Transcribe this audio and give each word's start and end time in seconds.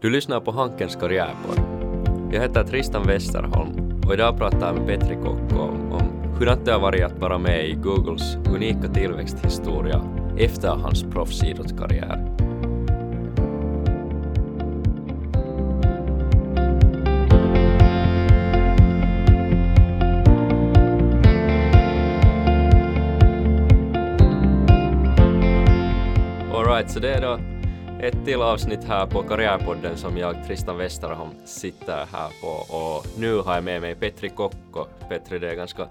Du 0.00 0.10
lyssnar 0.10 0.40
på 0.40 0.50
Hankens 0.50 0.96
karriärpodd. 0.96 1.60
Jag 2.32 2.40
heter 2.40 2.64
Tristan 2.64 3.06
Westerholm 3.06 4.00
och 4.06 4.14
idag 4.14 4.38
pratar 4.38 4.66
jag 4.66 4.74
med 4.76 4.86
Petri 4.86 5.16
Kokko 5.16 5.58
om, 5.58 5.92
om 5.92 6.34
hur 6.38 6.46
det 6.64 6.72
har 6.72 6.80
varit 6.80 7.04
att 7.04 7.18
vara 7.18 7.38
med 7.38 7.68
i 7.68 7.72
Googles 7.72 8.36
unika 8.36 8.88
tillväxthistoria 8.88 10.02
efter 10.38 10.68
hans 10.68 11.02
proffsidrottskarriär. 11.02 12.36
Alright, 26.54 26.90
så 26.90 27.00
det 27.00 27.14
är 27.14 27.20
då 27.20 27.55
ett 28.00 28.24
till 28.24 28.42
avsnitt 28.42 28.84
här 28.84 29.06
på 29.06 29.22
Karriärpodden 29.22 29.96
som 29.96 30.16
jag, 30.16 30.46
Tristan 30.46 30.76
Westerholm, 30.76 31.30
sitter 31.46 32.06
här 32.12 32.30
på 32.40 32.76
och 32.76 33.06
nu 33.18 33.38
har 33.38 33.54
jag 33.54 33.64
med 33.64 33.80
mig 33.80 33.94
Petri 33.94 34.28
Kokko. 34.28 34.84
Petri, 35.08 35.38
det 35.38 35.50
är 35.50 35.54
ganska, 35.54 35.88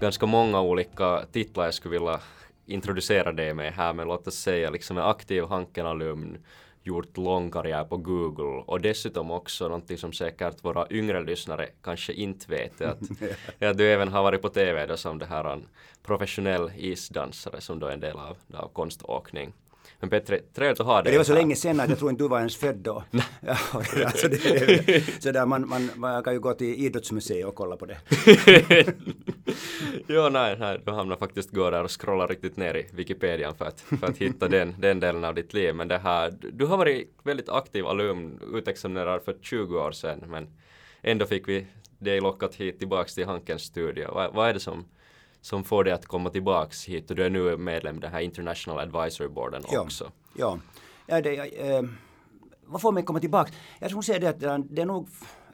ganska 0.00 0.26
många 0.26 0.60
olika 0.60 1.24
titlar 1.32 1.64
jag 1.64 1.74
skulle 1.74 1.98
vilja 1.98 2.20
introducera 2.66 3.32
dig 3.32 3.54
med 3.54 3.72
här, 3.72 3.92
men 3.92 4.08
låt 4.08 4.26
oss 4.26 4.34
säga 4.34 4.70
liksom 4.70 4.98
en 4.98 5.04
aktiv 5.04 5.44
Hanken-alumn, 5.44 6.38
gjort 6.82 7.16
lång 7.16 7.50
karriär 7.50 7.84
på 7.84 7.96
Google 7.96 8.62
och 8.66 8.80
dessutom 8.80 9.30
också 9.30 9.64
någonting 9.64 9.98
som 9.98 10.12
säkert 10.12 10.64
våra 10.64 10.86
yngre 10.90 11.22
lyssnare 11.24 11.68
kanske 11.82 12.12
inte 12.12 12.50
vet 12.50 12.80
är 12.80 12.86
att, 12.86 13.00
att 13.60 13.78
du 13.78 13.92
även 13.92 14.08
har 14.08 14.22
varit 14.22 14.42
på 14.42 14.48
TV 14.48 14.86
då 14.86 14.96
som 14.96 15.18
det 15.18 15.26
här 15.26 15.52
en 15.52 15.66
professionell 16.02 16.70
isdansare 16.76 17.60
som 17.60 17.78
då 17.78 17.86
är 17.86 17.92
en 17.92 18.00
del 18.00 18.16
av, 18.16 18.36
av 18.54 18.68
konståkning. 18.72 19.52
Men 20.02 20.10
Petri, 20.10 20.40
trevligt 20.54 20.80
att 20.80 20.86
ha 20.86 21.02
dig 21.02 21.12
Det 21.12 21.18
var 21.18 21.24
så 21.24 21.34
länge 21.34 21.56
sedan 21.56 21.80
att 21.80 21.88
jag 21.88 21.98
tror 21.98 22.10
inte 22.10 22.24
du 22.24 22.28
var 22.28 22.38
ens 22.38 22.56
född 22.56 22.76
då. 22.76 23.04
ja, 23.40 23.56
alltså 24.06 24.28
det, 24.28 24.36
det, 24.86 25.22
så 25.22 25.32
där 25.32 25.46
man, 25.46 25.68
man, 25.68 25.90
man 25.96 26.22
kan 26.22 26.32
ju 26.32 26.40
gå 26.40 26.54
till 26.54 26.84
idrottsmuseet 26.84 27.46
och 27.46 27.54
kolla 27.54 27.76
på 27.76 27.86
det. 27.86 27.98
jo, 30.06 30.28
nej, 30.28 30.56
nej, 30.58 30.80
du 30.84 30.92
hamnar 30.92 31.16
faktiskt 31.16 31.50
gå 31.50 31.70
där 31.70 31.84
och 31.84 32.00
scrolla 32.00 32.26
riktigt 32.26 32.56
ner 32.56 32.76
i 32.76 32.86
Wikipedia 32.92 33.54
för 33.54 33.64
att, 33.64 33.80
för 33.80 34.06
att 34.06 34.18
hitta 34.18 34.48
den, 34.48 34.74
den 34.78 35.00
delen 35.00 35.24
av 35.24 35.34
ditt 35.34 35.54
liv. 35.54 35.74
Men 35.74 35.88
det 35.88 35.98
här, 35.98 36.34
du 36.52 36.66
har 36.66 36.76
varit 36.76 37.08
väldigt 37.22 37.48
aktiv 37.48 37.86
alumn, 37.86 38.40
utexaminerad 38.54 39.22
för 39.22 39.36
20 39.40 39.78
år 39.78 39.92
sedan, 39.92 40.24
men 40.26 40.46
ändå 41.02 41.26
fick 41.26 41.48
vi 41.48 41.66
dig 41.98 42.20
lockat 42.20 42.54
hit 42.54 42.78
tillbaks 42.78 43.14
till 43.14 43.26
Hankens 43.26 43.62
studio. 43.62 44.14
Vad, 44.14 44.34
vad 44.34 44.48
är 44.48 44.54
det 44.54 44.60
som 44.60 44.84
som 45.42 45.64
får 45.64 45.84
dig 45.84 45.92
att 45.92 46.06
komma 46.06 46.30
tillbaks 46.30 46.84
hit 46.84 47.10
och 47.10 47.16
du 47.16 47.24
är 47.24 47.30
nu 47.30 47.56
medlem 47.56 47.96
i 47.96 48.00
den 48.00 48.12
här 48.12 48.20
International 48.20 48.78
Advisory 48.78 49.28
Boarden 49.28 49.62
också. 49.78 50.10
Ja, 50.36 50.58
ja 51.06 51.20
det, 51.20 51.36
eh, 51.70 51.82
vad 52.64 52.80
får 52.80 52.92
mig 52.92 53.02
komma 53.02 53.20
tillbaks? 53.20 53.52
Jag 53.78 53.90
skulle 53.90 54.02
säga 54.02 54.18
det 54.18 54.28
att 54.28 54.68
det 54.70 54.82
är 54.82 54.86
nog 54.86 55.08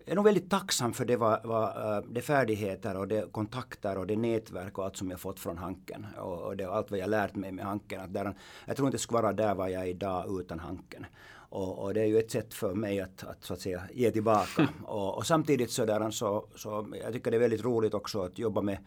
jag 0.09 0.13
är 0.13 0.17
nog 0.17 0.25
väldigt 0.25 0.51
tacksam 0.51 0.93
för 0.93 1.05
det, 1.05 1.17
var, 1.17 1.41
var, 1.45 1.97
eh, 1.97 2.05
de 2.11 2.23
färdigheter 2.23 2.97
och 2.97 3.09
de 3.09 3.23
kontakter 3.23 3.99
och 3.99 4.07
det 4.07 4.17
nätverk 4.17 4.79
och 4.79 4.85
allt 4.85 4.97
som 4.97 5.11
jag 5.11 5.21
fått 5.21 5.41
från 5.41 5.59
Hanken. 5.59 6.07
Och, 6.19 6.43
och 6.43 6.57
det, 6.57 6.65
allt 6.65 6.91
vad 6.91 7.01
jag 7.01 7.11
lärt 7.11 7.35
mig 7.35 7.53
med 7.53 7.65
Hanken. 7.65 8.01
Att 8.01 8.13
där, 8.13 8.35
jag 8.67 8.77
tror 8.77 8.89
inte 8.89 8.97
det 8.97 9.03
skulle 9.03 9.23
vara 9.23 9.33
där 9.33 9.55
var 9.55 9.69
jag 9.69 9.83
är 9.83 9.87
idag 9.87 10.41
utan 10.41 10.59
Hanken. 10.59 11.07
Och, 11.51 11.79
och, 11.79 11.95
det 11.95 12.01
är 12.01 12.05
ju 12.05 12.19
ett 12.19 12.31
sätt 12.31 12.55
för 12.55 12.75
mig 12.75 13.01
att, 13.01 13.25
att 13.25 13.45
så 13.45 13.55
att 13.55 13.61
säga 13.61 13.83
ge 13.93 14.11
tillbaka. 14.11 14.69
och, 14.85 15.17
och 15.17 15.27
samtidigt 15.27 15.71
så, 15.71 15.85
där, 15.85 16.11
så, 16.11 16.47
så 16.55 16.87
jag 17.03 17.13
tycker 17.13 17.31
det 17.31 17.37
är 17.37 17.41
väldigt 17.41 17.65
roligt 17.65 17.95
också 17.95 18.23
att 18.23 18.39
jobba 18.39 18.61
med 18.61 18.79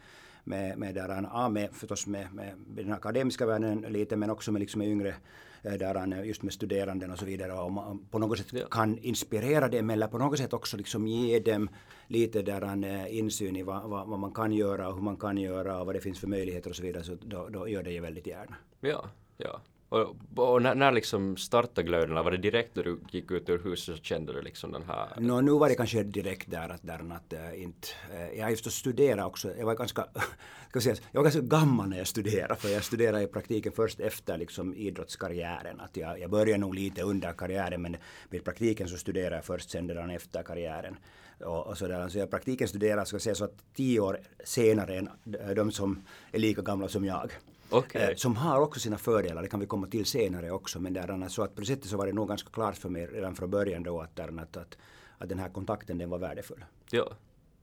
med, 0.44 0.78
med, 0.78 0.94
där, 0.94 1.28
ja, 1.32 1.48
med, 1.48 1.70
förstås 1.72 2.06
med, 2.06 2.34
med, 2.34 2.54
den 2.66 2.92
akademiska 2.92 3.46
världen 3.46 3.80
lite 3.80 4.16
men 4.16 4.30
också 4.30 4.52
med, 4.52 4.60
liksom 4.60 4.78
med 4.78 4.88
yngre 4.88 5.14
eh, 5.62 5.72
där, 5.72 6.24
just 6.24 6.42
med 6.42 6.52
studeranden 6.52 7.10
och 7.10 7.18
så 7.18 7.24
vidare 7.24 7.52
och 7.52 7.72
man 7.72 8.06
på 8.10 8.18
något 8.18 8.38
sätt 8.38 8.52
ja. 8.52 8.66
kan 8.70 8.98
inspirera 8.98 9.68
dem 9.68 9.90
eller 9.90 10.08
på 10.08 10.18
något 10.18 10.38
sätt 10.38 10.52
också 10.52 10.76
liksom 10.76 11.06
ge 11.06 11.38
dem 11.38 11.68
lite 12.06 12.42
där 12.42 12.84
eh, 12.84 13.18
insyn 13.18 13.56
i 13.56 13.62
vad, 13.62 13.90
vad, 13.90 14.08
vad, 14.08 14.18
man 14.18 14.32
kan 14.32 14.52
göra 14.52 14.88
och 14.88 14.94
hur 14.94 15.02
man 15.02 15.16
kan 15.16 15.38
göra 15.38 15.80
och 15.80 15.86
vad 15.86 15.94
det 15.94 16.00
finns 16.00 16.20
för 16.20 16.28
möjligheter 16.28 16.70
och 16.70 16.76
så 16.76 16.82
vidare 16.82 17.04
så 17.04 17.16
då, 17.20 17.48
då 17.48 17.68
gör 17.68 17.82
det 17.82 17.92
ju 17.92 18.00
väldigt 18.00 18.26
gärna. 18.26 18.56
Ja, 18.80 19.04
ja. 19.36 19.60
Och, 19.92 20.16
och 20.36 20.62
när, 20.62 20.74
när 20.74 20.92
liksom 20.92 21.36
startade 21.36 21.82
glöden? 21.82 22.14
Var 22.14 22.30
det 22.30 22.36
direkt 22.36 22.76
när 22.76 22.84
du 22.84 23.00
gick 23.10 23.30
ut 23.30 23.48
ur 23.48 23.58
huset 23.58 23.96
så 23.96 24.02
kände 24.02 24.32
du 24.32 24.42
liksom 24.42 24.72
den 24.72 24.82
här? 24.82 25.08
No, 25.16 25.40
nu 25.40 25.52
var 25.52 25.68
det 25.68 25.74
kanske 25.74 26.02
direkt 26.02 26.50
där 26.50 26.68
att, 26.68 26.82
där 26.82 27.12
att 27.12 27.32
äh, 27.32 27.62
inte, 27.62 27.88
äh, 28.14 28.38
jag 28.38 28.44
har 28.44 28.50
just 28.50 28.72
studerat 28.72 29.26
också, 29.26 29.56
jag 29.58 29.66
var 29.66 29.74
ganska, 29.74 30.06
ska 30.68 30.80
säga, 30.80 30.96
jag 31.12 31.20
var 31.20 31.22
ganska 31.22 31.40
gammal 31.40 31.88
när 31.88 31.98
jag 31.98 32.06
studerade 32.06 32.56
för 32.56 32.68
jag 32.68 32.84
studerade 32.84 33.22
i 33.22 33.26
praktiken 33.26 33.72
först 33.72 34.00
efter 34.00 34.38
liksom 34.38 34.74
idrottskarriären. 34.74 35.80
Att 35.80 35.96
jag, 35.96 36.20
jag 36.20 36.30
började 36.30 36.58
nog 36.58 36.74
lite 36.74 37.02
under 37.02 37.32
karriären 37.32 37.82
men 37.82 37.96
vid 38.30 38.44
praktiken 38.44 38.88
så 38.88 38.96
studerade 38.96 39.36
jag 39.36 39.44
först 39.44 39.70
sen 39.70 39.88
redan 39.88 40.10
efter 40.10 40.42
karriären. 40.42 40.96
Och, 41.44 41.66
och 41.66 41.78
sådär. 41.78 42.08
Så 42.08 42.18
jag 42.18 42.30
praktiken 42.30 42.68
studerade 42.68 43.06
ska 43.06 43.18
säga 43.18 43.34
så 43.34 43.44
att 43.44 43.64
tio 43.74 44.00
år 44.00 44.20
senare 44.44 44.98
än 44.98 45.08
de 45.56 45.72
som 45.72 46.02
är 46.32 46.38
lika 46.38 46.62
gamla 46.62 46.88
som 46.88 47.04
jag. 47.04 47.30
Okay. 47.72 48.02
Eh, 48.02 48.14
som 48.16 48.36
har 48.36 48.60
också 48.60 48.80
sina 48.80 48.98
fördelar, 48.98 49.42
det 49.42 49.48
kan 49.48 49.60
vi 49.60 49.66
komma 49.66 49.86
till 49.86 50.06
senare 50.06 50.50
också. 50.50 50.80
Men 50.80 50.92
där, 50.92 51.28
så 51.28 51.42
att 51.42 51.54
på 51.54 51.60
det 51.60 51.66
sättet 51.66 51.86
så 51.86 51.96
var 51.96 52.06
det 52.06 52.12
nog 52.12 52.28
ganska 52.28 52.50
klart 52.50 52.76
för 52.76 52.88
mig 52.88 53.06
redan 53.06 53.34
från 53.34 53.50
början 53.50 53.82
då 53.82 54.00
att, 54.00 54.16
där, 54.16 54.40
att, 54.40 54.56
att, 54.56 54.78
att 55.18 55.28
den 55.28 55.38
här 55.38 55.48
kontakten 55.48 55.98
den 55.98 56.10
var 56.10 56.18
värdefull. 56.18 56.64
Ja, 56.90 57.12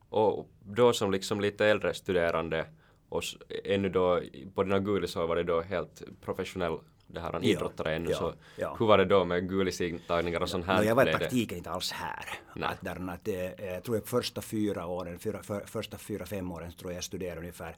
och 0.08 0.48
då 0.64 0.92
som 0.92 1.10
liksom 1.10 1.40
lite 1.40 1.66
äldre 1.66 1.94
studerande 1.94 2.66
och 3.08 3.22
ännu 3.64 3.88
då 3.88 4.20
på 4.54 4.62
dina 4.62 4.78
gulis 4.78 5.10
så 5.10 5.26
var 5.26 5.36
det 5.36 5.42
då 5.42 5.60
helt 5.60 6.02
professionell 6.20 6.78
det 7.06 7.20
här 7.20 7.44
idrottare 7.44 7.94
ännu 7.94 8.10
ja, 8.10 8.18
så 8.18 8.34
ja. 8.56 8.76
hur 8.78 8.86
var 8.86 8.98
det 8.98 9.04
då 9.04 9.24
med 9.24 9.48
gulisintagningar 9.48 10.40
och 10.40 10.48
sånt 10.48 10.66
här? 10.66 10.78
No, 10.78 10.84
jag 10.84 10.94
var 10.94 11.08
i 11.08 11.12
praktiken 11.12 11.58
inte 11.58 11.70
alls 11.70 11.92
här. 11.92 12.24
Att 12.64 12.80
där, 12.80 13.10
att, 13.10 13.28
eh, 13.28 13.66
jag 13.72 13.84
tror 13.84 13.96
jag 13.96 14.06
första 14.06 14.40
fyra 14.40 14.86
åren, 14.86 15.18
fyra, 15.18 15.42
för, 15.42 15.60
första 15.60 15.98
fyra, 15.98 16.26
fem 16.26 16.52
åren 16.52 16.72
tror 16.72 16.92
jag 16.92 17.04
studerade 17.04 17.40
ungefär 17.40 17.76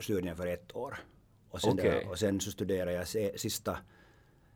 studierna 0.00 0.36
för 0.36 0.46
ett 0.46 0.76
år. 0.76 0.98
Och 1.54 1.60
sen, 1.60 1.72
okay. 1.72 1.90
där, 1.90 2.08
och 2.08 2.18
sen 2.18 2.40
så 2.40 2.50
studerade 2.50 2.92
jag 2.92 3.08
sista, 3.40 3.78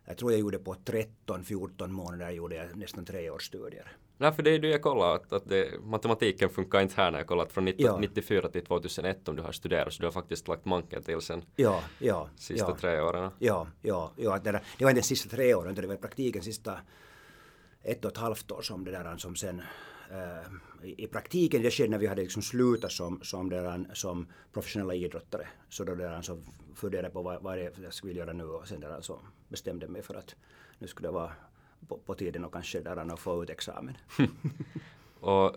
jag 0.04 0.19
tror 0.19 0.32
jag 0.32 0.41
gjorde 0.41 0.59
på 0.59 0.75
13-14 0.75 1.86
månader 1.86 2.31
gjorde 2.31 2.56
jag 2.56 2.76
nästan 2.76 3.04
tre 3.04 3.31
års 3.31 3.47
studier. 3.47 3.97
Nej, 4.16 4.32
för 4.32 4.42
det 4.42 4.50
är 4.50 4.59
det 4.59 4.69
jag 4.69 4.82
kollar 4.82 5.14
att, 5.14 5.32
att 5.32 5.48
det, 5.48 5.81
matematiken 5.82 6.50
funkar 6.50 6.81
inte 6.81 6.94
här 6.97 7.10
när 7.10 7.19
jag 7.19 7.26
kollat 7.26 7.53
från 7.53 7.64
90, 7.64 7.86
ja. 7.86 7.98
94 7.98 8.48
till 8.48 8.64
2001 8.64 9.28
om 9.28 9.36
du 9.36 9.42
har 9.42 9.53
studerat 9.53 9.92
så 9.92 10.00
du 10.00 10.06
har 10.06 10.12
faktiskt 10.12 10.48
lagt 10.48 10.64
manken 10.64 11.03
till 11.03 11.20
sen 11.20 11.44
ja, 11.56 11.82
ja, 11.98 12.28
sista 12.36 12.70
ja. 12.70 12.76
tre 12.81 13.00
åren. 13.00 13.30
Ja, 13.38 13.66
ja, 13.82 14.12
ja 14.16 14.38
det, 14.38 14.60
det 14.78 14.84
var 14.84 14.91
inte 14.91 15.03
sista 15.03 15.28
tre 15.28 15.54
åren, 15.54 15.75
det 15.75 15.86
var 15.86 15.94
i 15.94 15.98
praktiken 15.98 16.42
sista 16.42 16.80
ett 17.82 18.04
och 18.04 18.10
ett 18.10 18.19
halvt 18.19 18.50
år 18.50 18.62
som 18.62 18.84
det 18.84 18.91
där 18.91 19.16
som 19.16 19.36
sen 19.36 19.62
i 20.82 21.06
praktiken 21.06 21.62
det 21.62 21.70
skedde 21.70 21.91
när 21.91 21.98
vi 21.98 22.06
hade 22.06 22.22
liksom 22.22 22.42
slutat 22.42 22.92
som, 22.92 23.20
som, 23.22 23.50
där, 23.50 23.86
som 23.94 24.26
professionella 24.52 24.94
idrottare. 24.94 25.48
Så 25.69 25.84
då 25.84 25.94
där, 25.94 26.22
så 26.22 26.38
funderade 26.74 27.10
på 27.10 27.22
vad, 27.22 27.42
vad 27.42 27.58
jag 27.58 27.94
skulle 27.94 28.12
göra 28.12 28.32
nu 28.32 28.44
och 28.44 28.68
sen 28.68 28.80
där, 28.80 29.00
så 29.00 29.20
bestämde 29.48 29.88
mig 29.88 30.02
för 30.02 30.14
att 30.14 30.36
nu 30.78 30.86
skulle 30.86 31.08
det 31.08 31.12
vara 31.12 31.32
på, 31.88 31.98
på 31.98 32.14
tiden 32.14 32.44
och 32.44 32.52
kanske 32.52 32.80
där 32.80 32.97
att 32.97 33.20
få 33.20 33.42
ut 33.42 33.50
examen. 33.50 33.97
och 35.20 35.56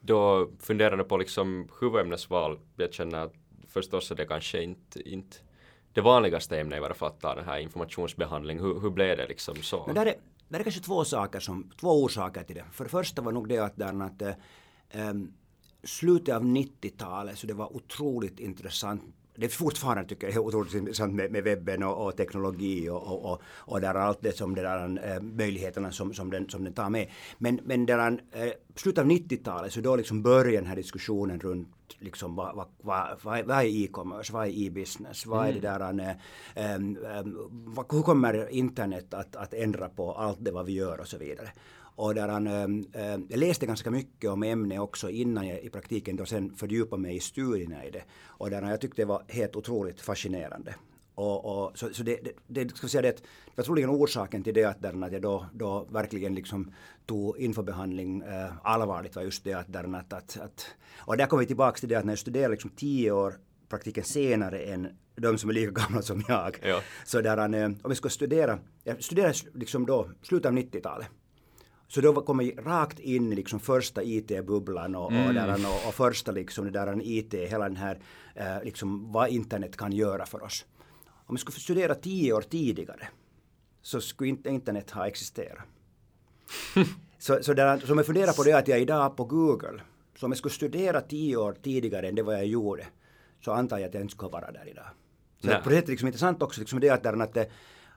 då 0.00 0.50
funderade 0.60 1.04
på 1.04 1.16
liksom 1.16 1.68
huvudämnesval. 1.80 2.58
Jag 2.76 2.92
känner 2.92 3.18
att 3.18 3.34
förstås 3.68 4.10
är 4.10 4.14
det 4.14 4.26
kanske 4.26 4.62
inte, 4.62 5.08
inte 5.10 5.36
det 5.92 6.00
vanligaste 6.00 6.60
ämnet 6.60 6.76
i 6.76 6.80
varje 6.80 6.94
fall 6.94 7.08
att 7.08 7.20
ta 7.20 7.34
den 7.34 7.44
här 7.44 7.58
informationsbehandling. 7.58 8.60
Hur, 8.60 8.80
hur 8.80 8.90
blev 8.90 9.16
det 9.16 9.26
liksom 9.26 9.56
så? 9.56 9.84
Men 9.86 9.94
där 9.94 10.06
är, 10.06 10.14
det 10.58 10.62
är 10.62 10.64
kanske 10.64 10.80
två 10.80 11.04
saker 11.04 11.40
som, 11.40 11.70
två 11.80 12.02
orsaker 12.02 12.42
till 12.42 12.56
det. 12.56 12.64
För 12.72 12.84
det 12.84 12.90
första 12.90 13.22
var 13.22 13.32
nog 13.32 13.48
det 13.48 13.58
att, 13.58 13.76
där, 13.76 14.02
att 14.02 14.36
ähm, 14.90 15.32
slutet 15.82 16.34
av 16.34 16.44
90-talet 16.44 17.38
så 17.38 17.46
det 17.46 17.54
var 17.54 17.76
otroligt 17.76 18.40
intressant 18.40 19.02
det 19.36 19.44
är 19.46 19.50
fortfarande 19.50 20.08
tycker 20.08 20.32
jag 20.32 20.46
otroligt 20.46 20.74
intressant 20.74 21.14
med, 21.14 21.32
med 21.32 21.44
webben 21.44 21.82
och, 21.82 22.06
och 22.06 22.16
teknologi 22.16 22.88
och, 22.88 23.02
och, 23.02 23.32
och, 23.32 23.42
och 23.46 23.80
där 23.80 23.94
allt 23.94 24.18
det 24.22 24.36
som 24.36 24.54
det 24.54 24.62
där, 24.62 25.14
äh, 25.14 25.22
möjligheterna 25.22 25.92
som, 25.92 26.14
som, 26.14 26.30
den, 26.30 26.48
som 26.48 26.64
den 26.64 26.72
tar 26.72 26.90
med. 26.90 27.10
Men, 27.38 27.60
men 27.64 27.86
där, 27.86 28.20
äh, 28.32 28.48
slutet 28.74 29.02
av 29.02 29.10
90-talet 29.10 29.72
så 29.72 29.80
då 29.80 29.96
liksom 29.96 30.22
började 30.22 30.56
den 30.56 30.66
här 30.66 30.76
diskussionen 30.76 31.40
runt 31.40 31.68
liksom 31.98 32.36
vad, 32.36 32.56
vad, 32.56 32.66
vad, 33.22 33.46
vad 33.46 33.58
är 33.58 33.64
e-commerce, 33.64 34.32
vad 34.32 34.46
är 34.46 34.50
e-business, 34.50 35.26
vad 35.26 35.48
är 35.48 35.52
det 35.52 35.68
mm. 35.68 35.96
där, 35.96 36.16
äh, 36.54 36.74
äh, 36.74 37.24
hur 37.90 38.02
kommer 38.02 38.48
internet 38.50 39.14
att, 39.14 39.36
att 39.36 39.54
ändra 39.54 39.88
på 39.88 40.12
allt 40.12 40.38
det 40.40 40.50
vad 40.50 40.66
vi 40.66 40.72
gör 40.72 41.00
och 41.00 41.08
så 41.08 41.18
vidare. 41.18 41.48
Och 41.96 42.14
där 42.14 42.28
han, 42.28 42.46
äh, 42.46 43.18
jag 43.28 43.38
läste 43.38 43.66
ganska 43.66 43.90
mycket 43.90 44.30
om 44.30 44.42
ämnet 44.42 44.80
också 44.80 45.10
innan 45.10 45.48
jag 45.48 45.60
i 45.60 45.70
praktiken 45.70 46.16
då 46.16 46.26
sen 46.26 46.56
fördjupade 46.56 47.02
mig 47.02 47.16
i 47.16 47.20
studierna 47.20 47.84
i 47.84 47.90
det. 47.90 48.02
Och 48.26 48.50
där 48.50 48.70
jag 48.70 48.80
tyckte 48.80 49.02
det 49.02 49.06
var 49.06 49.22
helt 49.28 49.56
otroligt 49.56 50.00
fascinerande. 50.00 50.74
Och, 51.14 51.44
och, 51.44 51.78
så, 51.78 51.88
så 51.92 52.02
det, 52.02 52.20
det, 52.46 52.64
det, 52.64 52.76
ska 52.76 52.88
säga 52.88 53.02
det, 53.02 53.16
det 53.16 53.56
var 53.56 53.64
troligen 53.64 53.90
orsaken 53.90 54.42
till 54.42 54.54
det 54.54 54.64
att, 54.64 54.82
där, 54.82 55.04
att 55.04 55.12
jag 55.12 55.22
då, 55.22 55.46
då 55.52 55.86
verkligen 55.90 56.34
liksom 56.34 56.74
tog 57.06 57.38
infobehandling 57.38 58.22
äh, 58.22 58.52
allvarligt 58.62 59.16
var 59.16 59.22
just 59.22 59.44
det 59.44 59.52
att, 59.52 59.72
där, 59.72 59.96
att, 59.96 60.12
att, 60.12 60.40
att 60.40 60.66
och 60.98 61.16
där 61.16 61.26
kommer 61.26 61.40
vi 61.40 61.46
tillbaka 61.46 61.78
till 61.78 61.88
det 61.88 61.94
att 61.94 62.04
när 62.04 62.12
jag 62.12 62.18
studerade 62.18 62.52
liksom 62.52 62.70
tio 62.70 63.12
år 63.12 63.34
praktiken 63.68 64.04
senare 64.04 64.58
än 64.58 64.88
de 65.16 65.38
som 65.38 65.50
är 65.50 65.54
lika 65.54 65.70
gamla 65.70 66.02
som 66.02 66.22
jag. 66.28 66.58
Ja. 66.62 66.80
Så 67.04 67.20
där, 67.20 67.64
om 67.82 67.88
vi 67.88 67.94
ska 67.94 68.08
studera, 68.08 68.58
jag 68.84 69.04
studerade 69.04 69.34
liksom 69.54 69.86
då 69.86 70.10
slutet 70.22 70.48
av 70.48 70.54
90-talet 70.54 71.08
Så 71.94 72.00
då 72.00 72.20
kom 72.22 72.40
jag 72.40 72.66
rakt 72.66 72.98
in 72.98 73.32
i 73.32 73.36
liksom 73.36 73.60
första 73.60 74.02
IT-bubblan 74.02 74.94
och, 74.94 75.04
och, 75.04 75.34
där, 75.34 75.66
och, 75.66 75.88
och 75.88 75.94
första 75.94 76.32
liksom 76.32 76.64
det 76.64 76.70
där 76.70 77.00
IT, 77.02 77.34
hela 77.34 77.64
den 77.64 77.76
här 77.76 77.98
eh, 78.34 78.64
liksom 78.64 79.12
vad 79.12 79.28
internet 79.28 79.76
kan 79.76 79.92
göra 79.92 80.26
för 80.26 80.42
oss. 80.42 80.64
Om 81.06 81.34
jag 81.34 81.40
skulle 81.40 81.58
studera 81.58 81.94
tio 81.94 82.32
år 82.32 82.40
tidigare 82.42 83.08
så 83.82 84.00
skulle 84.00 84.30
inte 84.30 84.50
internet 84.50 84.90
ha 84.90 85.06
existerat. 85.06 85.64
så, 87.18 87.42
så, 87.42 87.54
där, 87.54 87.78
så 87.78 87.92
om 87.92 87.98
jag 87.98 88.06
funderar 88.06 88.32
på 88.32 88.42
det 88.42 88.52
att 88.52 88.68
jag 88.68 88.80
idag 88.80 89.16
på 89.16 89.24
Google, 89.24 89.80
så 90.18 90.26
om 90.26 90.32
jag 90.32 90.38
skulle 90.38 90.54
studera 90.54 91.00
tio 91.00 91.36
år 91.36 91.56
tidigare 91.62 92.08
än 92.08 92.14
det 92.14 92.22
vad 92.22 92.34
jag 92.34 92.46
gjorde, 92.46 92.86
så 93.44 93.52
antar 93.52 93.78
jag 93.78 93.88
att 93.88 93.94
jag 93.94 94.02
inte 94.02 94.14
skulle 94.14 94.30
vara 94.30 94.52
där 94.52 94.68
idag. 94.68 94.86
Så 95.40 95.46
Nej. 95.46 95.62
på 95.62 95.68
det 95.68 95.74
sättet 95.74 95.88
liksom 95.88 96.08
intressant 96.08 96.42
också 96.42 96.60
liksom 96.60 96.80
det 96.80 96.90
att, 96.90 97.02
där, 97.02 97.22
att, 97.22 97.34
det- 97.34 97.50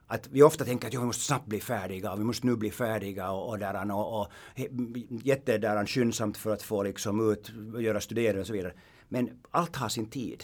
att 0.07 0.27
vi 0.27 0.43
ofta 0.43 0.65
tänker 0.65 0.87
att 0.87 0.93
jo, 0.93 0.99
vi 0.99 1.05
måste 1.05 1.23
snabbt 1.23 1.45
bli 1.45 1.59
färdiga 1.59 2.11
och 2.11 2.19
vi 2.19 2.23
måste 2.23 2.47
nu 2.47 2.55
bli 2.55 2.71
färdiga 2.71 3.31
och, 3.31 3.49
och, 3.49 3.59
där, 3.59 3.91
och, 3.91 4.21
och 4.21 4.27
jättedäran 5.23 5.87
skyndsamt 5.87 6.37
för 6.37 6.51
att 6.51 6.61
få 6.61 6.83
liksom 6.83 7.31
ut, 7.31 7.51
göra 7.79 8.01
studier 8.01 8.37
och 8.37 8.47
så 8.47 8.53
vidare. 8.53 8.73
Men 9.09 9.29
allt 9.51 9.75
har 9.75 9.89
sin 9.89 10.09
tid. 10.09 10.43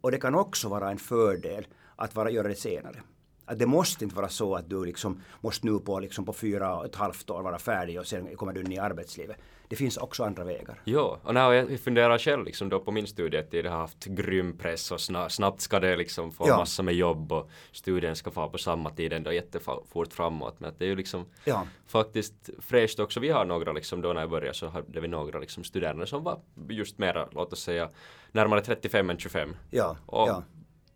Och 0.00 0.10
det 0.10 0.18
kan 0.18 0.34
också 0.34 0.68
vara 0.68 0.90
en 0.90 0.98
fördel 0.98 1.66
att 1.96 2.14
vara, 2.14 2.30
göra 2.30 2.48
det 2.48 2.54
senare. 2.54 3.02
Att 3.46 3.58
det 3.58 3.66
måste 3.66 4.04
inte 4.04 4.16
vara 4.16 4.28
så 4.28 4.54
att 4.54 4.70
du 4.70 4.84
liksom 4.84 5.22
måste 5.40 5.66
nu 5.66 5.78
på, 5.78 6.00
liksom 6.00 6.24
på 6.24 6.32
fyra 6.32 6.76
och 6.76 6.84
ett 6.84 6.94
halvt 6.96 7.30
år 7.30 7.42
vara 7.42 7.58
färdig 7.58 7.98
och 8.00 8.06
sen 8.06 8.36
kommer 8.36 8.52
du 8.52 8.60
in 8.60 8.72
i 8.72 8.78
arbetslivet. 8.78 9.36
Det 9.68 9.76
finns 9.76 9.96
också 9.96 10.24
andra 10.24 10.44
vägar. 10.44 10.80
Jo, 10.84 11.16
och 11.22 11.34
när 11.34 11.52
jag 11.52 11.80
funderar 11.80 12.18
själv 12.18 12.44
liksom 12.44 12.68
då 12.68 12.80
på 12.80 12.90
min 12.90 13.06
studietid, 13.06 13.64
jag 13.66 13.70
har 13.70 13.78
haft 13.78 14.04
grym 14.04 14.58
press 14.58 14.90
och 14.92 15.00
sna, 15.00 15.28
snabbt 15.28 15.60
ska 15.60 15.80
det 15.80 15.96
liksom 15.96 16.32
få 16.32 16.48
Ja. 16.48 16.56
massor 16.56 16.82
med 16.84 16.94
jobb 16.94 17.32
och 17.32 17.50
studien 17.72 18.16
ska 18.16 18.30
få 18.30 18.48
på 18.48 18.58
samma 18.58 18.90
tid 18.90 19.12
ändå 19.12 19.32
jättefort 19.32 20.12
framåt. 20.12 20.54
Men 20.60 20.68
att 20.70 20.78
det 20.78 20.84
är 20.84 20.88
ju 20.88 20.96
liksom 20.96 21.26
Ja. 21.44 21.66
faktiskt 21.86 22.50
fräscht 22.58 22.98
också. 23.00 23.20
Vi 23.20 23.28
har 23.30 23.44
några 23.44 23.72
liksom 23.72 24.00
då 24.00 24.12
när 24.12 24.20
jag 24.20 24.30
började 24.30 24.54
så 24.54 24.66
hade 24.66 25.00
vi 25.00 25.08
några 25.08 25.38
liksom 25.38 25.64
studerande 25.64 26.06
som 26.06 26.22
var 26.24 26.38
just 26.68 26.98
mera, 26.98 27.28
låt 27.32 27.52
oss 27.52 27.62
säga, 27.62 27.90
närmare 28.32 28.60
35 28.60 29.10
än 29.10 29.18
25. 29.18 29.56
Ja, 29.70 29.96
Och 30.06 30.28
ja. 30.28 30.42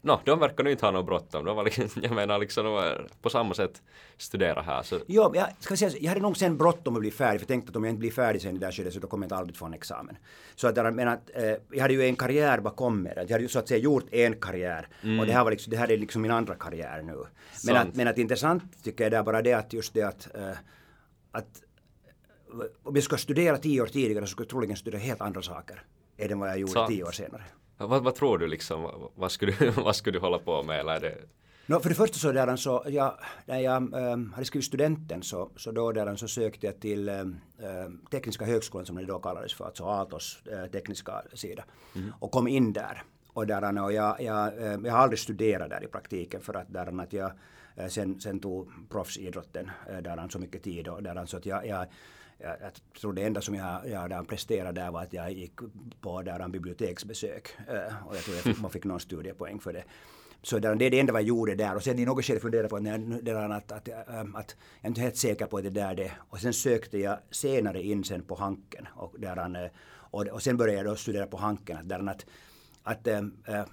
No, 0.00 0.20
de 0.24 0.38
verkar 0.38 0.64
nu 0.64 0.70
inte 0.70 0.86
ha 0.86 0.90
något 0.90 1.06
bråttom. 1.06 1.44
De 1.44 1.56
var 1.56 1.64
liksom, 1.64 1.88
jag 2.02 2.12
menar 2.12 2.38
liksom, 2.38 2.64
de 2.64 2.72
var 2.72 3.06
på 3.22 3.30
samma 3.30 3.54
sätt 3.54 3.82
studera 4.16 4.62
här. 4.62 4.82
Så 4.82 4.98
men 5.30 5.40
jag, 5.40 5.48
ska 5.58 5.76
säga, 5.76 5.92
jag 6.00 6.08
hade 6.08 6.20
nog 6.20 6.36
sen 6.36 6.56
bråttom 6.56 6.94
att 6.94 7.00
bli 7.00 7.10
färdig, 7.10 7.40
för 7.40 7.44
jag 7.44 7.48
tänkte 7.48 7.70
att 7.70 7.76
om 7.76 7.84
jag 7.84 7.90
inte 7.90 8.00
blir 8.00 8.10
färdig 8.10 8.42
sen 8.42 8.56
i 8.56 8.58
det 8.58 8.66
där 8.66 8.72
skedet 8.72 8.94
så 8.94 9.00
då 9.00 9.06
kommer 9.08 9.24
jag 9.24 9.26
inte 9.26 9.36
aldrig 9.36 9.56
få 9.56 9.66
en 9.66 9.74
examen. 9.74 10.16
Så 10.54 10.68
att, 10.68 10.76
jag 10.76 10.94
menar, 10.94 11.12
att, 11.12 11.30
eh, 11.34 11.54
jag 11.72 11.82
hade 11.82 11.94
ju 11.94 12.06
en 12.06 12.16
karriär 12.16 12.60
bakom 12.60 13.02
mig. 13.02 13.12
Jag 13.16 13.30
hade 13.30 13.42
ju 13.42 13.48
så 13.48 13.58
att 13.58 13.68
säga 13.68 13.80
gjort 13.80 14.06
en 14.10 14.40
karriär. 14.40 14.88
Och 15.20 15.26
det 15.26 15.32
här, 15.32 15.44
var 15.44 15.50
liksom, 15.50 15.70
det 15.70 15.76
här 15.76 15.90
är 15.90 15.98
liksom 15.98 16.22
min 16.22 16.30
andra 16.30 16.54
karriär 16.54 17.02
nu. 17.02 17.24
Men 17.66 17.76
att, 17.76 17.94
men 17.94 18.08
att 18.08 18.18
intressant 18.18 18.84
tycker 18.84 19.04
jag 19.04 19.12
det 19.12 19.16
är 19.16 19.22
bara 19.22 19.42
det 19.42 19.52
att 19.52 19.72
just 19.72 19.94
det 19.94 20.02
att, 20.02 20.34
eh, 20.34 20.50
att 21.32 21.62
eh, 22.52 22.66
om 22.82 22.94
jag 22.94 23.04
skulle 23.04 23.18
studera 23.18 23.58
tio 23.58 23.82
år 23.82 23.86
tidigare 23.86 24.26
så 24.26 24.30
skulle 24.30 24.44
jag 24.44 24.50
troligen 24.50 24.76
studera 24.76 25.00
helt 25.00 25.20
andra 25.20 25.42
saker 25.42 25.82
än 26.18 26.38
vad 26.38 26.48
jag 26.48 26.58
gjorde 26.58 26.72
Sant. 26.72 26.88
tio 26.88 27.04
år 27.04 27.12
senare. 27.12 27.42
Vad, 27.78 28.04
vad 28.04 28.14
tror 28.14 28.38
du 28.38 28.46
liksom, 28.46 29.08
vad, 29.14 29.32
skulle 29.32 29.52
du, 29.58 29.70
vad 29.76 29.96
skulle 29.96 30.18
du 30.18 30.20
hålla 30.20 30.38
på 30.38 30.62
med? 30.62 30.80
Eller 30.80 31.00
det, 31.00 31.14
No, 31.70 31.80
för 31.80 31.88
det 31.88 31.94
första 31.94 32.18
så 32.18 32.32
där 32.32 32.56
så, 32.56 32.84
jag, 32.86 33.14
när 33.46 33.58
jag 33.58 33.76
ähm, 33.76 34.32
hade 34.32 34.44
skrivit 34.44 34.66
studenten 34.66 35.22
så, 35.22 35.50
så 35.56 35.72
då 35.72 35.92
där 35.92 36.16
så 36.16 36.28
sökte 36.28 36.66
jag 36.66 36.80
till 36.80 37.08
ähm, 37.08 37.40
ähm, 37.62 38.00
Tekniska 38.10 38.44
högskolan 38.44 38.86
som 38.86 38.96
det 38.96 39.04
då 39.04 39.18
kallades 39.18 39.54
för, 39.54 39.64
alltså 39.64 39.84
Aaltos 39.84 40.42
äh, 40.46 40.70
tekniska 40.70 41.22
sida. 41.34 41.64
Och 42.20 42.30
kom 42.30 42.48
in 42.48 42.72
där. 42.72 43.02
Och, 43.32 43.46
där, 43.46 43.82
och 43.82 43.92
jag, 43.92 44.20
jag, 44.20 44.58
äh, 44.58 44.78
jag 44.84 44.92
har 44.92 44.98
aldrig 44.98 45.18
studerat 45.18 45.70
där 45.70 45.84
i 45.84 45.86
praktiken 45.86 46.40
för 46.40 46.54
att, 46.54 46.72
där, 46.72 47.00
att 47.02 47.12
jag 47.12 47.32
äh, 47.76 47.86
sen, 47.86 48.20
sen 48.20 48.40
tog 48.40 48.70
proffsidrotten 48.88 49.70
äh, 49.90 49.98
där 49.98 50.28
så 50.28 50.38
mycket 50.38 50.62
tid 50.62 50.88
och 50.88 51.02
där, 51.02 51.26
så 51.26 51.36
att 51.36 51.46
jag, 51.46 51.66
jag 51.66 51.86
jag, 52.38 52.56
jag 52.60 53.00
tror 53.00 53.12
det 53.12 53.22
enda 53.22 53.40
som 53.40 53.54
jag, 53.54 53.88
jag 53.88 54.10
där 54.10 54.22
presterade 54.22 54.80
där 54.80 54.90
var 54.90 55.02
att 55.02 55.12
jag 55.12 55.32
gick 55.32 55.52
på 56.00 56.22
där 56.22 56.40
en 56.40 56.52
biblioteksbesök. 56.52 57.56
Eh, 57.68 58.06
och 58.06 58.16
jag 58.16 58.22
tror 58.22 58.36
jag 58.44 58.60
man 58.60 58.70
fick 58.70 58.84
någon 58.84 59.00
studiepoäng 59.00 59.60
för 59.60 59.72
det. 59.72 59.84
Så 60.42 60.58
det 60.58 60.68
är 60.68 60.90
det 60.90 61.00
enda 61.00 61.12
jag 61.12 61.22
gjorde 61.22 61.54
där. 61.54 61.76
Och 61.76 61.82
sen 61.82 61.98
i 61.98 62.04
något 62.04 62.24
skede 62.24 62.40
funderade 62.40 62.64
jag 62.64 62.70
på 62.70 62.78
när 62.78 62.90
jag, 62.90 63.24
där 63.24 63.50
att, 63.50 63.72
att, 63.72 63.88
eh, 63.88 64.20
att 64.34 64.56
jag 64.80 64.84
är 64.84 64.88
inte 64.88 65.00
helt 65.00 65.16
säker 65.16 65.46
på 65.46 65.56
att 65.56 65.64
det 65.64 65.70
där 65.70 65.94
det. 65.94 66.12
Och 66.28 66.38
sen 66.38 66.52
sökte 66.52 66.98
jag 66.98 67.18
senare 67.30 67.82
in 67.82 68.04
sen 68.04 68.22
på 68.22 68.34
Hanken. 68.34 68.88
Och, 68.96 69.14
där, 69.18 69.36
han, 69.36 69.56
eh, 69.56 69.70
och, 70.10 70.26
och 70.26 70.42
sen 70.42 70.56
började 70.56 70.78
jag 70.78 70.86
då 70.86 70.96
studera 70.96 71.26
på 71.26 71.36
Hanken. 71.36 71.76
Att, 71.76 71.88
där, 71.88 72.08
att, 72.08 72.26
att 72.82 73.08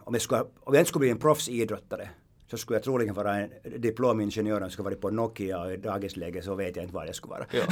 om, 0.04 0.14
jag 0.14 0.22
skulle, 0.22 0.42
om 0.42 0.74
jag 0.74 0.82
inte 0.82 0.90
skulle 0.90 1.04
bli 1.04 1.10
en 1.10 1.20
proffsidrottare 1.20 2.10
så 2.48 2.58
skulle 2.58 2.78
jag 2.78 2.84
troligen 2.84 3.14
vara 3.14 3.36
en 3.36 3.50
diplomingenjör 3.78 4.60
som 4.60 4.70
skulle 4.70 4.84
vara 4.84 4.96
på 4.96 5.10
Nokia 5.10 5.60
och 5.60 5.74
i 5.74 5.78
dagens 5.78 6.16
läge 6.18 6.42
så 6.42 6.56
vet 6.56 6.76
jag 6.76 6.86
inte 6.86 6.96
var 6.96 7.06
jag 7.06 7.16
skulle 7.16 7.32
vara. 7.32 7.46
Ja. 7.52 7.64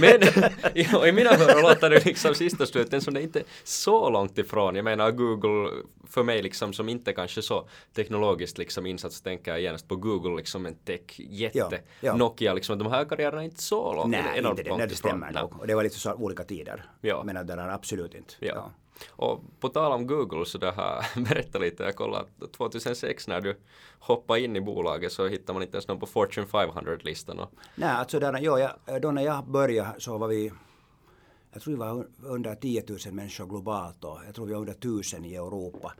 Men 0.00 0.20
ja, 0.74 1.06
i 1.06 1.12
mina 1.12 1.30
öron 1.30 1.62
låter 1.62 1.90
det 1.90 2.04
liksom 2.04 2.34
sista 2.34 2.66
sluten 2.66 3.00
som 3.00 3.14
det 3.14 3.22
inte 3.22 3.38
är 3.38 3.44
så 3.64 4.10
långt 4.10 4.38
ifrån. 4.38 4.76
Jag 4.76 4.84
menar 4.84 5.10
Google 5.10 5.70
för 6.08 6.22
mig 6.22 6.42
liksom 6.42 6.72
som 6.72 6.88
inte 6.88 7.12
kanske 7.12 7.42
så 7.42 7.68
teknologiskt 7.94 8.58
liksom 8.58 8.86
insatt 8.86 9.12
så 9.12 9.22
tänker 9.22 9.50
jag 9.50 9.60
genast 9.60 9.88
på 9.88 9.96
Google 9.96 10.36
liksom 10.36 10.66
en 10.66 10.74
tech-jätte. 10.74 11.58
Ja, 11.70 11.78
ja. 12.00 12.16
Nokia 12.16 12.54
liksom, 12.54 12.78
de 12.78 12.92
här 12.92 13.04
karriärerna 13.04 13.40
är 13.40 13.44
inte 13.44 13.62
så 13.62 13.94
långt. 13.94 14.10
Nej, 14.10 14.38
inte 14.38 14.62
det. 14.62 14.68
långt 14.68 14.88
det 14.88 14.96
stämmer 14.96 15.32
nog. 15.32 15.60
Och 15.60 15.66
det 15.66 15.74
var 15.74 15.82
lite 15.82 15.98
så 15.98 16.14
olika 16.14 16.44
tider. 16.44 16.84
Ja. 17.00 17.22
Men 17.24 17.46
det 17.46 17.52
är 17.52 17.68
absolut 17.68 18.14
inte. 18.14 18.34
Ja. 18.38 18.70
Och 19.10 19.40
på 19.60 19.68
tal 19.68 19.92
om 19.92 20.06
Google 20.06 20.46
så 20.46 20.58
det 20.58 20.72
här, 20.72 21.24
berätta 21.24 21.58
lite, 21.58 21.82
jag 21.82 21.96
kollade 21.96 22.24
att 22.42 22.52
2006 22.52 23.28
när 23.28 23.40
du 23.40 23.56
hoppade 23.98 24.40
in 24.40 24.56
i 24.56 24.60
bolaget 24.60 25.12
så 25.12 25.26
hittade 25.28 25.52
man 25.52 25.62
inte 25.62 25.76
ens 25.76 25.88
någon 25.88 26.00
på 26.00 26.06
Fortune 26.06 26.46
500-listan. 26.46 27.40
Och, 27.40 27.50
Nej, 27.74 27.88
alltså 27.88 28.18
där, 28.18 28.38
ja, 28.42 28.58
jag, 28.86 29.02
då 29.02 29.10
när 29.10 29.22
jag 29.22 29.46
började 29.46 29.94
så 30.00 30.18
var 30.18 30.28
vi 30.28 30.52
jag 31.52 31.62
tror 31.62 31.72
vi 31.74 31.78
var 31.78 32.06
under 32.22 32.54
10 32.54 32.84
000 32.88 33.14
människor 33.14 33.46
globalt 33.46 34.04
och 34.04 34.18
jag 34.26 34.34
tror 34.34 34.46
vi 34.46 34.52
var 34.52 34.60
under 34.60 34.72
1000 34.72 35.24
i 35.24 35.34
Europa. 35.34 35.92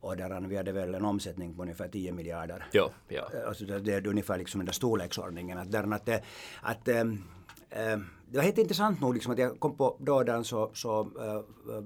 Och 0.00 0.16
där 0.16 0.40
vi 0.40 0.56
hade 0.56 0.72
väl 0.72 0.94
en 0.94 1.04
omsättning 1.04 1.54
på 1.54 1.62
ungefär 1.62 1.88
10 1.88 2.12
miljarder. 2.12 2.66
ja, 2.72 2.90
ja. 3.08 3.28
Alltså 3.46 3.64
det, 3.64 3.94
är 3.94 4.06
ungefär 4.06 4.38
liksom 4.38 4.58
den 4.58 4.66
där 4.66 4.72
storleksordningen. 4.72 5.58
Att, 5.58 5.72
där, 5.72 5.92
att, 5.94 6.06
det- 6.06 6.22
att, 6.62 6.88
ähm, 6.88 7.24
det 8.28 8.36
var 8.38 8.42
helt 8.42 8.58
intressant 8.58 9.00
nog 9.00 9.14
liksom 9.14 9.32
att 9.32 9.38
jag 9.38 9.60
kom 9.60 9.76
på 9.76 9.96
då 10.00 10.24
så, 10.44 10.70
så 10.74 11.00
äh, 11.00 11.76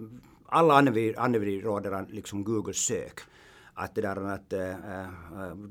alla 0.50 0.74
använder 0.74 1.20
använder 1.20 1.62
då 1.62 2.06
liksom 2.10 2.44
Google 2.44 2.74
sök. 2.74 3.20
Att 3.74 3.94
det 3.94 4.00
där 4.00 4.16
att 4.16 4.52
äh, 4.52 4.74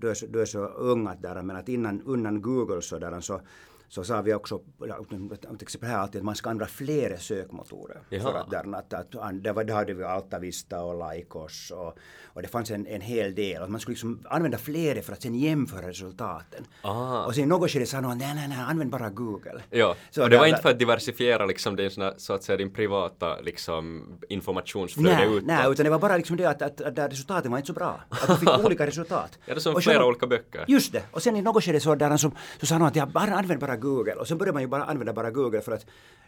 du, 0.02 0.10
är 0.10 0.14
så, 0.14 0.26
du 0.26 0.42
är 0.42 0.46
så 0.46 0.66
ung 0.66 1.08
att 1.08 1.22
där, 1.22 1.42
men 1.42 1.56
att 1.56 1.70
innan, 1.70 2.02
innan 2.08 2.42
Google 2.42 2.82
så 2.82 3.00
där 3.00 3.20
så 3.22 3.42
så 3.90 4.04
sa 4.04 4.22
vi 4.22 4.34
också, 4.34 4.60
till 4.80 5.62
exempel 5.62 5.90
här 5.90 5.98
alltid 5.98 6.20
att 6.20 6.26
man 6.26 6.36
ska 6.36 6.50
använda 6.50 6.72
flera 6.72 7.18
sökmotorer. 7.18 8.02
Jaha. 8.10 8.22
För 8.22 8.34
att, 8.40 8.50
där, 8.52 8.76
att, 8.76 8.94
att, 8.94 9.16
att, 9.16 9.44
där, 9.44 9.54
var- 9.54 9.64
där 9.64 9.74
hade 9.74 9.94
vi 9.94 10.04
Altavista 10.04 10.82
och 10.84 11.14
Lycos 11.16 11.72
och, 11.72 11.98
och 12.34 12.42
det 12.42 12.48
fanns 12.48 12.72
en, 12.72 12.88
en 12.88 13.02
hel 13.02 13.36
del. 13.36 13.62
Och 13.62 13.70
man 13.72 13.80
skulle 13.82 13.94
liksom 13.94 14.20
använda 14.30 14.58
flera 14.58 15.02
för 15.02 15.14
att 15.14 15.22
sen 15.22 15.36
jämföra 15.36 15.88
resultaten. 15.88 16.66
Ah. 16.82 17.26
Och 17.26 17.36
sen 17.36 17.44
i 17.44 17.48
något 17.48 17.72
skede 17.72 17.86
sa 17.86 18.02
någon, 18.02 18.18
nej, 18.18 18.36
nej, 18.36 18.48
nej, 18.48 18.58
använd 18.68 18.92
bara 18.92 19.10
Google. 19.10 19.62
Ja, 19.70 19.96
Så 20.12 20.24
och 20.24 20.30
det 20.30 20.36
var 20.38 20.44
där- 20.44 20.50
inte 20.50 20.62
för 20.62 20.70
att 20.70 20.80
diversifiera 20.80 21.46
liksom 21.46 21.76
din, 21.76 21.92
såna, 21.92 22.14
så 22.18 22.34
att 22.34 22.44
säga, 22.44 22.58
din 22.58 22.74
privata 22.74 23.40
liksom, 23.42 24.06
informationsflöde 24.30 25.16
Nej, 25.16 25.28
utåt. 25.36 25.48
nej, 25.48 25.72
utan 25.72 25.84
det 25.84 25.90
var 25.90 26.00
bara 26.00 26.18
liksom 26.18 26.38
det 26.38 26.46
att, 26.46 26.62
att, 26.62 26.82
att, 26.82 27.00
att 27.00 27.12
resultaten 27.12 27.52
var 27.52 27.58
inte 27.58 27.68
så 27.68 27.74
bra. 27.74 28.02
Att 28.10 28.28
du 28.28 28.36
fick 28.36 28.50
olika 28.66 28.86
resultat. 28.88 29.40
Ja, 29.46 29.54
det 29.54 29.60
är 29.60 29.60
som 29.60 29.76
Och 29.76 29.84
flera 29.84 30.00
så- 30.00 30.08
olika 30.08 30.28
böcker. 30.28 30.66
Just 30.68 30.92
det. 30.94 31.04
Och 31.12 31.24
sen 31.24 31.36
i 31.36 31.42
något 31.42 31.64
skede 31.64 31.80
så, 31.80 31.96
där, 31.96 32.18
så 32.18 32.32
sa 32.62 32.78
någon 32.78 32.88
att 32.88 32.96
jag 32.96 33.10
bara 33.12 33.36
använder 33.36 33.58
bara 33.68 33.78
Google. 33.80 34.14
Och 34.14 34.28
sen 34.28 34.38
började 34.38 34.54
man 34.54 34.62
ju 34.62 34.68
bara 34.68 34.84
använda 34.84 35.14
bara 35.14 35.32
Google 35.32 35.62
för 35.62 35.72
att 35.72 35.86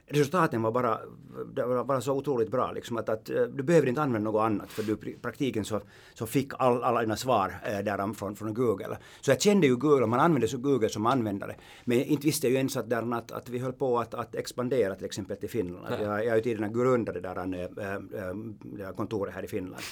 resultaten 0.08 0.62
var 0.62 0.72
bara, 0.72 1.00
var 1.56 1.84
bara 1.84 2.02
så 2.02 2.14
otroligt 2.14 2.52
bra. 2.52 2.72
Liksom 2.72 2.98
att, 2.98 3.10
att 3.10 3.30
eh, 3.30 3.44
du 3.44 3.64
behöver 3.64 3.88
inte 3.88 4.02
använda 4.02 4.32
något 4.32 4.42
annat 4.42 4.72
för 4.72 4.84
du 4.84 5.10
i 5.10 5.14
praktiken 5.22 5.66
så, 5.66 5.82
så 6.14 6.26
fick 6.26 6.52
all, 6.60 6.84
alla 6.84 7.02
dina 7.02 7.16
svar 7.16 7.54
eh, 7.66 7.80
där 7.80 8.14
från, 8.14 8.36
från 8.36 8.54
Google. 8.54 8.98
Så 9.22 9.32
jag 9.32 9.42
kände 9.42 9.68
ju 9.68 9.76
Google, 9.76 10.06
man 10.06 10.20
använde 10.20 10.48
så 10.48 10.58
Google 10.58 10.90
som 10.90 11.06
användare. 11.06 11.56
Men 11.86 12.02
inte 12.02 12.26
visste 12.26 12.48
jag 12.48 12.52
ju 12.52 12.58
ens 12.58 12.78
att, 12.78 12.90
där, 12.90 13.16
att, 13.16 13.32
att 13.32 13.50
vi 13.50 13.60
höll 13.60 13.74
på 13.74 14.00
att, 14.00 14.14
att 14.14 14.36
expandera 14.36 14.96
till 14.96 15.06
exempel 15.06 15.38
till 15.38 15.50
Finland. 15.50 15.86
Att 15.86 16.02
Jag, 16.02 16.26
jag 16.26 16.28
är 16.28 16.36
ju 16.36 16.42
tidigare 16.42 16.72
grundade 16.74 17.20
där, 17.22 17.38
äh, 17.38 18.86
äh, 18.86 18.92
kontoret 18.96 19.34
här 19.34 19.44
i 19.44 19.48
Finland. 19.48 19.84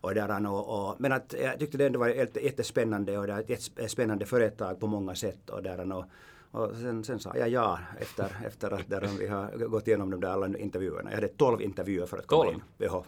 Och 0.00 0.14
där, 0.14 0.46
och, 0.46 0.88
och, 0.88 0.96
men 0.98 1.12
att 1.12 1.34
jag 1.42 1.58
tyckte 1.58 1.78
det 1.78 1.86
ändå 1.86 1.98
var 1.98 2.08
jätte- 2.08 2.40
jättespännande 2.40 3.18
och 3.18 3.26
det 3.26 3.32
är 3.32 3.52
ett 3.52 3.90
spännande 3.90 4.26
företag 4.26 4.80
på 4.80 4.86
många 4.86 5.14
sätt. 5.14 5.50
Och, 5.50 5.62
där, 5.62 5.92
och, 5.92 6.04
och 6.50 6.76
sen, 6.76 7.04
sen 7.04 7.18
sa 7.20 7.36
jag 7.36 7.48
ja 7.48 7.78
efter, 7.98 8.36
efter 8.46 8.70
att 8.70 8.88
där 8.90 9.08
vi 9.18 9.26
har 9.26 9.66
gått 9.68 9.88
igenom 9.88 10.10
de 10.10 10.20
där 10.20 10.28
alla 10.28 10.58
intervjuerna. 10.58 11.10
Jag 11.10 11.14
hade 11.16 11.28
12 11.28 11.62
intervjuer 11.62 12.06
för 12.06 12.18
att 12.18 12.26
komma 12.26 12.42
12? 12.44 12.54
in. 12.54 12.62
Ja. 12.78 13.04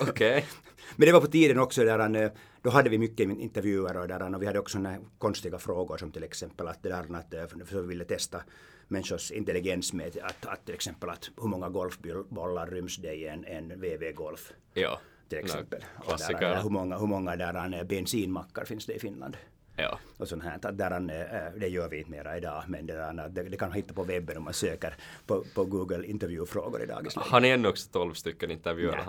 Okej. 0.00 0.44
Men 0.96 1.06
det 1.06 1.12
var 1.12 1.20
på 1.20 1.26
tiden 1.26 1.58
också 1.58 1.84
där, 1.84 2.16
eh, 2.24 2.30
då 2.62 2.70
hade 2.70 2.90
vi 2.90 2.98
mycket 2.98 3.20
intervjuer 3.38 3.96
och, 3.96 4.08
där, 4.08 4.34
och 4.34 4.42
vi 4.42 4.46
hade 4.46 4.58
också 4.58 4.78
konstiga 5.18 5.58
frågor 5.58 5.96
som 5.96 6.10
till 6.12 6.22
exempel 6.22 6.68
att 6.68 6.82
det 6.82 6.88
där 6.88 7.16
att 7.16 7.34
eh, 7.34 7.42
vi 7.72 7.80
ville 7.86 8.04
testa 8.04 8.42
människors 8.88 9.30
intelligens 9.30 9.92
med 9.92 10.18
att, 10.22 10.46
att 10.46 10.64
till 10.64 10.74
exempel 10.74 11.10
att 11.10 11.30
hur 11.36 11.48
många 11.48 11.68
golfbollar 11.68 12.66
ryms 12.66 12.96
det 12.96 13.14
i 13.14 13.26
en, 13.28 13.44
en 13.44 13.80
VV-golf 13.80 14.52
Ja. 14.74 15.00
till 15.28 15.38
No, 15.38 15.44
exempel. 15.44 15.84
Och 15.96 16.04
där, 16.04 16.16
klassiker. 16.16 16.62
hur 16.62 16.70
många, 16.70 16.98
hur 16.98 17.06
många 17.06 17.36
där, 17.36 17.78
eh, 17.78 17.84
bensinmackar 17.84 18.64
finns 18.64 18.86
det 18.86 18.92
i 18.94 18.98
Finland? 18.98 19.36
Ja. 19.78 19.98
och 20.16 20.28
sånt 20.28 20.42
här. 20.42 20.58
Att 20.62 20.78
där, 20.78 20.92
äh, 20.92 21.60
det 21.60 21.68
gör 21.68 21.88
vi 21.88 21.98
inte 21.98 22.10
mera 22.10 22.36
idag, 22.36 22.64
men 22.66 22.86
det, 22.86 22.92
där, 22.92 23.28
det, 23.28 23.42
det 23.42 23.56
kan 23.56 23.68
man 23.68 23.76
hitta 23.76 23.94
på 23.94 24.02
webben 24.02 24.36
om 24.36 24.44
man 24.44 24.54
söker 24.54 24.94
på, 25.26 25.44
på 25.54 25.64
Google 25.64 26.06
intervjufrågor 26.06 26.82
i 26.82 26.86
dagens 26.86 27.16
läge. 27.16 27.28
Har 27.28 27.40
ni 27.40 27.48
ännu 27.48 27.68
också 27.68 27.88
12 27.92 28.14
stycken 28.14 28.50
intervjuer? 28.50 29.04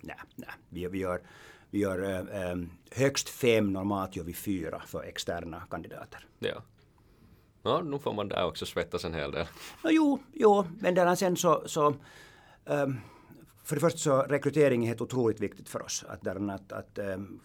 Nej. 0.00 0.16
Vi, 0.68 0.86
vi 0.86 0.98
gör, 0.98 1.20
vi 1.70 1.78
gör 1.78 2.20
äh, 2.34 2.56
högst 2.90 3.28
fem, 3.28 3.72
normalt 3.72 4.16
gör 4.16 4.24
vi 4.24 4.34
fyra 4.34 4.82
för 4.86 5.02
externa 5.02 5.62
kandidater. 5.70 6.26
Ja. 6.38 6.62
Ja, 7.62 7.80
nu 7.80 7.98
får 7.98 8.12
man 8.12 8.28
där 8.28 8.44
också 8.44 8.66
svettas 8.66 9.04
en 9.04 9.14
hel 9.14 9.32
del. 9.32 9.46
No, 9.84 9.90
jo, 9.90 10.18
jo, 10.32 10.66
men 10.80 10.94
där 10.94 11.14
sen 11.14 11.36
så, 11.36 11.62
så 11.66 11.94
ähm, 12.66 13.00
för 13.64 13.74
det 13.74 13.80
första 13.80 13.98
så 13.98 14.22
rekrytering 14.22 14.84
är 14.84 14.88
helt 14.88 15.00
otroligt 15.00 15.40
viktigt 15.40 15.68
för 15.68 15.82
oss. 15.82 16.04
Att, 16.08 16.22
där, 16.22 16.50
att, 16.50 16.72
att 16.72 16.98
ähm, 16.98 17.40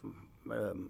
Ehm, 0.52 0.90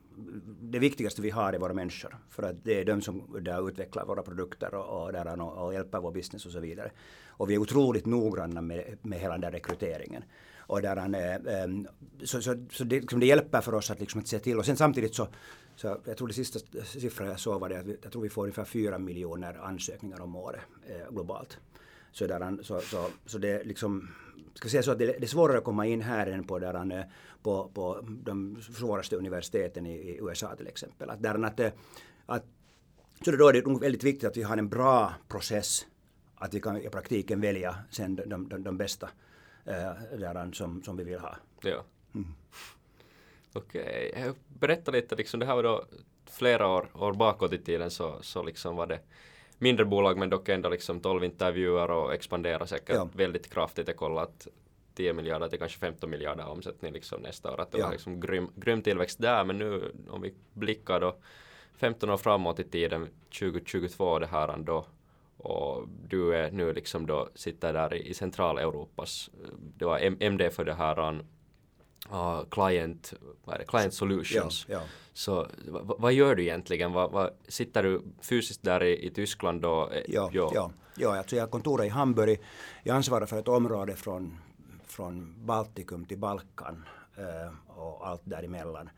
det 0.61 0.79
viktigaste 0.79 1.21
vi 1.21 1.29
har 1.29 1.53
är 1.53 1.59
våra 1.59 1.73
människor. 1.73 2.17
För 2.29 2.43
att 2.43 2.63
det 2.63 2.79
är 2.79 2.85
de 2.85 3.01
som 3.01 3.37
där 3.41 3.69
utvecklar 3.69 4.05
våra 4.05 4.23
produkter 4.23 4.75
och, 4.75 5.03
och, 5.03 5.13
där, 5.13 5.41
och, 5.41 5.65
och 5.65 5.73
hjälper 5.73 5.99
vår 5.99 6.11
business 6.11 6.45
och 6.45 6.51
så 6.51 6.59
vidare. 6.59 6.91
Och 7.27 7.49
vi 7.49 7.53
är 7.53 7.57
otroligt 7.57 8.05
noggranna 8.05 8.61
med, 8.61 8.97
med 9.01 9.19
hela 9.19 9.33
den 9.33 9.41
där 9.41 9.51
rekryteringen. 9.51 10.23
Och 10.57 10.81
där 10.81 10.95
han, 10.95 11.15
eh, 11.15 11.63
ehm, 11.63 11.87
så, 12.23 12.41
så, 12.41 12.65
så 12.71 12.83
det, 12.83 12.99
liksom 12.99 13.19
det 13.19 13.25
hjälper 13.25 13.61
för 13.61 13.73
oss 13.73 13.91
att, 13.91 13.99
liksom, 13.99 14.21
att 14.21 14.27
se 14.27 14.39
till. 14.39 14.57
Och 14.57 14.65
sen 14.65 14.77
samtidigt 14.77 15.15
så, 15.15 15.27
så 15.75 15.97
jag 16.05 16.17
tror 16.17 16.27
det 16.27 16.33
sista 16.33 16.59
siffran 16.85 17.27
jag 17.27 17.39
såg 17.39 17.61
var 17.61 17.69
det 17.69 17.79
att 17.79 17.85
vi, 17.85 17.97
jag 18.01 18.11
tror 18.11 18.21
vi 18.21 18.29
får 18.29 18.41
ungefär 18.41 18.65
fyra 18.65 18.99
miljoner 18.99 19.59
ansökningar 19.63 20.21
om 20.21 20.35
året 20.35 20.61
eh, 20.87 21.13
globalt. 21.13 21.57
Så, 22.13 22.27
där, 22.27 22.63
så, 22.63 22.79
så, 22.81 23.07
så 23.25 23.37
det 23.37 23.49
är 23.49 23.63
liksom 23.63 24.09
ska 24.53 24.69
säga 24.69 24.83
så 24.83 24.91
att 24.91 24.99
det, 24.99 25.05
det 25.05 25.23
är 25.23 25.27
svårare 25.27 25.57
att 25.57 25.63
komma 25.63 25.85
in 25.85 26.01
här 26.01 26.27
än 26.27 26.43
på, 26.43 26.59
där, 26.59 27.05
på, 27.43 27.71
på 27.73 27.99
de 28.03 28.61
svåraste 28.61 29.15
universiteten 29.15 29.85
i, 29.85 29.95
i 29.95 30.19
USA 30.21 30.55
till 30.55 30.67
exempel. 30.67 31.09
Att 31.09 31.23
där, 31.23 31.45
att, 31.45 31.59
att, 32.25 32.43
så 33.25 33.31
då 33.31 33.47
är 33.47 33.53
det 33.53 33.65
nog 33.65 33.81
väldigt 33.81 34.03
viktigt 34.03 34.29
att 34.29 34.37
vi 34.37 34.43
har 34.43 34.57
en 34.57 34.69
bra 34.69 35.13
process 35.27 35.85
att 36.35 36.53
vi 36.53 36.59
kan 36.59 36.77
i 36.77 36.89
praktiken 36.89 37.41
välja 37.41 37.75
sen 37.89 38.15
de, 38.15 38.49
de, 38.49 38.63
de 38.63 38.77
bästa 38.77 39.09
äh, 39.65 40.19
där, 40.19 40.51
som, 40.53 40.83
som 40.83 40.97
vi 40.97 41.03
vill 41.03 41.19
ha. 41.19 41.35
Ja. 41.61 41.83
Mm. 42.15 42.27
Okej, 43.53 44.11
okay. 44.11 44.33
berätta 44.47 44.91
lite, 44.91 45.15
liksom, 45.15 45.39
det 45.39 45.45
här 45.45 45.55
var 45.55 45.63
då 45.63 45.85
flera 46.25 46.67
år, 46.67 46.89
år 46.93 47.13
bakåt 47.13 47.53
i 47.53 47.57
tiden 47.57 47.91
så, 47.91 48.17
så 48.21 48.43
liksom 48.43 48.75
var 48.75 48.87
det 48.87 48.99
mindre 49.63 49.85
bolag 49.85 50.17
men 50.17 50.29
dock 50.29 50.49
ändå 50.49 50.69
liksom 50.69 50.99
12 50.99 51.23
intervjuer 51.23 51.91
och 51.91 52.13
expandera 52.13 52.67
säkert 52.67 52.95
ja. 52.95 53.09
väldigt 53.13 53.53
kraftigt. 53.53 53.87
Jag 53.87 53.97
kollar 53.97 54.23
att 54.23 54.47
10 54.95 55.13
miljarder 55.13 55.47
till 55.47 55.59
kanske 55.59 55.79
15 55.79 56.09
miljarder 56.09 56.47
omsättning 56.47 56.93
liksom 56.93 57.21
nästa 57.21 57.53
år. 57.53 57.61
Att 57.61 57.71
det 57.71 57.77
ja. 57.77 57.85
var 57.85 57.91
liksom 57.91 58.19
grym, 58.19 58.47
grym 58.55 58.81
tillväxt 58.81 59.21
där 59.21 59.43
men 59.43 59.57
nu 59.57 59.91
om 60.09 60.21
vi 60.21 60.33
blickar 60.53 60.99
då 60.99 61.15
15 61.75 62.09
år 62.09 62.17
framåt 62.17 62.59
i 62.59 62.63
tiden 62.63 63.07
2022 63.39 64.19
det 64.19 64.27
här 64.27 64.57
då 64.57 64.85
och 65.37 65.87
du 66.07 66.35
är 66.35 66.51
nu 66.51 66.73
liksom 66.73 67.05
då 67.05 67.29
sitter 67.35 67.73
där 67.73 67.93
i, 67.93 68.09
i 68.09 68.13
Centraleuropas 68.13 69.29
det 69.77 69.85
var 69.85 70.23
MD 70.23 70.49
för 70.49 70.65
det 70.65 70.73
här 70.73 71.21
uh, 72.11 72.43
client, 72.49 73.13
vad 73.43 73.55
är 73.55 73.59
det, 73.59 73.65
client 73.65 73.93
solutions. 73.93 74.65
Ja, 74.69 74.75
ja. 74.75 74.81
Så 75.13 75.47
vad 75.97 76.13
gör 76.13 76.35
du 76.35 76.43
egentligen? 76.43 76.93
Vad, 76.93 77.11
vad, 77.11 77.29
sitter 77.47 77.83
du 77.83 78.01
fysiskt 78.21 78.63
där 78.63 78.83
i, 78.83 79.05
i 79.05 79.09
Tyskland 79.09 79.61
då? 79.61 79.91
Ja, 80.07 80.29
ja. 80.33 80.51
ja, 80.53 80.71
ja 80.95 81.17
alltså 81.17 81.35
jag 81.35 81.43
har 81.43 81.49
kontoret 81.49 81.85
i 81.85 81.89
Hamburg. 81.89 82.41
Jag 82.83 82.95
ansvarar 82.95 83.25
för 83.25 83.39
ett 83.39 83.47
område 83.47 83.95
från, 83.95 84.37
från 84.85 85.45
Baltikum 85.45 86.05
till 86.05 86.17
Balkan 86.17 86.85
eh, 87.17 87.77
och 87.77 88.07
allt 88.07 88.21
däremellan. 88.23 88.89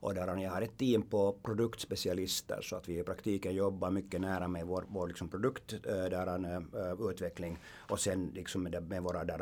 Och 0.00 0.14
där 0.14 0.36
jag 0.36 0.50
har 0.50 0.62
ett 0.62 0.78
team 0.78 1.02
på 1.02 1.32
produktspecialister 1.42 2.60
så 2.62 2.76
att 2.76 2.88
vi 2.88 2.98
i 2.98 3.02
praktiken 3.02 3.54
jobbar 3.54 3.90
mycket 3.90 4.20
nära 4.20 4.48
med 4.48 4.66
vår, 4.66 4.84
vår 4.88 5.08
liksom 5.08 5.28
produkt, 5.28 5.72
äh, 5.72 5.80
där, 5.94 6.44
äh, 6.44 7.10
utveckling 7.10 7.58
och 7.88 8.00
sen 8.00 8.30
liksom 8.34 8.62
med, 8.62 8.88
med 8.88 9.02
våra 9.02 9.24
där, 9.24 9.38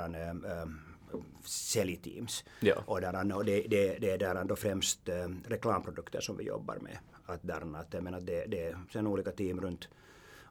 säljteams. 1.45 2.45
Ja. 2.61 2.75
Och, 2.87 3.01
där, 3.01 3.37
och 3.37 3.45
det, 3.45 3.61
det, 3.61 3.99
det 3.99 4.11
är 4.11 4.19
där 4.19 4.45
då 4.45 4.57
främst 4.57 5.09
äh, 5.09 5.29
reklamprodukter 5.45 6.21
som 6.21 6.37
vi 6.37 6.45
jobbar 6.45 6.79
med. 6.81 6.99
Att 7.27 7.43
där, 7.43 7.77
att, 7.77 7.95
jag 7.95 8.03
menar, 8.03 8.21
det, 8.21 8.45
det 8.47 8.67
är 8.67 8.79
sen 8.93 9.07
olika 9.07 9.31
team 9.31 9.61
runt 9.61 9.89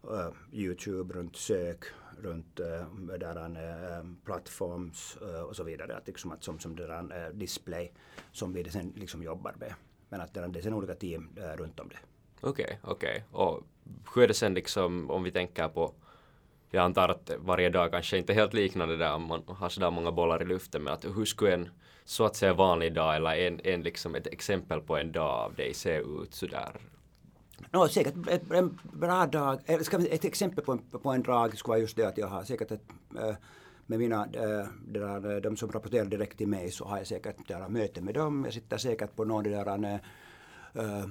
uh, 0.04 0.30
Youtube, 0.52 1.14
runt 1.14 1.36
sök, 1.36 1.86
runt 2.22 2.60
uh, 2.60 3.18
där, 3.18 3.38
uh, 3.38 4.06
plattforms 4.26 5.18
uh, 5.22 5.42
och 5.42 5.56
så 5.56 5.64
vidare. 5.64 5.98
Att, 5.98 6.08
liksom, 6.08 6.32
att 6.32 6.44
som, 6.44 6.60
som 6.60 6.76
där, 6.76 7.34
display 7.34 7.92
som 8.32 8.54
vi 8.54 8.70
sen 8.70 8.94
liksom 8.96 9.24
jobbar 9.24 9.56
med. 9.60 9.74
Men 10.10 10.22
att 10.22 10.34
det 10.34 10.40
är 10.40 10.62
sen 10.62 10.74
olika 10.74 10.96
team 10.96 11.30
runt 11.56 11.80
om 11.80 11.90
det. 11.90 11.98
Okej, 12.42 12.66
okay, 12.66 12.78
okej. 12.84 13.26
Okay. 13.30 13.42
Och 13.46 13.64
hur 14.16 14.24
är 14.24 14.28
det 14.28 14.34
sen 14.34 14.54
liksom 14.54 15.10
om 15.10 15.24
vi 15.24 15.32
tänker 15.32 15.68
på 15.68 15.94
jag 16.72 16.84
antar 16.84 17.10
att 17.10 17.32
varje 17.40 17.70
dag 17.70 17.92
kanske 17.92 18.18
inte 18.18 18.34
helt 18.34 18.54
liknande 18.54 18.98
där 18.98 19.14
om 19.14 19.24
man 19.24 19.44
har 19.48 19.70
sådär 19.70 19.92
många 19.92 20.12
bollar 20.12 20.42
i 20.42 20.46
luften 20.46 20.84
men 20.84 20.94
att 20.94 21.06
hur 21.06 21.26
skulle 21.26 21.54
en 21.54 21.70
så 22.06 22.26
att 22.26 22.36
säga 22.36 22.54
vanlig 22.54 22.94
dag 22.94 23.16
eller 23.16 23.36
en, 23.36 23.62
en 23.64 23.82
liksom 23.82 24.16
ett 24.16 24.28
exempel 24.28 24.82
på 24.82 24.98
en 24.98 25.12
dag 25.12 25.30
av 25.30 25.56
dig 25.56 25.74
se 25.74 25.98
ut 25.98 26.34
sådär? 26.34 26.72
No, 27.72 27.88
säkert 27.88 28.14
ett, 28.28 28.52
en 28.52 28.80
bra 28.94 29.26
dag, 29.26 29.60
eller 29.66 29.84
ska, 29.84 29.98
ett 29.98 30.26
exempel 30.26 30.66
på 30.66 30.72
en, 30.72 30.80
på 30.80 31.10
en 31.10 31.24
dag 31.24 31.58
skulle 31.58 31.72
vara 31.72 31.80
just 31.80 31.96
det 31.96 32.08
att 32.08 32.18
jag 32.18 32.28
har 32.28 32.44
säkert 32.44 32.72
ett, 32.72 32.84
eh, 33.20 33.36
med 33.86 34.00
mina, 34.00 34.26
eh, 34.34 34.68
där, 34.88 35.36
eh, 35.36 35.42
de 35.42 35.58
som 35.58 35.72
rapporterar 35.72 36.06
direkt 36.06 36.38
till 36.38 36.48
mig 36.48 36.72
så 36.72 36.86
har 36.86 36.98
jag 36.98 37.08
säkert 37.08 37.48
där, 37.48 37.70
möte 37.70 38.02
med 38.02 38.14
dem. 38.14 38.46
Jag 38.46 38.54
sitter 38.54 38.78
säkert 38.78 39.16
på 39.16 39.26
någon 39.26 39.44
där 39.44 40.00
äh, 40.74 41.06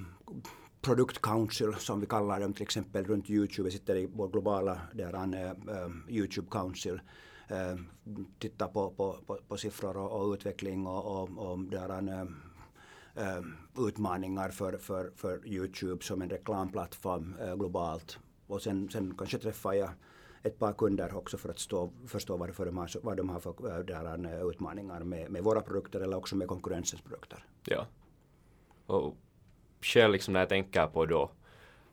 Product 0.85 1.23
Council 1.23 1.75
som 1.75 2.01
vi 2.01 2.07
kallar 2.07 2.41
dem 2.41 2.53
till 2.53 2.63
exempel 2.63 3.05
runt 3.05 3.31
Youtube. 3.31 3.69
Vi 3.69 3.71
sitter 3.71 3.97
i 3.97 4.07
vår 4.07 4.29
globala 4.29 4.81
däran, 4.93 5.35
uh, 5.35 5.41
eh, 5.41 5.51
eh, 5.51 5.91
Youtube 6.09 6.49
Council. 6.51 7.01
Uh, 7.51 7.81
tittar 8.39 8.69
på, 8.69 8.91
på, 8.91 9.19
på, 9.27 9.39
på 9.49 9.57
siffror 9.57 9.97
och, 9.97 10.21
och, 10.21 10.33
utveckling 10.33 10.87
och, 10.87 11.23
och, 11.23 11.51
och 11.51 11.59
däran, 11.59 12.09
uh, 12.09 12.27
utmaningar 13.89 14.49
för, 14.49 14.79
för, 14.79 15.13
för 15.17 15.47
Youtube 15.47 16.05
som 16.05 16.23
en 16.23 16.31
reklamplattform 16.31 17.37
globalt. 17.57 18.19
Och 18.47 18.63
sen, 18.63 18.89
sen 18.89 19.15
kanske 19.19 19.39
träffar 19.39 19.73
jag 19.73 19.91
ett 20.43 20.59
par 20.59 20.73
kunder 20.73 21.17
också 21.17 21.39
för 21.39 21.49
att 21.49 21.59
stå, 21.59 21.91
förstå 22.07 22.37
varför 22.37 22.67
de 22.67 22.79
har, 22.79 22.91
vad 23.03 23.17
de 23.17 23.29
har 23.29 23.41
för 23.41 23.85
där, 23.85 24.51
utmaningar 24.51 25.01
med, 25.01 25.31
med 25.31 25.45
våra 25.45 25.61
produkter 25.61 26.01
eller 26.01 26.17
också 26.17 26.37
med 26.37 26.49
konkurrensens 26.49 27.03
produkter. 27.03 27.47
Ja. 27.65 27.87
Och 28.87 29.17
själv 29.85 30.13
liksom 30.13 30.33
när 30.33 30.41
jag 30.41 30.49
tänker 30.49 30.87
på 30.87 31.07
då 31.07 31.31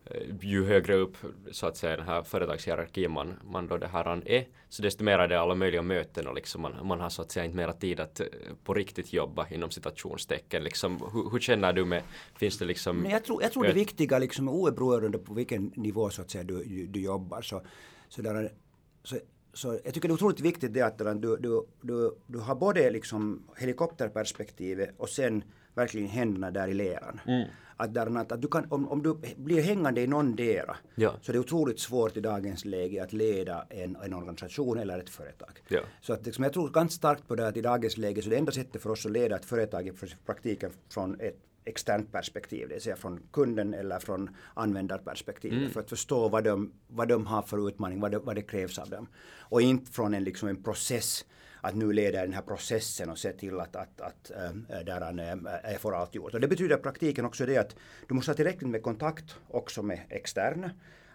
eh, 0.04 0.34
ju 0.40 0.64
högre 0.64 0.94
upp 0.94 1.16
så 1.50 1.66
att 1.66 1.76
säga 1.76 1.96
den 1.96 2.06
här 2.06 2.22
företagshierarkin 2.22 3.10
man, 3.10 3.34
man 3.44 3.66
då 3.66 3.78
det 3.78 3.86
här 3.86 4.22
är 4.28 4.46
så 4.68 4.82
desto 4.82 5.04
mer 5.04 5.18
är 5.18 5.28
det 5.28 5.40
alla 5.40 5.54
möjliga 5.54 5.82
möten 5.82 6.26
och 6.26 6.34
liksom 6.34 6.62
man, 6.62 6.86
man 6.86 7.00
har 7.00 7.10
så 7.10 7.22
att 7.22 7.30
säga 7.30 7.44
inte 7.44 7.56
mera 7.56 7.72
tid 7.72 8.00
att 8.00 8.20
eh, 8.20 8.26
på 8.64 8.74
riktigt 8.74 9.12
jobba 9.12 9.48
inom 9.48 9.70
citationstecken. 9.70 10.64
Liksom 10.64 11.00
hur, 11.12 11.30
hur 11.30 11.40
känner 11.40 11.72
du 11.72 11.84
med 11.84 12.02
finns 12.36 12.58
det 12.58 12.64
liksom 12.64 12.96
Men 12.96 13.10
jag 13.10 13.24
tror, 13.24 13.42
jag 13.42 13.52
tror 13.52 13.64
det 13.64 13.72
viktiga 13.72 14.18
liksom 14.18 14.48
oberoende 14.48 15.18
på 15.18 15.34
vilken 15.34 15.72
nivå 15.76 16.10
så 16.10 16.22
att 16.22 16.30
säga 16.30 16.44
du, 16.44 16.64
du, 16.64 16.86
du 16.86 17.00
jobbar. 17.00 17.42
Så, 17.42 17.62
så, 18.08 18.22
där, 18.22 18.52
så 19.04 19.16
så 19.54 19.80
jag 19.84 19.94
tycker 19.94 20.08
det 20.08 20.12
är 20.12 20.14
otroligt 20.14 20.40
viktigt 20.40 20.74
det 20.74 20.82
att 20.82 20.98
du, 20.98 21.36
du, 21.36 21.66
du, 21.80 22.16
du 22.26 22.38
har 22.38 22.54
både 22.54 22.90
liksom 22.90 23.42
helikopterperspektivet 23.56 24.94
och 24.96 25.08
sen 25.08 25.44
verkligen 25.74 26.08
händerna 26.08 26.50
där 26.50 26.68
i 26.68 26.74
leran. 26.74 27.20
Mm. 27.26 27.48
Att, 27.76 27.94
där, 27.94 28.18
att, 28.18 28.32
att 28.32 28.42
du 28.42 28.48
kan, 28.48 28.66
om, 28.72 28.88
om 28.88 29.02
du 29.02 29.14
blir 29.36 29.62
hängande 29.62 30.00
i 30.00 30.06
någon 30.06 30.36
dera 30.36 30.76
ja. 30.94 31.14
så 31.22 31.32
det 31.32 31.38
är 31.38 31.40
otroligt 31.40 31.80
svårt 31.80 32.16
i 32.16 32.20
dagens 32.20 32.64
läge 32.64 33.02
att 33.02 33.12
leda 33.12 33.66
en, 33.70 33.96
en 33.96 34.14
organisation 34.14 34.78
eller 34.78 34.98
ett 34.98 35.10
företag. 35.10 35.62
Ja. 35.68 35.80
Så 36.00 36.12
att, 36.12 36.26
liksom, 36.26 36.44
jag 36.44 36.52
tror 36.52 36.70
ganska 36.70 36.96
starkt 36.96 37.28
på 37.28 37.34
det 37.34 37.48
att 37.48 37.56
i 37.56 37.60
dagens 37.60 37.96
läge 37.96 38.22
så 38.22 38.30
det 38.30 38.36
enda 38.36 38.52
sättet 38.52 38.82
för 38.82 38.90
oss 38.90 39.06
att 39.06 39.12
leda 39.12 39.36
ett 39.36 39.44
företag 39.44 39.86
i 39.86 39.92
praktiken 40.26 40.70
från 40.88 41.20
ett 41.20 41.38
externt 41.64 42.12
perspektiv, 42.12 42.68
det 42.68 42.74
vill 42.74 42.82
säga 42.82 42.96
från 42.96 43.20
kunden 43.32 43.74
eller 43.74 43.98
från 43.98 44.30
användarperspektivet 44.54 45.58
mm. 45.58 45.70
för 45.70 45.80
att 45.80 45.88
förstå 45.88 46.28
vad 46.28 46.44
de, 46.44 46.72
vad 46.88 47.08
de 47.08 47.26
har 47.26 47.42
för 47.42 47.68
utmaning, 47.68 48.00
vad 48.00 48.10
det, 48.10 48.18
vad 48.18 48.36
det 48.36 48.42
krävs 48.42 48.78
av 48.78 48.90
dem. 48.90 49.08
Och 49.38 49.62
inte 49.62 49.92
från 49.92 50.14
en, 50.14 50.24
liksom 50.24 50.48
en 50.48 50.62
process 50.62 51.24
att 51.62 51.74
nu 51.74 51.92
leda 51.92 52.22
den 52.22 52.32
här 52.32 52.42
processen 52.42 53.10
och 53.10 53.18
se 53.18 53.32
till 53.32 53.60
att, 53.60 53.76
att, 53.76 54.00
att 54.00 54.30
äh, 54.30 54.80
där 54.84 55.00
han 55.00 55.18
äh, 55.18 55.78
får 55.78 55.94
allt 55.94 56.14
gjort. 56.14 56.34
Och 56.34 56.40
det 56.40 56.48
betyder 56.48 56.78
i 56.78 56.80
praktiken 56.80 57.24
också 57.24 57.46
det 57.46 57.56
att 57.56 57.76
du 58.08 58.14
måste 58.14 58.30
ha 58.30 58.36
tillräckligt 58.36 58.70
med 58.70 58.82
kontakt 58.82 59.36
också 59.48 59.82
med 59.82 60.00
externa. 60.08 60.70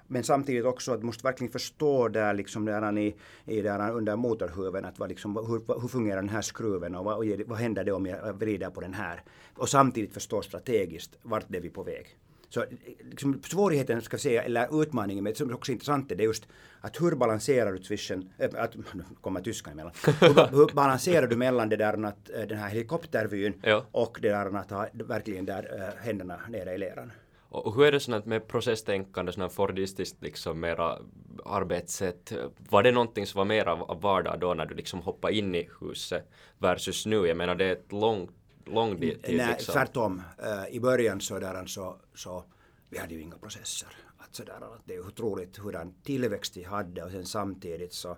Men 0.08 0.24
samtidigt 0.24 0.66
också 0.66 0.94
att 0.94 1.00
du 1.00 1.06
måste 1.06 1.24
verkligen 1.24 1.52
förstå 1.52 2.08
där 2.08 2.34
liksom 2.34 2.66
där 2.66 2.82
han 2.82 2.98
i, 2.98 3.16
i 3.46 3.62
där 3.62 3.92
under 3.92 4.16
motorhuven 4.16 4.86
att 4.86 5.00
vad 5.00 5.10
liksom, 5.10 5.36
hur, 5.36 5.82
hur 5.82 5.88
fungerar 5.88 6.22
den 6.22 6.30
här 6.30 6.42
skruven 6.42 6.96
och 6.96 7.06
vad, 7.06 7.42
vad 7.46 7.58
händer 7.58 7.84
det 7.84 7.92
om 7.92 8.06
jag 8.06 8.34
vrider 8.34 8.70
på 8.70 8.82
den 8.82 8.94
här. 8.94 9.24
Och 9.56 9.70
samtidigt 9.70 10.14
förstå 10.14 10.42
strategiskt 10.42 11.18
vart 11.22 11.56
är 11.56 11.60
vi 11.60 11.70
på 11.70 11.84
väg. 11.84 12.18
Så 12.50 12.66
liksom, 13.10 13.42
svårigheten, 13.44 14.02
ska 14.02 14.18
säga, 14.18 14.44
eller 14.44 14.82
utmaningen 14.82 15.24
med 15.24 15.38
som 15.38 15.54
också 15.54 15.72
är 15.72 15.74
intressant, 15.74 16.10
det 16.10 16.16
är 16.16 16.26
just 16.26 16.48
att 16.82 17.02
hur 17.02 17.16
balanserar 17.16 17.74
du 17.74 17.84
zwischen, 17.84 18.30
äh, 18.38 18.50
att, 18.58 18.76
nu 18.94 19.04
kommer 19.22 19.42
tyskan 19.42 19.74
emellan, 19.74 19.94
hur, 20.22 20.58
hur 20.58 20.74
balanserar 20.74 21.28
du 21.28 21.36
mellan 21.36 21.70
det 21.70 21.76
där 21.76 22.06
att, 22.06 22.26
den 22.26 22.58
här 22.58 22.70
helikoptervyn 22.70 23.54
ja. 23.64 23.86
och 23.92 24.18
det 24.22 24.30
där 24.30 24.58
att 24.58 24.72
ha 24.72 24.88
verkligen 24.94 25.46
där 25.46 25.94
äh, 26.00 26.06
händerna 26.06 26.40
nere 26.50 26.74
i 26.74 26.78
leran? 26.78 27.12
Och 27.50 27.76
hur 27.76 27.86
är 27.86 27.92
det 27.92 28.00
sånt 28.00 28.26
med 28.26 28.48
processtänkande, 28.48 29.32
sånt 29.32 29.54
fordistiskt 29.54 30.24
liksom 30.24 30.60
mera 30.60 30.98
arbetssätt? 31.46 32.34
Var 32.70 32.84
det 32.84 32.92
någonting 32.92 33.26
som 33.26 33.38
var 33.38 33.46
mera 33.46 33.74
av 33.74 34.02
vardag 34.02 34.40
då 34.40 34.54
när 34.54 34.66
du 34.66 34.76
liksom 34.76 35.02
hoppade 35.02 35.36
in 35.36 35.56
i 35.56 35.70
huset 35.82 36.30
versus 36.58 37.06
nu? 37.06 37.28
Jag 37.28 37.38
menar 37.38 37.56
det 37.56 37.66
är 37.66 37.72
ett 37.72 37.92
långt 37.92 38.37
lång 38.74 39.00
tid. 39.00 39.20
Nej, 39.24 39.48
liksom. 39.48 39.74
tvärtom. 39.74 40.22
Uh, 40.44 40.76
I 40.76 40.80
början 40.80 41.22
så, 41.22 41.40
där, 41.40 41.66
så, 41.66 41.96
så 42.16 42.44
vi 42.90 42.98
hade 42.98 43.14
ju 43.14 43.22
inga 43.22 43.38
processer. 43.38 43.90
Att 44.18 44.36
så 44.36 44.44
där, 44.44 44.60
det 44.86 44.96
är 44.96 45.08
otroligt 45.08 45.58
hurdan 45.58 45.94
tillväxt 46.04 46.58
vi 46.58 46.64
hade 46.64 47.04
och 47.04 47.12
sen 47.12 47.26
samtidigt 47.26 47.94
så, 47.94 48.18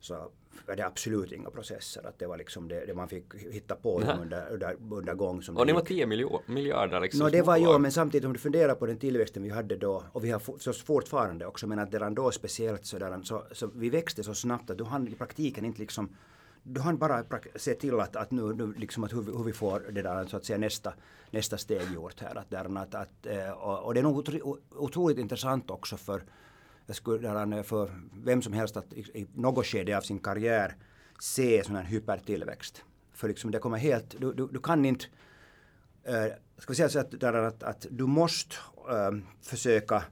så 0.00 0.30
var 0.66 0.76
det 0.76 0.86
absolut 0.86 1.32
inga 1.32 1.50
processer. 1.50 2.06
Att 2.06 2.18
det 2.18 2.26
var 2.26 2.36
liksom 2.36 2.68
det, 2.68 2.86
det 2.86 2.94
man 2.94 3.08
fick 3.08 3.34
hitta 3.34 3.74
på 3.74 4.00
under, 4.00 4.52
under, 4.52 4.76
under 4.90 5.14
gång. 5.14 5.42
Som 5.42 5.56
och 5.56 5.66
det 5.66 5.72
var 5.72 5.80
10 5.80 6.06
miljarder 6.46 7.00
liksom. 7.00 7.20
No, 7.20 7.30
det 7.30 7.42
var 7.42 7.56
ju, 7.56 7.78
men 7.78 7.92
samtidigt 7.92 8.26
om 8.26 8.32
du 8.32 8.38
funderar 8.38 8.74
på 8.74 8.86
den 8.86 8.98
tillväxten 8.98 9.42
vi 9.42 9.50
hade 9.50 9.76
då 9.76 10.04
och 10.12 10.24
vi 10.24 10.30
har 10.30 10.58
så 10.58 10.72
fortfarande 10.72 11.46
också 11.46 11.66
men 11.66 11.78
att 11.78 11.92
redan 11.92 12.14
då 12.14 12.30
speciellt 12.30 12.86
så, 12.86 12.98
där, 12.98 13.22
så, 13.22 13.44
så 13.52 13.70
vi 13.74 13.90
växte 13.90 14.22
så 14.22 14.34
snabbt 14.34 14.70
att 14.70 14.78
du 14.78 14.84
hann 14.84 15.08
i 15.08 15.14
praktiken 15.14 15.64
inte 15.64 15.80
liksom 15.80 16.16
du 16.64 16.80
han 16.80 16.98
bara 16.98 17.24
se 17.54 17.74
till 17.74 18.00
att, 18.00 18.16
att 18.16 18.30
nu, 18.30 18.54
nu 18.54 18.72
liksom 18.76 19.04
att 19.04 19.12
hur, 19.12 19.22
hur, 19.22 19.44
vi 19.44 19.52
får 19.52 19.80
det 19.80 20.02
där 20.02 20.26
så 20.26 20.36
att 20.36 20.44
säga 20.44 20.58
nästa, 20.58 20.94
nästa 21.30 21.58
steg 21.58 21.92
gjort 21.94 22.20
här. 22.20 22.38
Att, 22.38 22.50
där, 22.50 22.78
att, 22.78 22.94
att, 22.94 23.26
eh, 23.26 23.50
och, 23.50 23.84
och 23.84 23.94
det 23.94 24.00
är 24.00 24.04
nog 24.04 24.28
otroligt 24.70 25.18
intressant 25.18 25.70
också 25.70 25.96
för 25.96 26.22
jag 26.86 26.96
skulle 26.96 27.28
där, 27.28 27.62
för 27.62 27.90
vem 28.24 28.42
som 28.42 28.52
helst 28.52 28.76
att 28.76 28.92
i 28.92 29.26
något 29.34 29.66
skede 29.66 29.96
av 29.96 30.00
sin 30.00 30.18
karriär 30.18 30.76
se 31.20 31.64
sån 31.64 31.76
här 31.76 31.82
hypertillväxt. 31.82 32.84
För 33.12 33.28
liksom 33.28 33.50
det 33.50 33.58
kommer 33.58 33.78
helt, 33.78 34.20
du, 34.20 34.32
du, 34.32 34.46
du 34.46 34.60
kan 34.60 34.84
inte, 34.84 35.04
äh, 36.04 36.26
ska 36.58 36.72
vi 36.72 36.74
säga 36.74 36.88
så 36.88 36.98
att, 36.98 37.20
där, 37.20 37.32
att, 37.32 37.62
att 37.62 37.86
du 37.90 38.06
måste 38.06 38.56
äh, 38.90 39.10
försöka 39.42 40.04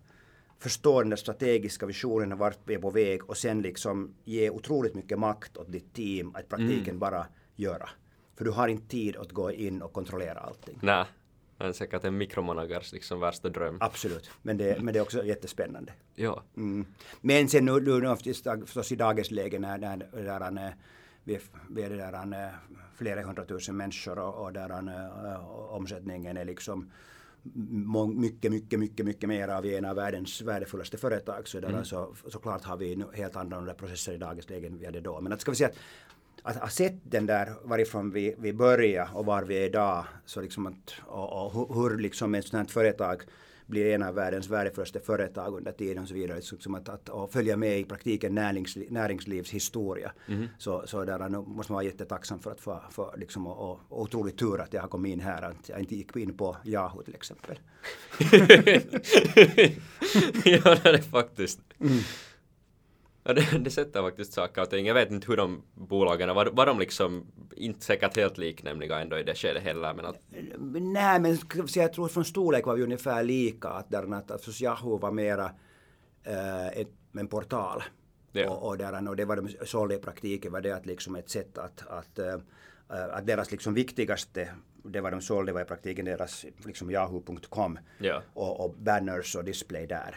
förstå 0.63 1.01
den 1.01 1.11
där 1.11 1.17
strategiska 1.17 1.87
visionen 1.87 2.39
vart 2.39 2.59
vi 2.65 2.75
är 2.75 2.79
på 2.79 2.91
väg 2.91 3.31
och 3.31 3.37
sen 3.37 3.63
liksom 3.63 4.15
ge 4.25 4.51
otroligt 4.51 4.95
mycket 4.95 5.19
makt 5.19 5.57
åt 5.57 5.73
ditt 5.73 5.95
team 5.95 6.35
att 6.35 6.49
praktiken 6.49 6.89
mm. 6.89 6.99
bara 6.99 7.27
göra. 7.57 7.89
För 8.37 8.45
du 8.45 8.51
har 8.51 8.69
inte 8.69 8.89
tid 8.89 9.17
att 9.17 9.33
gå 9.33 9.53
in 9.53 9.83
och 9.83 9.93
kontrollera 9.93 10.39
allting. 10.39 10.79
Nej, 10.83 11.05
det 11.59 11.65
är 11.65 11.73
säkert 11.73 12.05
en 12.05 12.19
mikromanagers 12.19 12.93
liksom 12.93 13.21
värsta 13.21 13.49
dröm. 13.49 13.77
Absolut, 13.81 14.31
men 14.43 14.57
det, 14.57 14.83
men 14.83 14.95
det 14.95 14.99
är 14.99 15.03
också 15.03 15.25
jättespännande. 15.25 15.93
Ja. 16.15 16.43
Mm. 16.57 16.87
Men 17.21 17.49
sen 17.49 17.65
nu, 17.65 17.81
nu, 17.81 18.01
nu 18.01 18.17
förstås 18.17 18.93
i 18.93 18.97
dagens 18.97 19.31
läge 19.31 19.59
när, 19.59 19.79
när, 19.79 19.97
när, 20.13 20.51
när 20.51 20.75
vi, 21.25 21.41
vi 21.71 21.83
är 21.83 21.91
där, 21.91 22.51
flera 22.97 23.23
hundratusen 23.23 23.77
människor 23.77 24.19
och, 24.19 24.45
och 24.45 24.53
där 24.53 24.71
uh, 24.71 25.73
omsättningen 25.73 26.37
är 26.37 26.45
liksom 26.45 26.91
mycket, 28.15 28.53
mycket, 28.53 28.79
mycket, 28.79 29.07
mycket 29.07 29.29
mer 29.29 29.49
av 29.49 29.67
en 29.67 29.85
av 29.85 29.97
världens 29.97 30.43
värdefullaste 30.43 30.99
företag 30.99 31.49
så, 31.49 31.59
mm. 31.59 31.85
så 31.85 32.15
såklart 32.29 32.65
har 32.65 32.77
vi 32.77 33.05
helt 33.15 33.37
andra 33.37 33.75
processer 33.75 34.13
i 34.13 34.19
dagens 34.19 34.51
läge 34.51 34.67
än 34.67 34.79
vi 34.79 34.87
hade 34.87 35.01
då. 35.01 35.21
Men 35.21 35.33
att 35.33 35.41
ska 35.41 35.51
vi 35.51 35.57
säga 35.57 35.69
att 35.69 35.77
att 36.43 36.57
ha 36.57 36.69
sett 36.69 36.95
den 37.03 37.27
där 37.27 37.55
varifrån 37.65 38.11
vi, 38.11 38.35
vi 38.39 38.53
började 38.53 39.11
och 39.15 39.27
var 39.27 39.43
vi 39.43 39.59
är 39.59 39.67
idag 39.67 40.05
så 40.25 40.41
liksom 40.41 40.67
att, 40.67 40.95
och, 41.07 41.57
och 41.57 41.75
hur 41.75 41.99
liksom 41.99 42.35
ett 42.35 42.47
sådant 42.47 42.69
här 42.69 42.73
företag 42.73 43.23
blir 43.73 43.95
en 43.95 44.03
av 44.03 44.15
världens 44.15 44.49
värdefullaste 44.49 45.01
företag 45.01 45.57
under 45.57 45.73
tiden 45.73 46.03
och 46.03 46.09
så 46.09 46.15
vidare. 46.15 46.43
Som 46.43 46.75
att, 46.75 46.89
att, 46.89 47.11
att 47.11 47.33
följa 47.33 47.57
med 47.57 47.81
i 47.81 47.85
praktiken 47.85 48.35
näringsliv, 48.35 48.93
näringslivshistoria. 48.93 50.13
Mm. 50.29 50.49
Så, 50.59 50.83
så 50.87 51.05
där 51.05 51.29
nu 51.29 51.39
måste 51.39 51.73
man 51.73 51.77
vara 51.77 51.85
jättetacksam 51.85 52.41
för 52.41 52.51
att 52.51 52.61
få, 52.95 53.15
liksom, 53.17 53.47
och, 53.47 53.81
och 53.89 54.03
otroligt 54.03 54.39
tur 54.39 54.61
att 54.61 54.73
jag 54.73 54.81
har 54.81 54.89
kommit 54.89 55.13
in 55.13 55.21
här. 55.21 55.43
Att 55.43 55.69
jag 55.69 55.81
inte 55.81 55.97
gick 55.97 56.17
in 56.17 56.37
på 56.37 56.57
Yahoo 56.65 57.03
till 57.03 57.15
exempel. 57.15 57.59
ja, 60.45 60.77
det 60.83 60.89
är 60.89 61.03
faktiskt. 61.11 61.61
Mm. 61.81 61.99
Ja, 63.25 63.33
det, 63.33 63.59
det 63.59 63.71
sätter 63.71 64.03
faktiskt 64.03 64.33
saker 64.33 64.63
och 64.63 64.71
ting. 64.71 64.87
Jag 64.87 64.95
vet 64.95 65.11
inte 65.11 65.27
hur 65.27 65.37
de 65.37 65.63
bolagen 65.75 66.35
var, 66.35 66.47
var 66.47 66.67
de 66.67 66.79
liksom 66.79 67.27
inte 67.57 67.85
säkert 67.85 68.17
helt 68.17 68.39
liknämliga 68.39 69.01
ändå 69.01 69.19
i 69.19 69.23
det 69.23 69.35
skedet 69.35 69.63
heller. 69.63 69.95
Men 69.95 70.05
att... 70.05 70.21
Nej, 70.81 71.21
men 71.21 71.39
jag 71.75 71.93
tror 71.93 72.09
från 72.09 72.25
storlek 72.25 72.67
var 72.67 72.77
vi 72.77 72.83
ungefär 72.83 73.23
lika. 73.23 73.69
Att, 73.69 73.91
där, 73.91 74.15
att, 74.15 74.31
att 74.31 74.61
Yahoo 74.61 74.99
var 74.99 75.11
mera 75.11 75.51
äh, 76.25 76.67
ett, 76.67 76.93
en 77.19 77.29
portal. 77.29 77.83
Ja. 78.33 78.51
Och, 78.51 78.69
och, 78.69 78.79
där, 78.79 79.09
och 79.09 79.17
det 79.17 79.25
var 79.25 79.37
de 79.37 79.67
sålde 79.67 79.95
i 79.95 79.99
praktiken 79.99 80.53
var 80.53 80.61
det 80.61 80.73
att 80.73 80.87
liksom 80.87 81.17
ett 81.17 81.31
sätt 81.31 81.59
att, 81.59 81.87
att, 81.89 82.19
äh, 82.19 82.35
att 82.89 83.27
deras 83.27 83.51
liksom 83.51 83.75
viktigaste 83.75 84.49
det 84.85 85.01
var 85.01 85.11
de 85.11 85.21
sålde 85.21 85.53
var 85.53 85.61
i 85.61 85.65
praktiken 85.65 86.05
deras 86.05 86.45
liksom 86.65 86.91
yahoo.com 86.91 87.79
ja. 87.99 88.23
och, 88.35 88.65
och 88.65 88.75
banners 88.79 89.37
och 89.37 89.45
display 89.45 89.87
där 89.87 90.17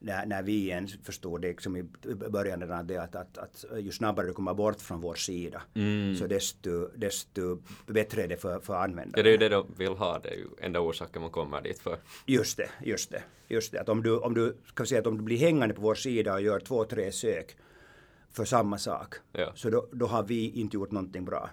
när, 0.00 0.26
när 0.26 0.42
vi 0.42 0.68
ens 0.68 0.92
förstod 1.02 1.40
det 1.40 1.48
liksom 1.48 1.76
i 1.76 1.82
början 2.30 2.60
redan 2.60 2.86
det 2.86 2.96
att, 2.96 3.14
att, 3.14 3.38
att 3.38 3.64
ju 3.78 3.92
snabbare 3.92 4.26
du 4.26 4.32
kommer 4.32 4.54
bort 4.54 4.80
från 4.80 5.00
vår 5.00 5.14
sida 5.14 5.62
mm. 5.74 6.16
så 6.16 6.26
desto, 6.26 6.88
desto 6.96 7.58
bättre 7.86 8.22
är 8.22 8.28
det 8.28 8.36
för, 8.36 8.60
för 8.60 8.74
användaren. 8.74 9.12
Ja, 9.16 9.22
det 9.22 9.28
är 9.28 9.32
ju 9.32 9.36
det 9.36 9.48
de 9.48 9.74
vill 9.76 9.92
ha, 9.92 10.18
det 10.18 10.28
är 10.28 10.34
ju 10.34 10.46
enda 10.60 10.80
orsaken 10.80 11.22
man 11.22 11.30
kommer 11.30 11.62
dit 11.62 11.78
för. 11.78 11.98
Just 12.26 12.56
det, 12.56 12.70
just 12.82 13.10
det. 13.10 13.22
Just 13.48 13.72
det. 13.72 13.80
Att 13.80 13.88
om 13.88 14.02
du, 14.02 14.18
om 14.18 14.34
du, 14.34 14.56
kan 14.74 14.86
säga 14.86 15.00
att 15.00 15.06
om 15.06 15.16
du 15.16 15.22
blir 15.22 15.38
hängande 15.38 15.74
på 15.74 15.82
vår 15.82 15.94
sida 15.94 16.34
och 16.34 16.42
gör 16.42 16.60
två, 16.60 16.84
tre 16.84 17.12
sök 17.12 17.56
för 18.30 18.44
samma 18.44 18.78
sak 18.78 19.14
ja. 19.32 19.52
så 19.54 19.70
då, 19.70 19.88
då 19.92 20.06
har 20.06 20.22
vi 20.22 20.50
inte 20.50 20.76
gjort 20.76 20.90
någonting 20.90 21.24
bra. 21.24 21.50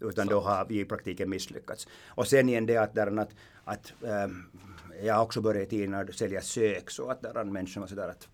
Utan 0.00 0.26
då 0.26 0.40
har 0.40 0.66
vi 0.68 0.80
i 0.80 0.84
praktiken 0.84 1.30
misslyckats. 1.30 1.88
Och 2.06 2.26
sen 2.26 2.48
igen 2.48 2.66
det 2.66 2.76
att, 2.76 2.94
där, 2.94 3.18
att, 3.18 3.30
att 3.64 3.92
ähm, 4.02 4.46
jag 5.02 5.14
har 5.14 5.22
också 5.22 5.40
börjat 5.40 5.66
i 5.66 5.70
tiden 5.70 6.06
du 6.06 6.12
sälja 6.12 6.40
sök 6.40 6.90
så 6.90 7.10
att 7.10 7.22
där 7.22 7.44
människor 7.44 7.80
var 7.80 7.88
sådär 7.88 8.08
att 8.08 8.28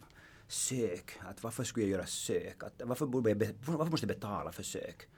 sök, 0.48 1.18
att 1.20 1.42
varför 1.42 1.64
skulle 1.64 1.86
jag 1.86 1.92
göra 1.92 2.06
sök? 2.06 2.62
Att 2.62 2.82
varför, 2.84 3.06
borde 3.06 3.30
jag, 3.30 3.38
varför 3.66 3.90
måste 3.90 4.06
jag 4.06 4.16
betala 4.16 4.52
för 4.52 4.62
sök? 4.62 5.08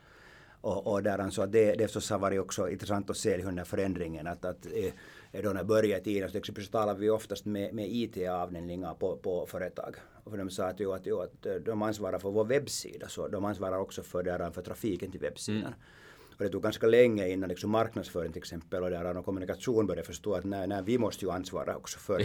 Och, 0.61 0.87
och 0.87 1.02
där 1.02 1.31
så 1.31 1.42
att 1.42 1.52
det, 1.52 1.74
det 1.74 1.85
förstås 1.85 2.11
har 2.11 2.18
varit 2.18 2.40
också 2.40 2.68
intressant 2.68 3.11
att 3.11 3.16
se 3.16 3.37
den 3.37 3.59
här 3.59 3.64
förändringen 3.64 4.26
att, 4.26 4.44
att 4.44 4.66
eh, 4.66 5.42
då 5.42 5.48
när 5.48 5.57
jag 5.57 5.66
började 5.66 6.00
i 6.00 6.05
tiden 6.05 6.28
så 6.28 6.35
liksom 6.35 6.52
exempel 6.52 6.66
talar 6.66 6.94
vi 6.94 7.11
oftast 7.11 7.44
med, 7.44 7.74
med 7.74 7.87
IT-avdelningar 7.88 8.94
på, 8.94 9.16
på 9.16 9.46
företag. 9.46 9.96
För 10.24 10.37
de 10.37 10.50
sa 10.50 10.66
att, 10.66 10.81
jo, 10.81 10.92
att, 10.92 11.07
jo, 11.07 11.20
att 11.20 11.46
eh, 11.46 11.55
de 11.55 11.83
ansvarar 11.83 12.18
för 12.18 12.31
vår 12.31 12.44
webbsida 12.44 13.09
så 13.09 13.28
de 13.28 13.44
ansvarar 13.44 13.78
också 13.78 14.02
för, 14.02 14.22
där, 14.22 14.50
för 14.50 14.62
trafiken 14.62 15.11
till 15.11 15.20
webbsidan. 15.20 15.61
Mm. 15.61 15.74
Och 16.42 16.48
det 16.48 16.52
tog 16.52 16.62
ganska 16.62 16.87
länge 16.87 17.28
innan 17.28 17.48
liksom 17.48 17.70
marknadsföring 17.70 18.33
till 18.33 18.40
exempel 18.42 18.83
och 18.83 18.90
där 18.90 19.16
och 19.16 19.24
kommunikation 19.24 19.87
började 19.87 20.07
förstå 20.07 20.35
att 20.35 20.44
nej, 20.44 20.68
nej, 20.68 20.83
vi 20.85 20.98
måste 20.98 21.24
ju 21.24 21.31
ansvara 21.31 21.76
också 21.76 21.98
för, 21.98 22.20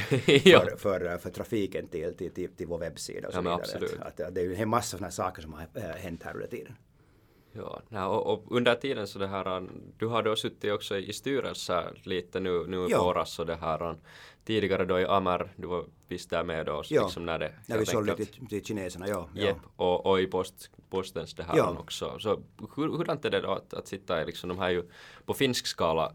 ja. 0.48 0.60
för, 0.78 0.78
för, 0.78 1.18
för, 1.18 1.30
trafiken 1.30 1.88
till, 1.88 2.14
till, 2.14 2.32
till, 2.32 2.50
till 2.50 2.68
vår 2.68 2.78
webbsida 2.78 3.28
och 3.28 3.34
så 3.34 3.42
ja, 3.44 3.62
vidare. 3.74 3.90
Att, 4.02 4.20
att, 4.20 4.36
det 4.36 4.42
är 4.42 4.46
ju 4.46 4.56
en 4.56 4.70
massa 4.70 4.98
sådana 4.98 5.12
saker 5.12 5.42
som 5.42 5.54
har 5.54 5.68
äh, 5.74 5.84
hänt 5.84 6.24
här 6.24 6.34
under 6.34 6.48
tiden. 6.48 6.76
Ja, 7.90 8.08
och, 8.08 8.34
och, 8.34 8.52
under 8.52 8.76
tiden 8.76 9.08
så 9.08 9.20
det 9.20 9.28
här, 9.28 9.64
du 9.98 10.08
har 10.08 10.24
då 10.24 10.36
suttit 10.36 10.72
också 10.72 10.98
i 10.98 11.14
styrelsen 11.14 11.84
lite 12.04 12.40
nu, 12.40 12.66
nu 12.68 12.78
i 12.90 12.94
våras 12.94 13.40
och 13.40 13.46
det 13.46 13.56
här 13.56 13.96
tidigare 14.46 14.86
då 14.86 15.00
i 15.00 15.06
Amar, 15.06 15.54
du 15.56 15.68
var 15.68 15.86
visst 16.08 16.30
där 16.30 16.44
med 16.44 16.66
då 16.66 16.84
ja. 16.90 17.04
liksom 17.04 17.26
när 17.26 17.40
det 17.40 17.54
när 17.66 17.78
vi 17.78 17.86
sålde 17.86 18.16
till, 18.16 18.48
till 18.48 18.66
kineserna, 18.66 19.08
ja. 19.08 19.30
Yep. 19.36 19.58
Och, 19.76 20.06
och 20.06 20.22
i 20.22 20.28
post, 20.28 20.70
postens 20.90 21.34
det 21.34 21.44
här 21.44 21.58
ja. 21.58 21.78
också. 21.80 22.20
Så 22.20 22.42
hur, 22.76 22.98
hurdant 22.98 23.26
är 23.26 23.30
det 23.30 23.42
då 23.42 23.52
att, 23.52 23.74
att 23.74 23.88
sitta 23.88 24.22
i 24.22 24.26
liksom 24.26 24.50
de 24.50 24.60
här 24.60 24.70
ju 24.70 24.84
på 25.26 25.34
finsk 25.34 25.68
skala 25.68 26.14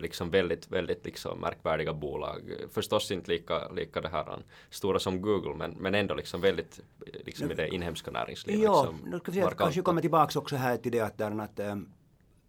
liksom 0.00 0.30
väldigt, 0.30 0.70
väldigt 0.70 1.04
liksom 1.04 1.40
märkvärdiga 1.40 1.94
bolag. 1.94 2.54
Förstås 2.70 3.10
inte 3.10 3.30
lika, 3.30 3.68
lika 3.68 4.00
det 4.00 4.08
här 4.08 4.38
stora 4.70 4.98
som 4.98 5.22
Google 5.22 5.54
men, 5.54 5.70
men 5.70 5.94
ändå 5.94 6.14
liksom 6.14 6.40
väldigt 6.40 6.80
liksom 7.24 7.50
i 7.50 7.54
det 7.54 7.68
inhemska 7.68 8.10
näringslivet. 8.10 8.62
Ja, 8.62 8.82
liksom, 8.82 9.10
nu 9.10 9.18
ska 9.18 9.32
vi 9.32 9.56
kanske 9.58 9.82
komma 9.82 10.00
tillbaka 10.00 10.38
också 10.38 10.56
här 10.56 10.76
till 10.76 10.92
det 10.92 11.00
att, 11.00 11.18
där, 11.18 11.40
att 11.40 11.60
ähm, 11.60 11.92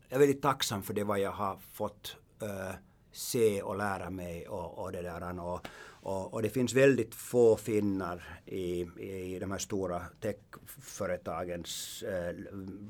jag 0.10 0.16
är 0.16 0.20
väldigt 0.20 0.42
tacksam 0.42 0.84
för 0.84 0.94
det 0.94 1.04
vad 1.04 1.20
jag 1.20 1.32
har 1.32 1.58
fått 1.72 2.16
äh, 2.42 2.76
se 3.12 3.62
och 3.62 3.78
lära 3.78 4.10
mig 4.10 4.48
och, 4.48 4.78
och 4.78 4.92
det 4.92 5.02
där. 5.02 5.40
Och, 5.40 5.68
och, 6.04 6.34
och, 6.34 6.42
det 6.42 6.50
finns 6.50 6.74
väldigt 6.74 7.16
få 7.16 7.56
finnar 7.56 8.40
i, 8.46 8.82
i 8.98 9.38
de 9.40 9.52
här 9.52 9.58
stora 9.58 10.02
techföretagens 10.20 12.04
äh, 12.04 12.36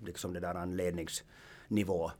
liksom 0.05 0.33
det 0.33 0.39
där 0.39 0.65
ledningsnivå. 0.65 2.11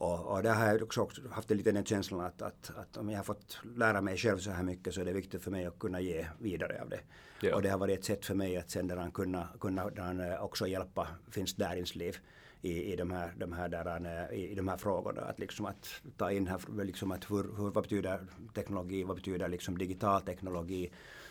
Och, 0.00 0.26
och 0.26 0.42
där 0.42 0.54
har 0.54 0.66
jag 0.66 0.82
också 0.82 1.08
haft 1.30 1.50
en 1.50 1.56
liten 1.56 1.84
känsla 1.84 2.26
att, 2.26 2.42
att, 2.42 2.70
att 2.76 2.96
om 2.96 3.10
jag 3.10 3.18
har 3.18 3.24
fått 3.24 3.58
lära 3.76 4.00
mig 4.00 4.16
själv 4.16 4.38
så 4.38 4.50
här 4.50 4.62
mycket 4.62 4.94
så 4.94 5.00
är 5.00 5.04
det 5.04 5.12
viktigt 5.12 5.42
för 5.42 5.50
mig 5.50 5.66
att 5.66 5.78
kunna 5.78 6.00
ge 6.00 6.26
vidare 6.38 6.82
av 6.82 6.88
det. 6.88 7.00
Ja. 7.40 7.54
Och 7.54 7.62
det 7.62 7.68
har 7.68 7.78
varit 7.78 7.98
ett 7.98 8.04
sätt 8.04 8.26
för 8.26 8.34
mig 8.34 8.56
att 8.56 8.70
sen 8.70 8.88
där 8.88 9.10
kunna, 9.10 9.48
kunna 9.60 9.90
där 9.90 10.40
också 10.40 10.66
hjälpa 10.66 11.08
finskt 11.30 11.58
näringsliv 11.58 12.16
i, 12.62 12.92
i, 12.92 12.96
de, 12.96 13.10
här, 13.10 13.32
de, 13.36 13.52
här 13.52 13.68
där, 13.68 14.32
i, 14.32 14.50
i 14.50 14.54
de 14.54 14.68
här 14.68 14.76
frågorna. 14.76 15.20
Att, 15.20 15.38
liksom 15.38 15.66
att 15.66 15.88
ta 16.16 16.30
in 16.30 16.46
här, 16.46 16.84
liksom 16.84 17.10
att 17.10 17.30
hur, 17.30 17.42
hur, 17.56 17.70
vad 17.70 17.84
betyder 17.84 18.26
teknologi, 18.54 19.04
vad 19.04 19.16
betyder 19.16 19.48
liksom 19.48 19.78
digital 19.78 20.22
teknologi, 20.22 20.90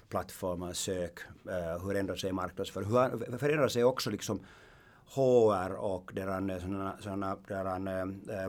plattformar, 0.09 0.73
sök, 0.73 1.19
uh, 1.47 1.85
hur 1.85 1.95
ändrar 1.95 2.15
sig 2.15 2.31
marknadsföring, 2.31 2.87
hur 2.89 3.37
förändrar 3.37 3.67
sig 3.67 3.83
också 3.83 4.09
liksom 4.09 4.39
HR 5.15 5.75
och 5.75 6.11
deran, 6.15 6.59
såna, 6.59 6.97
såna, 6.99 7.37
deran, 7.47 7.87
äh, 7.87 8.45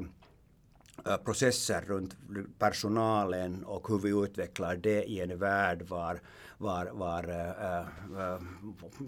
eh, 1.07 1.16
processer 1.25 1.83
runt 1.87 2.16
personalen 2.59 3.64
och 3.64 3.88
hur 3.88 3.99
vi 3.99 4.25
utvecklar 4.25 4.77
det 4.77 5.05
i 5.05 5.20
en 5.20 5.38
värld 5.38 5.83
var, 5.83 6.20
var, 6.59 6.87
var 6.92 7.29
äh, 7.29 7.79
äh, 7.79 8.40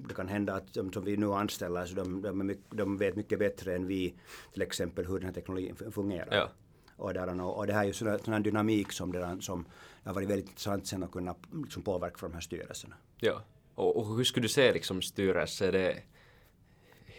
det 0.08 0.14
kan 0.14 0.28
hända 0.28 0.54
att 0.54 0.74
de 0.74 0.92
som 0.92 1.04
vi 1.04 1.16
nu 1.16 1.32
anställer 1.32 1.86
så 1.86 1.94
de, 1.94 2.22
de, 2.22 2.46
mycket, 2.46 2.64
de 2.70 2.96
vet 2.96 3.16
mycket 3.16 3.38
bättre 3.38 3.74
än 3.74 3.86
vi 3.86 4.14
till 4.52 4.62
exempel 4.62 5.06
hur 5.06 5.14
den 5.14 5.26
här 5.26 5.34
teknologin 5.34 5.76
fungerar. 5.92 6.34
Ja. 6.34 6.48
Och, 6.96 7.14
där, 7.14 7.40
och 7.40 7.66
det 7.66 7.72
här 7.72 7.82
är 7.82 7.86
ju 7.86 7.92
sån, 7.92 8.18
sån 8.18 8.42
dynamik 8.42 8.92
som, 8.92 9.12
det, 9.12 9.36
som 9.40 9.64
har 10.04 10.14
varit 10.14 10.28
väldigt 10.28 10.48
intressant 10.48 10.86
sen 10.86 11.02
att 11.02 11.12
kunna 11.12 11.34
liksom 11.64 11.82
påverka 11.82 12.18
för 12.18 12.28
de 12.28 12.34
här 12.34 12.40
styrelserna. 12.40 12.96
Ja, 13.20 13.42
och, 13.74 13.96
och 13.96 14.16
hur 14.16 14.24
skulle 14.24 14.44
du 14.44 14.48
se 14.48 14.72
liksom 14.72 15.02
styrelse? 15.02 15.68
Är 15.68 15.72
det 15.72 16.02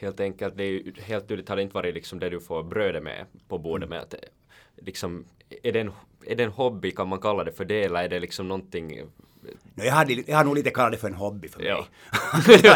helt 0.04 0.20
enkelt, 0.20 0.58
det 0.58 0.64
är 0.64 0.68
ju 0.68 0.94
helt 1.02 1.28
tydligt 1.28 1.50
har 1.50 1.56
det 1.56 1.62
inte 1.62 1.76
varit 1.76 1.94
liksom 1.94 2.20
det 2.20 2.30
du 2.30 2.40
får 2.40 2.64
brödet 2.64 3.04
med 3.04 3.26
på 3.48 3.58
bordet 3.58 3.88
mm. 3.88 3.90
med 3.90 4.02
att 4.02 4.16
liksom, 4.76 5.26
är 5.64 5.72
det, 5.72 5.80
en, 5.80 5.92
är 6.26 6.36
det 6.36 6.44
en 6.44 6.52
hobby, 6.52 6.92
kan 6.92 7.08
man 7.08 7.20
kalla 7.20 7.44
det 7.44 7.52
för 7.52 7.66
det, 7.66 7.84
eller 7.84 8.04
är 8.04 8.10
det 8.10 8.20
liksom 8.20 8.48
någonting 8.48 9.02
No, 9.76 9.84
jag, 9.84 9.94
hade, 9.94 10.14
jag 10.14 10.38
har 10.38 10.44
nog 10.44 10.56
lite 10.56 10.70
kallat 10.70 10.92
det 10.92 10.98
för 10.98 11.08
en 11.08 11.14
hobby 11.14 11.48
för 11.48 11.60
mig. 11.60 11.68
Ja. 11.68 11.86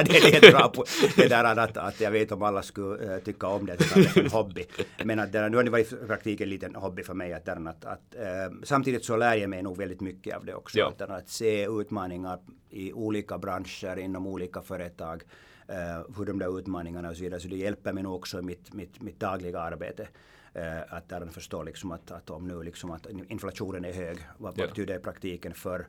det, 0.04 0.48
är 0.48 0.52
bra 0.52 0.70
på, 0.70 0.86
det 1.16 1.28
där 1.28 1.44
att, 1.60 1.78
att 1.78 2.02
jag 2.02 2.12
vet 2.12 2.32
om 2.32 2.44
alla 2.44 2.64
skulle 2.64 3.16
uh, 3.16 3.24
tycka 3.24 3.48
om 3.48 3.66
det, 3.66 3.74
att 3.74 3.80
det 3.80 4.18
är 4.18 4.24
en 4.24 4.32
hobby. 4.32 4.66
Men 5.04 5.20
att 5.20 5.32
där, 5.32 5.50
nu 5.50 5.58
har 5.58 5.64
det 5.64 5.70
varit 5.70 5.94
i 5.94 5.96
praktiken 5.96 6.44
en 6.44 6.50
liten 6.50 6.76
hobby 6.76 7.04
för 7.04 7.14
mig. 7.14 7.34
Att, 7.34 7.46
där, 7.46 7.68
att, 7.70 7.86
att 7.86 8.16
uh, 8.16 8.58
samtidigt 8.64 9.06
så 9.06 9.18
lär 9.18 9.36
jag 9.36 9.50
mig 9.50 9.64
nog 9.64 9.78
väldigt 9.78 10.02
mycket 10.02 10.36
av 10.36 10.46
det 10.46 10.54
också. 10.54 10.80
Ja. 10.80 10.88
Att, 10.88 11.02
att 11.02 11.30
se 11.30 11.66
utmaningar 11.66 12.40
i 12.70 12.94
olika 12.94 13.38
branscher, 13.38 14.00
inom 14.00 14.28
olika 14.28 14.62
företag. 14.62 15.24
Uh, 15.70 16.18
hur 16.18 16.26
de 16.26 16.40
där 16.40 16.60
utmaningarna 16.60 17.10
och 17.10 17.16
så 17.16 17.24
vidare. 17.24 17.40
Så 17.40 17.48
det 17.48 17.56
hjälper 17.56 17.94
mig 17.94 18.04
nog 18.04 18.16
också 18.16 18.40
i 18.40 18.42
mitt, 18.42 18.74
mitt, 18.74 19.02
mitt 19.02 19.20
dagliga 19.20 19.60
arbete. 19.60 20.08
Uh, 20.56 20.94
att 20.94 21.10
där 21.10 21.26
förstår 21.26 21.64
liksom 21.64 21.92
att, 21.92 22.12
att 22.12 22.30
om 22.30 22.48
nu 22.48 22.64
liksom 22.64 22.92
att 22.92 23.08
inflationen 23.30 23.86
är 23.86 23.94
hög, 23.94 24.18
vad, 24.38 24.54
ja. 24.58 24.68
betyder 24.68 24.94
det 24.94 25.00
i 25.00 25.04
praktiken 25.04 25.54
för 25.54 25.88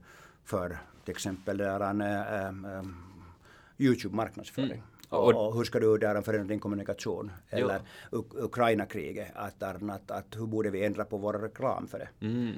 för 0.48 0.78
till 1.04 1.12
exempel 1.12 1.56
där 1.56 1.80
en, 1.80 2.00
äh, 2.64 2.82
Youtube 3.78 4.16
marknadsföring. 4.16 4.70
Mm. 4.70 4.82
Och, 5.08 5.46
och, 5.46 5.56
hur 5.56 5.64
ska 5.64 5.80
du 5.80 5.98
där 5.98 6.22
förändra 6.22 6.48
din 6.48 6.60
kommunikation? 6.60 7.30
Eller 7.48 7.80
Ukraina-kriget, 8.10 9.28
att, 9.34 9.62
att, 9.62 10.10
att 10.10 10.36
hur 10.36 10.46
borde 10.46 10.70
vi 10.70 10.84
ändra 10.84 11.04
på 11.04 11.16
vår 11.16 11.34
reklam 11.34 11.86
för 11.86 11.98
det? 11.98 12.26
Mm. 12.26 12.52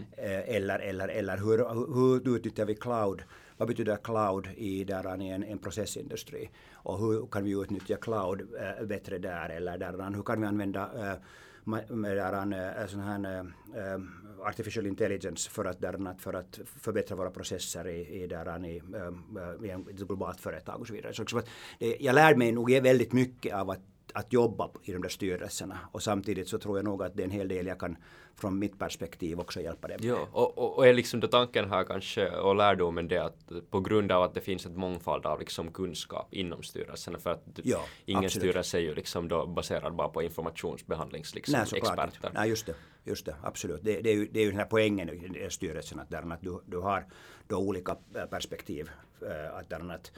Eller, 0.47 0.79
eller, 0.79 1.09
eller 1.09 1.37
hur, 1.37 1.59
hur 1.95 2.37
utnyttjar 2.37 2.65
vi 2.65 2.75
cloud? 2.75 3.23
Vad 3.61 3.69
betyder 3.69 3.97
cloud 3.97 4.49
i, 4.57 4.85
där, 4.85 5.23
i 5.23 5.29
en, 5.29 5.43
en 5.43 5.59
processindustri? 5.59 6.51
Och 6.73 6.99
hur 6.99 7.27
kan 7.27 7.45
vi 7.45 7.51
utnyttja 7.51 7.97
cloud 7.97 8.41
äh, 8.41 8.87
bättre 8.87 9.19
där? 9.19 9.49
Eller 9.49 9.79
där, 9.79 10.15
hur 10.15 10.23
kan 10.23 10.41
vi 10.41 10.47
använda 10.47 11.11
äh, 11.11 11.19
med, 11.65 12.17
där, 12.17 12.81
äh, 12.81 12.87
sån 12.87 13.01
här, 13.01 13.39
äh, 13.75 14.01
artificial 14.47 14.87
intelligence 14.87 15.51
för 15.51 15.65
att, 15.65 15.81
där, 15.81 16.19
för 16.19 16.33
att 16.33 16.61
förbättra 16.65 17.17
våra 17.17 17.31
processer 17.31 17.89
i, 17.89 18.23
i, 18.23 18.27
där, 18.27 18.67
i, 18.67 18.77
äh, 18.79 19.67
i 19.67 19.71
ett 19.71 19.87
globalt 19.87 20.41
företag 20.41 20.81
och 20.81 20.87
så 20.87 20.93
vidare. 20.93 21.13
Så, 21.13 21.27
så 21.27 21.43
det, 21.79 21.97
jag 22.01 22.15
lär 22.15 22.35
mig 22.35 22.53
nog 22.53 22.71
väldigt 22.71 23.13
mycket 23.13 23.55
av 23.55 23.71
att 23.71 23.81
att 24.15 24.33
jobba 24.33 24.71
i 24.83 24.93
de 24.93 25.03
där 25.03 25.09
styrelserna 25.09 25.79
och 25.93 26.03
samtidigt 26.03 26.49
så 26.49 26.59
tror 26.59 26.79
jag 26.79 26.85
nog 26.85 27.03
att 27.03 27.17
det 27.17 27.23
är 27.23 27.25
en 27.25 27.31
hel 27.31 27.49
del 27.49 27.67
jag 27.67 27.81
kan 27.81 27.97
från 28.35 28.59
mitt 28.59 28.79
perspektiv 28.79 29.41
också 29.41 29.61
hjälpa 29.61 29.89
dem. 29.89 29.99
Ja, 30.03 30.29
och, 30.33 30.59
och, 30.59 30.77
och 30.77 30.87
är 30.87 30.95
liksom 30.95 31.21
då 31.21 31.29
tanken 31.29 31.71
här 31.71 31.85
kanske 31.85 32.31
och 32.31 32.57
lärdomen 32.57 33.09
det 33.09 33.19
att 33.19 33.53
på 33.71 33.81
grund 33.81 34.13
av 34.13 34.23
att 34.23 34.35
det 34.35 34.41
finns 34.41 34.67
ett 34.67 34.77
mångfald 34.77 35.27
av 35.27 35.41
liksom 35.41 35.73
kunskap 35.73 36.35
inom 36.35 36.63
styrelserna 36.63 37.19
för 37.19 37.31
att 37.31 37.45
ja, 37.63 37.85
ingen 38.05 38.25
absolut. 38.25 38.43
styrelse 38.43 38.79
är 38.79 38.83
ju 38.83 38.95
liksom 38.95 39.29
då 39.29 39.47
baserad 39.47 39.95
bara 39.95 40.09
på 40.09 40.23
informationsbehandlings 40.23 41.35
liksom 41.35 41.65
Nej. 41.73 42.11
Nej, 42.35 42.49
just 42.49 42.67
det. 42.67 42.75
Just 43.05 43.27
det, 43.27 43.35
absolut. 43.43 43.81
Det, 43.83 44.01
det, 44.01 44.11
är 44.11 44.15
ju, 44.15 44.29
det 44.33 44.41
är 44.41 44.45
ju 44.45 44.51
den 44.51 44.59
här 44.59 44.67
poängen 44.67 45.37
i 45.37 45.51
styrelsen 45.51 46.01
att, 46.01 46.11
där, 46.11 46.33
att 46.33 46.43
du, 46.43 46.61
du 46.67 46.79
har 46.79 47.05
då 47.49 47.57
olika 47.57 47.97
perspektiv. 48.31 48.91
Eh, 49.23 49.59
att, 49.59 49.71
där, 49.71 49.91
att 49.95 50.13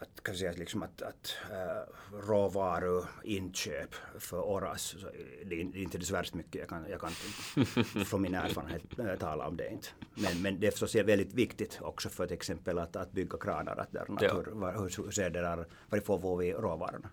att, 0.00 0.22
kan 0.22 0.34
säga, 0.34 0.52
liksom 0.52 0.82
att, 0.82 1.02
att 1.02 1.36
uh, 1.50 2.18
råvaruinköp 2.28 3.94
för 4.18 4.40
Oras, 4.40 4.96
det 5.44 5.54
är 5.60 5.76
inte 5.76 6.00
så 6.00 6.14
värst 6.14 6.34
mycket 6.34 6.54
jag 6.54 6.68
kan, 6.68 6.86
jag 6.90 7.00
kan 7.00 7.10
från 8.04 8.22
min 8.22 8.34
erfarenhet 8.34 8.98
äh, 8.98 9.16
tala 9.18 9.48
om 9.48 9.56
det 9.56 9.68
inte. 9.70 9.88
Men, 10.14 10.42
men 10.42 10.60
det 10.60 10.66
är 10.66 10.70
förstås 10.70 10.94
väldigt 10.94 11.34
viktigt 11.34 11.78
också 11.82 12.08
för 12.08 12.26
till 12.26 12.34
exempel 12.34 12.78
att, 12.78 12.96
att 12.96 13.12
bygga 13.12 13.38
kranar, 13.38 13.76
att, 13.76 13.92
där, 13.92 14.06
ja. 14.20 14.34
hur, 14.34 14.44
hur, 14.72 15.04
hur 15.04 15.10
ser 15.10 15.30
det 15.30 15.40
där, 15.40 15.66
varifrån 15.88 16.22
får 16.22 16.36
vi 16.36 16.52
råvarorna? 16.52 17.10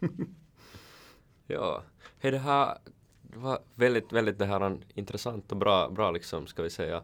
ja, 1.46 1.82
det 2.20 2.38
här 2.38 2.78
var 3.22 3.58
väldigt, 3.74 4.12
väldigt 4.12 4.38
det 4.38 4.46
här 4.46 4.78
intressant 4.94 5.52
och 5.52 5.58
bra, 5.58 5.90
bra 5.90 6.10
liksom, 6.10 6.46
ska 6.46 6.62
vi 6.62 6.70
säga, 6.70 7.02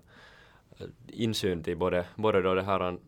insyn 1.07 1.63
till 1.63 1.77
både, 1.77 2.07
både 2.17 2.43
då 2.43 2.55
det 2.55 2.63
här 2.63 2.99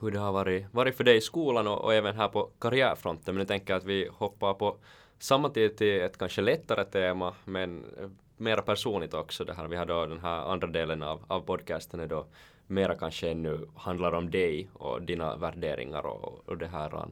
hur 0.00 0.10
det 0.10 0.18
har 0.18 0.32
varit, 0.32 0.66
varit 0.72 0.96
för 0.96 1.04
dig 1.04 1.16
i 1.16 1.20
skolan 1.20 1.66
och, 1.66 1.84
och 1.84 1.94
även 1.94 2.16
här 2.16 2.28
på 2.28 2.50
karriärfronten. 2.58 3.34
Men 3.34 3.40
jag 3.40 3.48
tänker 3.48 3.74
att 3.74 3.84
vi 3.84 4.08
hoppar 4.12 4.54
på 4.54 4.76
samma 5.18 5.48
tid 5.48 5.76
till 5.76 6.00
ett 6.00 6.18
kanske 6.18 6.42
lättare 6.42 6.84
tema 6.84 7.34
men 7.44 7.84
eh, 7.98 8.08
mera 8.36 8.62
personligt 8.62 9.14
också. 9.14 9.44
Det 9.44 9.54
här. 9.54 9.68
Vi 9.68 9.76
har 9.76 9.86
då 9.86 10.06
den 10.06 10.20
här 10.20 10.52
andra 10.52 10.66
delen 10.66 11.02
av, 11.02 11.24
av 11.28 11.40
podcasten 11.40 12.00
är 12.00 12.06
då 12.06 12.26
mera 12.66 12.94
kanske 12.94 13.30
ännu 13.30 13.68
handlar 13.76 14.12
om 14.12 14.30
dig 14.30 14.70
och 14.72 15.02
dina 15.02 15.36
värderingar 15.36 16.06
och, 16.06 16.48
och 16.48 16.58
det 16.58 16.66
här. 16.66 17.04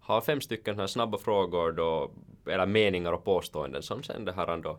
Har 0.00 0.20
fem 0.20 0.40
stycken 0.40 0.78
här 0.78 0.86
snabba 0.86 1.18
frågor 1.18 1.72
då, 1.72 2.10
eller 2.46 2.66
meningar 2.66 3.12
och 3.12 3.24
påståenden 3.24 3.82
som 3.82 4.02
sen 4.02 4.24
det 4.24 4.32
här 4.32 4.56
då 4.56 4.78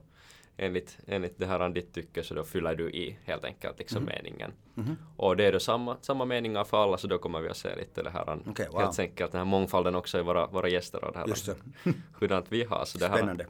enligt, 0.58 0.98
enligt 1.08 1.38
det 1.38 1.46
här 1.46 1.70
ditt 1.70 1.94
tycke 1.94 2.24
så 2.24 2.34
då 2.34 2.44
fyller 2.44 2.76
du 2.76 2.92
i 2.92 3.18
helt 3.26 3.44
enkelt 3.46 3.80
liksom 3.80 4.04
mm. 4.04 4.16
meningen. 4.16 4.52
Mm. 4.78 4.96
Och 5.18 5.38
det 5.38 5.46
är 5.46 5.52
då 5.52 5.60
samma, 5.60 5.98
samma 6.02 6.26
meningar 6.26 6.64
för 6.64 6.84
alla 6.84 6.98
så 6.98 7.08
då 7.08 7.18
kommer 7.18 7.42
vi 7.42 7.50
att 7.50 7.58
se 7.58 7.76
lite 7.76 8.04
det 8.04 8.10
här 8.10 8.40
okay, 8.50 8.68
wow. 8.68 8.82
helt 8.82 9.00
enkelt 9.00 9.32
den 9.32 9.40
här 9.40 9.46
mångfalden 9.46 9.96
också 9.96 10.20
i 10.20 10.22
våra, 10.22 10.48
våra 10.48 10.70
gäster 10.70 11.04
och 11.04 11.14
det 11.14 11.20
här 11.20 11.28
Just 11.28 11.46
det. 11.46 11.56
hurdant 12.20 12.46
vi 12.50 12.64
har. 12.64 12.86
Så 12.86 12.98
det 12.98 13.08
här, 13.08 13.18
Spännande. 13.18 13.46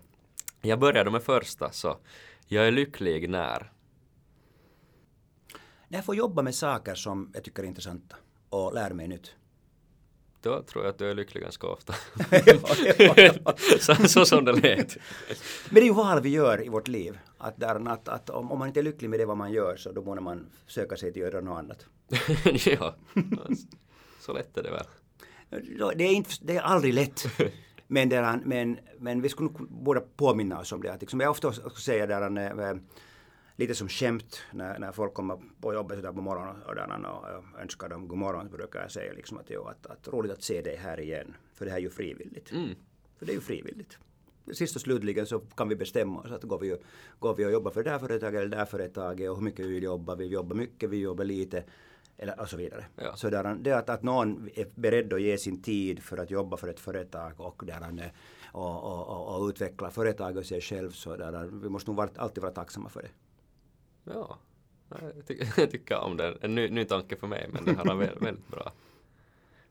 Jag 0.61 0.79
började 0.79 1.11
med 1.11 1.23
första 1.23 1.71
så 1.71 1.97
jag 2.47 2.67
är 2.67 2.71
lycklig 2.71 3.29
när 3.29 3.71
när 5.87 5.97
jag 5.97 6.05
får 6.05 6.15
jobba 6.15 6.41
med 6.41 6.55
saker 6.55 6.95
som 6.95 7.31
jag 7.33 7.43
tycker 7.43 7.63
är 7.63 7.67
intressanta 7.67 8.15
och 8.49 8.73
lär 8.73 8.89
mig 8.89 9.07
nytt 9.07 9.35
då 10.45 10.63
tror 10.63 10.83
jag 10.83 10.91
att 10.91 10.97
du 10.97 11.09
är 11.09 11.13
lycklig 11.13 11.43
ganska 11.43 11.67
ofta. 11.67 11.93
så, 13.79 13.95
så 14.07 14.25
som 14.25 14.45
det 14.45 14.51
lät. 14.51 14.97
Men 15.69 15.75
det 15.75 15.81
är 15.81 15.85
ju 15.85 15.93
val 15.93 16.21
vi 16.21 16.29
gör 16.29 16.65
i 16.65 16.69
vårt 16.69 16.87
liv. 16.87 17.19
Att, 17.37 17.59
där, 17.59 17.89
att, 17.89 18.07
att 18.07 18.29
om, 18.29 18.51
om, 18.51 18.59
man 18.59 18.67
inte 18.67 18.79
är 18.79 18.83
lycklig 18.83 19.09
med 19.09 19.19
det 19.19 19.25
vad 19.25 19.37
man 19.37 19.51
gör 19.51 19.77
så 19.77 19.91
då 19.91 20.01
borde 20.01 20.21
man 20.21 20.49
söka 20.67 20.97
sig 20.97 21.13
till 21.13 21.25
att 21.25 21.33
göra 21.33 21.41
något 21.41 21.59
annat. 21.59 21.85
ja, 22.65 22.95
så 24.19 24.33
lätt 24.33 24.57
är 24.57 24.63
det 24.63 24.71
väl. 24.71 24.85
Det 25.97 26.03
är, 26.03 26.13
inte, 26.13 26.29
det 26.41 26.57
är 26.57 26.61
aldrig 26.61 26.93
lätt. 26.93 27.25
Men, 27.87 28.09
där, 28.09 28.39
men, 28.45 28.79
men 28.99 29.21
vi 29.21 29.29
skulle 29.29 29.49
borde 29.59 30.01
påminna 30.01 30.59
oss 30.59 30.71
om 30.71 30.81
det. 30.81 30.93
Att 30.93 31.01
liksom, 31.01 31.19
jag 31.19 31.31
ofta 31.31 31.53
säger 31.53 32.07
där, 32.07 32.69
äh, 32.69 32.77
lite 33.55 33.75
som 33.75 33.89
skämt 33.89 34.41
när, 34.53 34.79
när 34.79 34.91
folk 34.91 35.13
kommer 35.13 35.39
på 35.61 35.73
jobbet 35.73 36.01
där 36.01 36.11
på 36.11 36.21
morgonen 36.21 37.05
och, 37.05 37.23
och 37.23 37.61
önskar 37.61 37.89
dem 37.89 38.07
god 38.07 38.17
morgon 38.17 38.49
brukar 38.49 38.81
jag 38.81 38.91
säga 38.91 39.13
liksom 39.13 39.37
att, 39.37 39.45
jo, 39.49 39.63
att, 39.63 39.85
att 39.85 40.07
roligt 40.07 40.31
att 40.31 40.43
se 40.43 40.61
dig 40.61 40.75
här 40.75 40.99
igen. 40.99 41.35
För 41.53 41.65
det 41.65 41.71
här 41.71 41.77
är 41.77 41.81
ju 41.81 41.89
frivilligt. 41.89 42.51
Mm. 42.51 42.69
För 43.17 43.25
det 43.25 43.31
är 43.31 43.35
ju 43.35 43.41
frivilligt. 43.41 43.97
Sist 44.53 44.75
och 44.75 44.81
slutligen 44.81 45.25
så 45.25 45.39
kan 45.39 45.69
vi 45.69 45.75
bestämma 45.75 46.19
oss 46.19 46.31
att 46.31 46.43
går 46.43 46.59
vi, 46.59 46.77
går 47.19 47.35
vi 47.35 47.45
och 47.45 47.51
jobbar 47.51 47.71
för 47.71 47.83
det 47.83 47.89
här 47.89 47.99
företaget 47.99 48.39
eller 48.39 48.49
det 48.49 48.57
här 48.57 48.65
företaget 48.65 49.29
och 49.29 49.35
hur 49.35 49.43
mycket 49.43 49.65
vi 49.65 49.69
vill 49.69 49.83
jobba. 49.83 50.15
Vi 50.15 50.25
jobbar 50.25 50.55
mycket, 50.55 50.89
vi 50.89 50.97
jobbar 50.97 51.25
lite 51.25 51.63
eller, 52.17 52.39
och 52.39 52.49
så 52.49 52.57
vidare. 52.57 52.85
Ja. 52.95 53.15
Så 53.15 53.29
där, 53.29 53.55
det 53.55 53.71
att, 53.71 53.89
att 53.89 54.03
någon 54.03 54.49
är 54.55 54.67
beredd 54.75 55.13
att 55.13 55.21
ge 55.21 55.37
sin 55.37 55.61
tid 55.61 56.03
för 56.03 56.17
att 56.17 56.31
jobba 56.31 56.57
för 56.57 56.67
ett 56.67 56.79
företag 56.79 57.33
och, 57.37 57.63
där, 57.65 58.11
och, 58.51 58.83
och, 58.83 59.07
och, 59.07 59.41
och 59.41 59.47
utveckla 59.47 59.89
företaget 59.89 60.37
och 60.37 60.45
sig 60.45 60.61
själv 60.61 60.91
så 60.91 61.15
där, 61.15 61.49
vi 61.61 61.69
måste 61.69 61.91
nog 61.91 62.09
alltid 62.15 62.41
vara 62.41 62.53
tacksamma 62.53 62.89
för 62.89 63.01
det. 63.01 63.09
Ja, 64.05 64.37
jag, 64.89 65.27
ty 65.27 65.39
jag 65.57 65.71
tycker 65.71 65.99
om 65.99 66.17
det. 66.17 66.37
En 66.41 66.55
ny, 66.55 66.69
ny 66.69 66.85
tanke 66.85 67.15
för 67.15 67.27
mig, 67.27 67.49
men 67.53 67.65
det 67.65 67.75
här 67.75 67.91
är 67.91 67.95
väldigt, 67.95 68.21
väldigt 68.21 68.47
bra. 68.47 68.71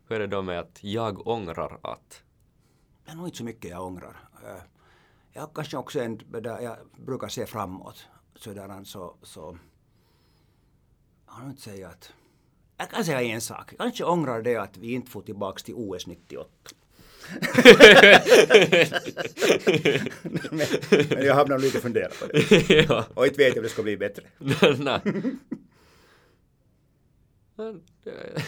Hur 0.09 0.17
är 0.17 0.21
det 0.21 0.27
då 0.27 0.43
med 0.43 0.61
att 0.61 0.85
jag 0.85 1.27
ångrar 1.27 1.79
att? 1.83 2.23
Det 3.05 3.11
är 3.11 3.15
nog 3.15 3.27
inte 3.27 3.39
så 3.39 3.45
mycket 3.45 3.71
jag 3.71 3.87
ångrar. 3.87 4.29
Eh, 4.45 4.63
jag 5.33 5.55
kanske 5.55 5.77
också 5.77 6.01
en, 6.01 6.21
där 6.29 6.61
jag 6.61 6.77
brukar 6.97 7.29
se 7.29 7.47
framåt. 7.47 8.07
Sådär, 8.35 8.85
så, 8.85 9.17
så 9.23 9.59
jag 11.27 11.37
kan 11.37 11.51
inte 11.51 11.63
säga 11.63 11.89
att 11.89 12.13
jag 12.77 12.91
kan 12.91 13.05
säga 13.05 13.23
en 13.23 13.41
sak. 13.41 13.73
Jag 13.73 13.79
kanske 13.79 14.05
ångrar 14.05 14.43
det 14.43 14.57
att 14.57 14.77
vi 14.77 14.93
inte 14.93 15.11
får 15.11 15.23
tillbaka 15.23 15.59
till 15.59 15.75
OS 15.75 16.07
98 16.07 16.51
men, 20.23 20.59
men, 21.09 21.25
jag 21.27 21.35
har 21.35 21.47
nog 21.47 21.61
lite 21.61 21.81
funderat 21.81 22.21
på 22.21 22.27
det. 22.27 22.85
ja. 22.89 23.05
Och 23.15 23.27
inte 23.27 23.39
vet 23.39 23.49
jag 23.49 23.57
om 23.57 23.63
det 23.63 23.69
ska 23.69 23.83
bli 23.83 23.97
bättre. 23.97 24.25
Nej. 24.79 25.01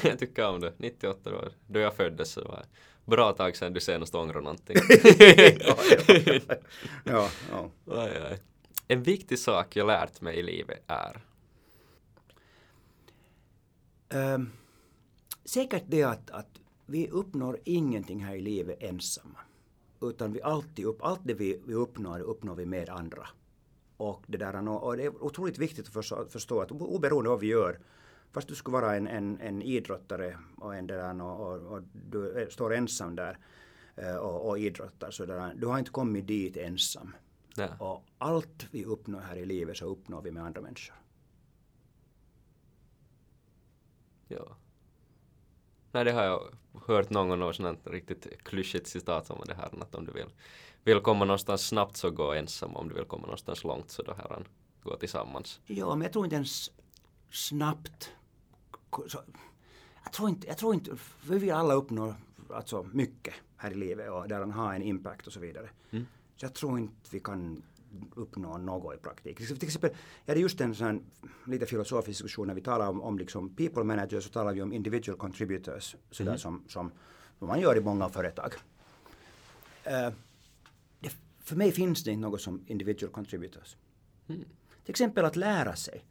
jag 0.02 0.18
tycker 0.18 0.46
om 0.46 0.60
det. 0.60 0.72
98 0.76 1.30
då, 1.30 1.48
då 1.66 1.80
jag 1.80 1.94
föddes 1.94 2.32
så 2.32 2.44
var, 2.44 2.64
bra 3.04 3.32
tag 3.32 3.56
sedan 3.56 3.72
du 3.72 3.80
senast 3.80 4.14
ångrade 4.14 4.40
någonting. 4.40 4.76
ja, 5.60 5.76
ja, 6.08 6.56
ja, 7.04 7.30
ja. 7.50 7.70
Aj, 7.86 8.10
aj. 8.30 8.38
En 8.88 9.02
viktig 9.02 9.38
sak 9.38 9.76
jag 9.76 9.86
lärt 9.86 10.20
mig 10.20 10.36
i 10.38 10.42
livet 10.42 10.82
är 10.86 11.22
Ehm, 14.08 14.50
säkert 15.44 15.84
det 15.86 16.02
att, 16.02 16.30
att 16.30 16.60
vi 16.86 17.08
uppnår 17.08 17.58
ingenting 17.64 18.24
här 18.24 18.34
i 18.34 18.40
livet 18.40 18.82
ensamma. 18.82 19.38
Utan 20.00 20.32
vi 20.32 20.42
alltid 20.42 20.84
upp, 20.84 21.02
allt 21.02 21.20
det 21.24 21.34
vi, 21.34 21.60
vi 21.66 21.74
uppnår, 21.74 22.20
uppnår 22.20 22.54
vi 22.54 22.66
med 22.66 22.88
andra. 22.88 23.28
Och 23.96 24.24
det, 24.26 24.38
där, 24.38 24.68
och 24.68 24.96
det 24.96 25.04
är 25.04 25.24
otroligt 25.24 25.58
viktigt 25.58 25.96
att 25.96 26.32
förstå, 26.32 26.60
att 26.60 26.72
oberoende 26.72 27.30
av 27.30 27.34
vad 27.34 27.40
vi 27.40 27.46
gör, 27.46 27.80
fast 28.32 28.48
du 28.48 28.54
skulle 28.54 28.72
vara 28.72 28.96
en, 28.96 29.06
en, 29.06 29.40
en 29.40 29.62
idrottare 29.62 30.38
och, 30.56 30.76
en 30.76 30.86
där, 30.86 31.22
och, 31.22 31.40
och, 31.40 31.72
och 31.72 31.82
du 32.10 32.48
står 32.50 32.74
ensam 32.74 33.16
där 33.16 33.38
eh, 33.96 34.16
och, 34.16 34.48
och 34.48 34.58
idrottar, 34.58 35.10
så 35.10 35.26
där, 35.26 35.54
du 35.56 35.66
har 35.66 35.78
inte 35.78 35.90
kommit 35.90 36.26
dit 36.26 36.56
ensam. 36.56 37.14
Nej. 37.56 37.70
Och 37.78 38.04
allt 38.18 38.66
vi 38.70 38.84
uppnår 38.84 39.20
här 39.20 39.36
i 39.36 39.44
livet 39.46 39.76
så 39.76 39.84
uppnår 39.84 40.22
vi 40.22 40.30
med 40.30 40.42
andra 40.42 40.60
människor. 40.60 40.96
Ja. 44.28 44.56
Nej, 45.96 46.04
det 46.04 46.12
har 46.12 46.24
jag 46.24 46.42
hört 46.86 47.10
någon 47.10 47.40
gång, 47.40 47.54
sånt 47.54 47.86
riktigt 47.86 48.42
klyschigt 48.42 48.86
citat 48.86 49.30
om 49.30 49.44
det 49.46 49.54
här, 49.54 49.70
att 49.80 49.94
om 49.94 50.06
du 50.06 50.12
vill, 50.12 50.26
vill 50.84 51.00
komma 51.00 51.24
någonstans 51.24 51.66
snabbt 51.66 51.96
så 51.96 52.10
gå 52.10 52.32
ensam, 52.32 52.76
om 52.76 52.88
du 52.88 52.94
vill 52.94 53.04
komma 53.04 53.22
någonstans 53.22 53.64
långt 53.64 53.90
så 53.90 54.02
då 54.02 54.12
här 54.12 54.44
gå 54.82 54.96
tillsammans. 54.96 55.60
Ja, 55.66 55.94
men 55.94 56.02
jag 56.02 56.12
tror 56.12 56.24
inte 56.24 56.36
ens 56.36 56.70
snabbt. 57.30 58.10
Så, 59.06 59.18
jag, 60.04 60.12
tror 60.12 60.28
inte, 60.28 60.46
jag 60.46 60.58
tror 60.58 60.74
inte, 60.74 60.96
vi 61.22 61.38
vill 61.38 61.52
alla 61.52 61.74
uppnå 61.74 62.14
alltså, 62.50 62.86
mycket 62.92 63.34
här 63.56 63.70
i 63.70 63.74
livet 63.74 64.10
och 64.10 64.28
där 64.28 64.40
han 64.40 64.50
har 64.50 64.74
en 64.74 64.82
impact 64.82 65.26
och 65.26 65.32
så 65.32 65.40
vidare. 65.40 65.70
Mm. 65.90 66.06
Så 66.36 66.44
jag 66.44 66.54
tror 66.54 66.78
inte 66.78 67.10
vi 67.10 67.20
kan 67.20 67.62
uppnå 68.14 68.58
något 68.58 68.94
i 68.94 68.98
praktiken. 68.98 69.46
Till 69.46 69.64
exempel, 69.64 69.90
jag 70.24 70.32
hade 70.32 70.40
just 70.40 70.60
en 70.60 70.74
sån 70.74 71.04
lite 71.46 71.66
filosofisk 71.66 72.06
diskussion 72.22 72.46
när 72.46 72.54
vi 72.54 72.60
talar 72.60 72.88
om, 72.88 73.02
om 73.02 73.18
liksom 73.18 73.56
people 73.56 73.84
managers 73.84 74.24
så 74.24 74.30
talar 74.30 74.52
vi 74.52 74.62
om 74.62 74.72
individual 74.72 75.18
contributors, 75.18 75.96
sådär 76.10 76.30
Mm. 76.30 76.38
som, 76.38 76.64
som, 76.68 76.90
man 77.38 77.60
gör 77.60 77.76
i 77.76 77.80
många 77.80 78.08
företag. 78.08 78.54
Eh, 79.84 80.10
det, 81.00 81.12
för 81.40 81.56
mig 81.56 81.72
finns 81.72 82.04
det 82.04 82.10
inte 82.10 82.28
något 82.28 82.40
som 82.40 82.64
individual 82.66 83.12
contributors. 83.12 83.76
Mm. 84.28 84.44
Till 84.84 84.90
exempel 84.90 85.24
att 85.24 85.36
lära 85.36 85.76
sig. 85.76 86.04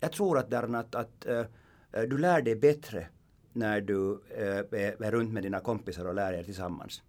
Jag 0.00 0.12
tror 0.12 0.38
att, 0.38 0.50
där, 0.50 0.74
att, 0.74 0.94
att 0.94 1.26
eh, 1.26 1.44
du 1.92 2.18
lär 2.18 2.42
dig 2.42 2.56
bättre 2.56 3.08
när 3.52 3.80
du 3.80 4.20
eh, 4.30 4.46
är, 4.56 5.02
är 5.02 5.10
runt 5.10 5.32
med 5.32 5.42
dina 5.42 5.60
kompisar 5.60 6.04
och 6.04 6.14
lär 6.14 6.32
er 6.32 6.42
tillsammans. 6.42 7.02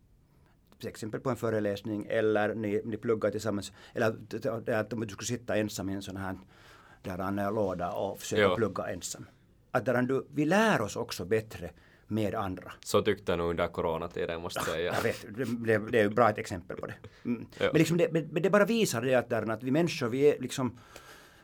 Till 0.79 0.89
exempel 0.89 1.19
på 1.19 1.29
en 1.29 1.35
föreläsning 1.35 2.05
eller 2.09 2.55
ni, 2.55 2.81
ni 2.85 2.97
pluggar 2.97 3.31
tillsammans. 3.31 3.71
Eller 3.93 4.07
att 4.79 4.93
om 4.93 5.01
du 5.01 5.09
skulle 5.09 5.27
sitta 5.27 5.55
ensam 5.55 5.89
i 5.89 5.93
en 5.93 6.01
sån 6.01 6.17
här 6.17 6.37
där 7.01 7.17
han 7.17 7.35
låda 7.35 7.91
och 7.91 8.19
försöka 8.19 8.41
Ja. 8.41 8.55
plugga 8.55 8.83
ensam. 8.87 9.25
Att 9.71 9.85
där 9.85 10.01
du, 10.01 10.27
vi 10.33 10.45
lär 10.45 10.81
oss 10.81 10.95
också 10.95 11.25
bättre 11.25 11.71
med 12.07 12.35
andra. 12.35 12.71
Så 12.79 13.01
tyckte 13.01 13.31
jag 13.31 13.39
nog 13.39 13.49
under 13.49 13.67
coronatiden 13.67 14.41
måste 14.41 14.59
jag 14.59 14.65
säga. 14.65 14.93
Jag 14.93 15.01
vet, 15.01 15.25
det, 15.65 15.91
det, 15.91 15.99
är 15.99 16.05
ett 16.05 16.15
bra 16.15 16.29
ett 16.29 16.37
exempel 16.37 16.77
på 16.77 16.87
det. 16.87 16.95
Mm. 17.25 17.47
Men, 17.59 17.69
liksom 17.73 17.97
det, 17.97 18.11
men 18.11 18.41
det 18.41 18.49
bara 18.49 18.65
visar 18.65 19.01
det 19.01 19.15
att, 19.15 19.29
där, 19.29 19.51
att 19.51 19.63
vi 19.63 19.71
människor, 19.71 20.07
vi 20.09 20.31
är 20.31 20.39
liksom, 20.39 20.79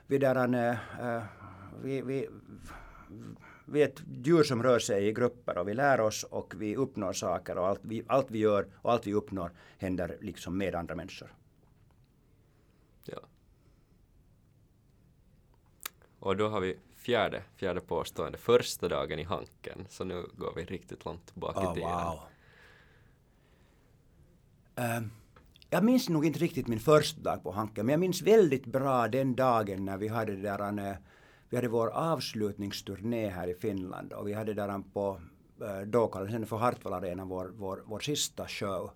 vi, 0.07 0.17
där, 0.17 0.69
äh, 0.69 1.23
vi, 1.83 2.01
vi, 2.01 2.29
vi 3.65 3.81
är 3.81 3.87
ett 3.87 4.01
djur 4.23 4.43
som 4.43 4.63
rör 4.63 4.79
sig 4.79 5.07
i 5.07 5.13
grupper 5.13 5.57
och 5.57 5.67
vi 5.67 5.73
lär 5.73 6.01
oss 6.01 6.23
och 6.23 6.53
vi 6.57 6.75
uppnår 6.75 7.13
saker 7.13 7.57
och 7.57 7.67
allt 7.67 7.79
vi, 7.83 8.03
allt 8.07 8.31
vi 8.31 8.39
gör 8.39 8.67
och 8.73 8.91
allt 8.91 9.07
vi 9.07 9.13
uppnår 9.13 9.51
händer 9.77 10.17
liksom 10.21 10.57
med 10.57 10.75
andra 10.75 10.95
människor. 10.95 11.33
Ja. 13.05 13.19
Och 16.19 16.37
då 16.37 16.47
har 16.47 16.61
vi 16.61 16.77
fjärde, 16.95 17.43
fjärde 17.55 17.81
påstående, 17.81 18.37
första 18.37 18.89
dagen 18.89 19.19
i 19.19 19.23
Hanken. 19.23 19.85
Så 19.89 20.03
nu 20.03 20.25
går 20.33 20.53
vi 20.55 20.65
riktigt 20.65 21.05
långt 21.05 21.25
tillbaka 21.25 21.71
i 21.71 21.75
tiden. 21.75 21.89
Ehm, 24.75 25.11
jag 25.69 25.83
minns 25.83 26.09
nog 26.09 26.25
inte 26.25 26.39
riktigt 26.39 26.67
min 26.67 26.79
första 26.79 27.21
dag 27.21 27.43
på 27.43 27.51
Hanken, 27.51 27.85
men 27.85 27.93
jag 27.93 27.99
minns 27.99 28.21
väldigt 28.21 28.65
bra 28.65 29.07
den 29.07 29.35
dagen 29.35 29.85
när 29.85 29.97
vi 29.97 30.07
hade 30.07 30.35
där 30.35 30.59
en, 30.59 30.79
eh, 30.79 30.95
vi 31.53 31.57
hade 31.57 31.67
vår 31.67 31.89
avslutningsturné 31.89 33.29
här 33.29 33.47
i 33.47 33.53
Finland 33.53 34.13
och 34.13 34.27
vi 34.27 34.33
hade 34.33 34.53
där 34.53 34.83
på 34.93 35.21
eh, 35.61 35.81
då 35.81 36.07
kallades 36.07 36.33
den 36.33 36.45
för 36.45 36.57
Hartwall 36.57 36.93
Arena, 36.93 37.25
vår, 37.25 37.51
vår, 37.57 37.83
vår 37.85 37.99
sista 37.99 38.47
show. 38.47 38.91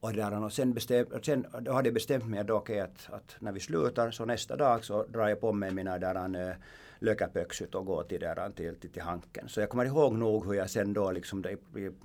Och, 0.00 0.12
där, 0.12 0.44
och 0.44 0.52
sen, 0.52 0.72
bestäm, 0.72 1.06
sen 1.22 1.46
då 1.60 1.72
hade 1.72 1.88
jag 1.88 1.94
bestämt 1.94 2.26
mig 2.26 2.44
då 2.44 2.54
okej, 2.54 2.80
att, 2.80 3.08
att 3.12 3.36
när 3.38 3.52
vi 3.52 3.60
slutar 3.60 4.10
så 4.10 4.24
nästa 4.24 4.56
dag 4.56 4.84
så 4.84 5.02
drar 5.06 5.28
jag 5.28 5.40
på 5.40 5.52
mig 5.52 5.70
mina 5.70 5.98
där, 5.98 6.48
äh, 6.48 6.54
lökäpöksyt 6.98 7.74
och 7.74 7.86
går 7.86 8.02
till, 8.02 8.20
där, 8.20 8.50
till, 8.50 8.76
till, 8.76 8.90
till 8.90 9.02
Hanken. 9.02 9.48
Så 9.48 9.60
jag 9.60 9.68
kommer 9.68 9.84
ihåg 9.84 10.14
nog 10.14 10.46
hur 10.46 10.54
jag 10.54 10.70
sen 10.70 10.92
då 10.92 11.10
liksom, 11.10 11.42
det, 11.42 11.56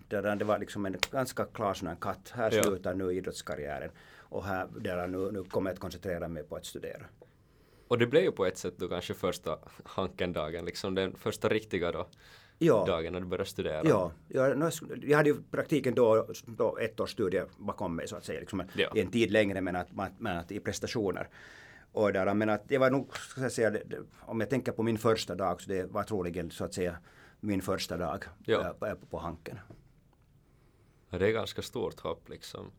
det, 0.07 0.35
det 0.35 0.45
var 0.45 0.59
liksom 0.59 0.85
en 0.85 0.95
ganska 1.11 1.45
klar 1.45 1.73
sån 1.73 1.87
här 1.87 1.97
katt. 2.01 2.29
Här 2.35 2.51
Ja. 2.55 2.63
slutar 2.63 2.93
nu 2.93 3.13
idrottskarriären. 3.13 3.89
Och 4.17 4.45
här, 4.45 4.67
där, 4.79 5.07
nu, 5.07 5.31
nu 5.31 5.43
kommer 5.43 5.69
jag 5.69 5.73
att 5.73 5.79
koncentrera 5.79 6.27
mig 6.27 6.43
på 6.43 6.55
att 6.55 6.65
studera. 6.65 7.05
Och 7.89 7.97
det 7.97 8.07
blev 8.07 8.23
ju 8.23 8.31
på 8.31 8.45
ett 8.45 8.57
sätt 8.57 8.73
då 8.77 8.87
kanske 8.87 9.13
första 9.13 9.59
Hanken-dagen, 9.83 10.65
liksom 10.65 10.95
den 10.95 11.15
första 11.15 11.49
riktiga 11.49 11.91
då, 11.91 12.07
Ja. 12.61 12.85
dagen 12.87 13.13
när 13.13 13.19
du 13.19 13.25
började 13.25 13.49
studera. 13.49 13.81
Ja, 13.85 14.11
jag, 14.27 14.71
jag 15.01 15.17
hade 15.17 15.29
ju 15.29 15.41
praktiken 15.51 15.95
då, 15.95 16.27
då 16.45 16.77
ett 16.77 16.99
års 16.99 17.11
studie 17.11 17.43
bakom 17.57 17.95
mig 17.95 18.07
så 18.07 18.15
att 18.15 18.25
säga, 18.25 18.39
liksom, 18.39 18.63
Ja. 18.75 18.89
en 18.95 19.11
tid 19.11 19.31
längre 19.31 19.61
men 19.61 19.75
att, 19.75 19.87
men 20.19 20.37
att 20.37 20.51
i 20.51 20.59
prestationer. 20.59 21.29
Och 21.91 22.13
där, 22.13 22.33
men 22.33 22.49
att 22.49 22.69
det 22.69 22.77
var 22.77 22.89
nog, 22.91 23.17
ska 23.17 23.41
jag 23.41 23.51
säga, 23.51 23.73
om 24.21 24.39
jag 24.39 24.49
tänker 24.49 24.71
på 24.71 24.83
min 24.83 24.97
första 24.97 25.35
dag 25.35 25.61
så 25.61 25.69
det 25.69 25.83
var 25.91 26.03
troligen 26.03 26.51
så 26.51 26.65
att 26.65 26.73
säga 26.73 26.97
min 27.39 27.61
första 27.61 27.97
dag 27.97 28.25
Ja. 28.45 28.61
äh, 28.61 28.93
på, 28.95 29.05
på 29.09 29.17
Hanken. 29.17 29.59
Det 31.09 31.27
är 31.27 31.31
ganska 31.31 31.61
stort 31.61 31.99
hopp 31.99 32.29
liksom. 32.29 32.71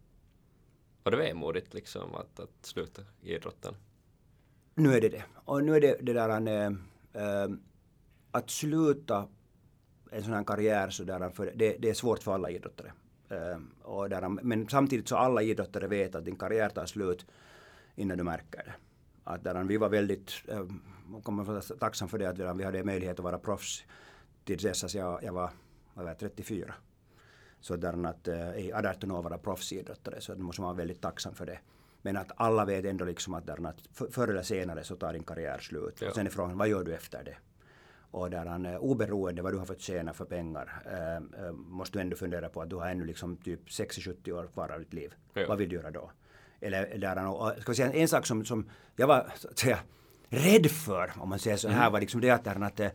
Och 1.03 1.11
det 1.11 1.17
var 1.17 1.25
vemodigt 1.25 1.75
liksom 1.75 2.15
att, 2.15 2.41
att 2.41 2.51
sluta 2.67 3.03
i 3.23 3.35
idrotten. 3.35 3.75
Nu 4.81 4.95
är 4.95 5.01
det 5.01 5.09
det. 5.09 5.25
Och 5.45 5.65
nu 5.65 5.77
är 5.77 5.81
det 5.81 5.97
det 6.01 6.13
där 6.13 6.49
äh, 7.13 7.51
att 8.31 8.51
sluta 8.51 9.29
en 10.11 10.23
sån 10.23 10.33
här 10.33 10.45
karriär 10.45 10.91
så 10.91 11.05
där, 11.05 11.31
för 11.31 11.53
det, 11.55 11.77
det 11.79 11.91
är 11.91 11.95
svårt 11.95 12.23
för 12.23 12.35
alla 12.35 12.51
idrottare. 12.51 12.93
Äh, 13.29 13.59
och 13.83 14.09
där, 14.09 14.29
men 14.29 14.69
samtidigt 14.69 15.09
så 15.09 15.17
alla 15.17 15.43
idrottare 15.43 15.87
vet 15.87 16.15
att 16.15 16.25
din 16.25 16.37
karriär 16.37 16.69
tar 16.69 16.87
slut 16.87 17.27
innan 17.95 18.19
du 18.19 18.25
märker 18.25 18.63
det. 18.65 18.75
Att 19.25 19.45
där, 19.45 19.65
vi 19.65 19.77
var 19.77 19.89
väldigt 19.89 20.33
äh, 20.49 20.65
kommer 21.23 21.45
vara 21.45 21.61
tacksam 21.61 22.09
för 22.09 22.19
det 22.19 22.29
att 22.29 22.37
där, 22.37 22.55
vi 22.55 22.65
hade 22.65 22.85
möjlighet 22.85 23.19
att 23.19 23.25
vara 23.25 23.39
proffs 23.39 23.85
till 24.45 24.59
dess 24.59 24.85
att 24.85 24.95
jag, 24.95 25.25
jag 25.25 25.33
var, 25.33 25.51
var 25.95 26.05
jag, 26.05 26.19
34. 26.19 26.75
Så 27.61 27.77
där 27.77 28.07
att 28.07 28.29
äh, 28.29 28.57
i 28.57 28.73
18 28.73 29.11
år 29.11 29.23
vara 29.23 29.39
proffsidrottare 29.39 30.21
så 30.21 30.35
då 30.35 30.43
måste 30.43 30.61
man 30.61 30.69
vara 30.69 30.77
väldigt 30.77 31.01
tacksam 31.01 31.35
för 31.35 31.47
det. 31.47 31.59
Men 32.03 32.17
att 32.17 32.33
alla 32.37 32.65
vet 32.65 32.85
ändå 32.85 33.05
liksom 33.05 33.35
att, 33.35 33.47
där, 33.47 33.67
att 33.67 33.77
för- 33.93 34.11
förr 34.11 34.29
eller 34.29 34.43
senare 34.43 34.85
så 34.85 34.97
tar 34.97 35.13
din 35.13 35.23
karriär 35.23 35.59
slut. 35.59 35.99
Ja. 36.01 36.09
Och 36.09 36.15
sen 36.15 36.27
är 36.27 36.31
frågan, 36.31 36.59
vad 36.59 36.69
gör 36.69 36.85
du 36.85 36.95
efter 36.95 37.25
det? 37.25 37.37
Och 38.11 38.31
där 38.31 38.47
han, 38.47 38.67
eh, 38.67 38.77
oberoende 38.77 39.43
vad 39.43 39.53
du 39.53 39.59
har 39.59 39.67
fått 39.67 39.81
tjäna 39.81 40.13
för 40.13 40.25
pengar 40.25 40.83
eh, 40.87 41.45
eh, 41.47 41.53
måste 41.53 41.99
du 41.99 42.03
ändå 42.03 42.17
fundera 42.17 42.49
på 42.49 42.63
att 42.63 42.71
du 42.71 42.77
har 42.77 42.89
ännu 42.89 43.05
liksom 43.05 43.37
typ 43.37 43.69
60-70 43.69 44.33
år 44.33 44.47
kvar 44.47 44.69
av 44.73 44.79
ditt 44.79 44.93
liv. 44.93 45.15
Ja. 45.35 45.45
Vad 45.49 45.59
vill 45.59 45.69
du 45.69 45.77
göra 45.77 45.91
då? 45.91 46.11
Eller 46.61 46.99
där 46.99 47.17
han, 47.17 47.27
och, 47.27 47.53
ska 47.61 47.73
vi 47.73 47.77
säga, 47.77 47.93
en 47.93 48.09
sak 48.09 48.27
som, 48.27 48.45
som 48.45 48.71
jag 48.97 49.07
var 49.07 49.33
så 49.37 49.49
att 49.49 49.59
säga, 49.59 49.79
rädd 50.29 50.71
för, 50.71 51.13
om 51.19 51.29
man 51.29 51.39
säger 51.39 51.57
så 51.57 51.69
här, 51.69 51.91
var 51.91 52.01
liksom 52.01 52.21
det 52.21 52.31
att, 52.31 52.45
där, 52.45 52.65
att, 52.65 52.81
eh, 52.81 52.91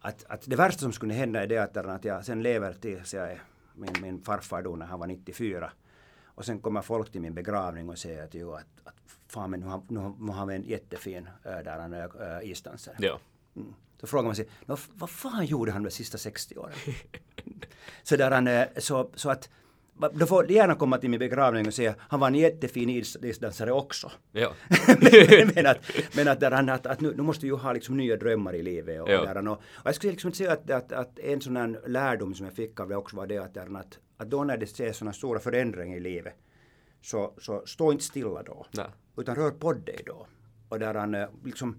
att, 0.00 0.24
att 0.28 0.42
det 0.46 0.56
värsta 0.56 0.80
som 0.80 0.92
skulle 0.92 1.14
hända 1.14 1.42
är 1.42 1.46
det 1.46 1.58
att, 1.58 1.74
där, 1.74 1.84
att 1.84 2.04
jag 2.04 2.24
sen 2.24 2.42
lever 2.42 2.72
tills 2.72 3.14
jag 3.14 3.32
är 3.32 3.42
min, 3.74 3.92
min 4.02 4.20
farfar 4.20 4.62
då 4.62 4.76
när 4.76 4.86
han 4.86 5.00
var 5.00 5.06
94. 5.06 5.72
Och 6.38 6.44
sen 6.44 6.60
kommer 6.60 6.82
folk 6.82 7.12
till 7.12 7.20
min 7.20 7.34
begravning 7.34 7.88
och 7.88 7.98
säger 7.98 8.24
att 8.24 8.34
jo, 8.34 8.52
att, 8.54 8.66
att 8.84 8.94
fan 9.28 9.50
men 9.50 9.60
nu 9.60 9.66
har, 9.66 9.82
nu 9.88 9.98
har, 10.00 10.14
nu 10.18 10.32
har 10.32 10.46
vi 10.46 10.54
en 10.54 10.62
jättefin 10.62 11.28
äh, 11.44 11.50
där 11.52 11.78
han 11.78 11.92
äh, 11.92 12.50
isdanser. 12.50 12.96
Ja. 12.98 13.18
Mm. 13.56 13.74
Då 14.00 14.06
frågar 14.06 14.24
man 14.24 14.36
sig, 14.36 14.48
"Nå, 14.66 14.74
f- 14.74 14.88
vad 14.94 15.10
fan 15.10 15.46
gjorde 15.46 15.72
han 15.72 15.82
de 15.82 15.90
sista 15.90 16.18
60 16.18 16.56
åren? 16.56 16.72
så, 18.02 18.16
där 18.16 18.30
han, 18.30 18.46
eh, 18.48 18.66
så, 18.76 19.10
så 19.14 19.30
att 19.30 19.50
då 20.12 20.26
får 20.26 20.50
gärna 20.50 20.74
komma 20.74 20.98
till 20.98 21.10
min 21.10 21.18
begravning 21.18 21.66
och 21.66 21.74
säga 21.74 21.94
han 21.98 22.20
var 22.20 22.26
en 22.28 22.34
jättefin 22.34 22.90
is- 22.90 23.16
isdansare 23.24 23.72
också. 23.72 24.10
Ja. 24.32 24.52
men, 24.86 25.50
men 25.54 25.66
att, 25.66 25.78
men 26.16 26.28
att, 26.28 26.40
där 26.40 26.50
han, 26.50 26.68
att, 26.68 26.86
att 26.86 27.00
nu, 27.00 27.14
nu 27.16 27.22
måste 27.22 27.42
vi 27.46 27.48
ju 27.48 27.56
ha 27.56 27.72
liksom 27.72 27.96
nya 27.96 28.16
drömmar 28.16 28.54
i 28.54 28.62
livet. 28.62 29.02
Och, 29.02 29.10
Ja. 29.10 29.24
där 29.24 29.34
han, 29.34 29.48
och, 29.48 29.56
och 29.56 29.62
jag 29.84 29.94
skulle 29.94 30.10
liksom 30.12 30.32
säga 30.32 30.52
att, 30.52 30.70
att, 30.70 30.92
att 30.92 31.18
en 31.18 31.40
sån 31.40 31.56
här 31.56 31.80
lärdom 31.88 32.34
som 32.34 32.46
jag 32.46 32.54
fick 32.54 32.80
av 32.80 32.88
det 32.88 32.96
också 32.96 33.16
var 33.16 33.26
det 33.26 33.38
att, 33.38 33.54
där 33.54 33.76
att, 33.76 33.98
att 34.16 34.30
då 34.30 34.44
när 34.44 34.56
det 34.56 34.66
ser 34.66 34.92
sådana 34.92 35.12
stora 35.12 35.40
förändringar 35.40 35.96
i 35.96 36.00
livet 36.00 36.34
så, 37.02 37.34
så 37.38 37.62
stå 37.66 37.92
inte 37.92 38.04
stilla 38.04 38.42
då. 38.42 38.66
Nej. 38.70 38.86
Utan 39.16 39.34
rör 39.34 39.50
på 39.50 39.72
dig 39.72 40.00
då. 40.06 40.26
Och 40.68 40.78
där 40.78 40.94
han 40.94 41.14
eh, 41.14 41.28
liksom 41.44 41.76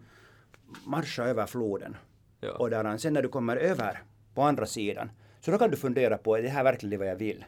marscha 0.86 1.23
över 1.23 1.45
floden. 1.45 1.95
Ja. 2.41 2.51
Och 2.51 2.69
där 2.69 2.84
han, 2.84 2.99
sen 2.99 3.13
när 3.13 3.21
du 3.21 3.29
kommer 3.29 3.58
över 3.58 4.03
på 4.34 4.41
andra 4.41 4.65
sidan 4.65 5.12
Så 5.41 5.51
då 5.51 5.58
kan 5.58 5.71
du 5.71 5.77
fundera 5.77 6.17
på, 6.17 6.36
är 6.38 6.41
det 6.41 6.49
här 6.49 6.63
verkligen 6.63 6.99
vad 6.99 7.08
jag 7.10 7.15
vill? 7.15 7.45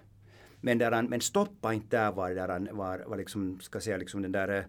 Men, 0.61 0.77
där, 0.77 1.01
men 1.01 1.21
stoppa 1.21 1.73
inte 1.73 1.97
där 1.97 2.11
var, 2.11 2.29
där, 2.29 2.71
var, 2.71 3.03
var 3.07 3.17
liksom, 3.17 3.59
ska 3.59 3.79
säga, 3.79 3.97
liksom 3.97 4.21
den 4.21 4.31
där 4.31 4.57
eh, 4.57 4.63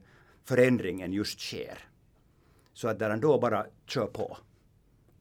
förändringen 0.44 1.12
just 1.12 1.40
sker. 1.40 1.78
Så 2.72 2.88
att 2.88 2.98
där 2.98 3.16
då 3.16 3.38
bara 3.38 3.66
kör 3.87 4.07
på 4.07 4.37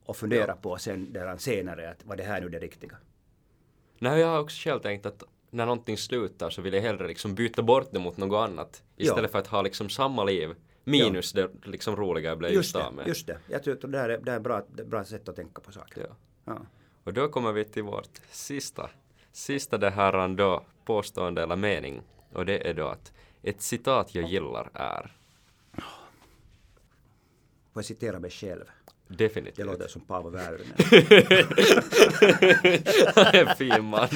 och 0.05 0.17
fundera 0.17 0.47
ja. 0.47 0.55
på 0.55 0.77
sen 0.77 1.13
där 1.13 1.38
senare 1.38 1.89
att 1.89 2.05
var 2.05 2.15
det 2.15 2.23
här 2.23 2.41
nu 2.41 2.49
det 2.49 2.60
riktiga. 2.60 2.97
Nej, 3.99 4.19
jag 4.19 4.27
har 4.27 4.39
också 4.39 4.69
själv 4.69 4.79
tänkt 4.79 5.05
att 5.05 5.23
när 5.49 5.65
någonting 5.65 5.97
slutar 5.97 6.49
så 6.49 6.62
vill 6.62 6.73
jag 6.73 6.81
hellre 6.81 7.07
liksom 7.07 7.36
byta 7.36 7.62
bort 7.63 7.88
det 7.91 7.99
mot 7.99 8.17
något 8.17 8.49
annat. 8.49 8.84
Istället 8.97 9.23
ja. 9.23 9.27
för 9.27 9.39
att 9.39 9.47
ha 9.47 9.62
liksom 9.62 9.89
samma 9.89 10.23
liv 10.23 10.55
minus 10.84 11.36
ja. 11.36 11.41
det 11.41 11.67
liksom 11.67 11.95
roliga 11.95 12.29
jag 12.29 12.38
blev 12.38 12.51
just, 12.51 12.75
av 12.75 12.93
med. 12.93 13.07
Just 13.07 13.27
det, 13.27 13.38
jag 13.47 13.63
tror 13.63 13.73
att 13.73 13.91
det 13.91 13.97
här 13.97 14.10
är, 14.10 14.17
det 14.17 14.31
är 14.31 14.39
bra, 14.39 14.65
bra 14.86 15.03
sätt 15.03 15.29
att 15.29 15.36
tänka 15.36 15.62
på 15.62 15.71
saker. 15.71 16.10
Ja. 16.45 16.57
Och 17.03 17.13
då 17.13 17.27
kommer 17.27 17.51
vi 17.51 17.65
till 17.65 17.84
vårt 17.84 18.21
sista, 18.31 18.89
sista 19.32 19.78
det 19.78 19.89
här 19.89 20.28
då 20.28 20.63
påstående 20.86 21.44
eller 21.44 21.56
mening. 21.56 22.02
Och 22.34 22.46
det 22.46 22.70
är 22.70 22.74
då 22.74 22.88
att 22.88 23.13
ett 23.44 23.62
citat 23.62 24.15
jag 24.15 24.30
gillar 24.30 24.70
är 24.74 25.12
Får 27.74 27.80
jag 27.80 27.86
citera 27.86 28.20
mig 28.20 28.30
själv? 28.30 28.65
Definitivt. 29.08 29.58
Jag 29.58 29.67
låter 29.67 29.88
som 29.88 30.02
Paavo 30.02 30.30
Väyrynen. 30.30 30.74
Han 33.15 33.26
är 33.26 33.50
en 33.50 33.56
fin 33.56 33.86
man. 33.86 34.08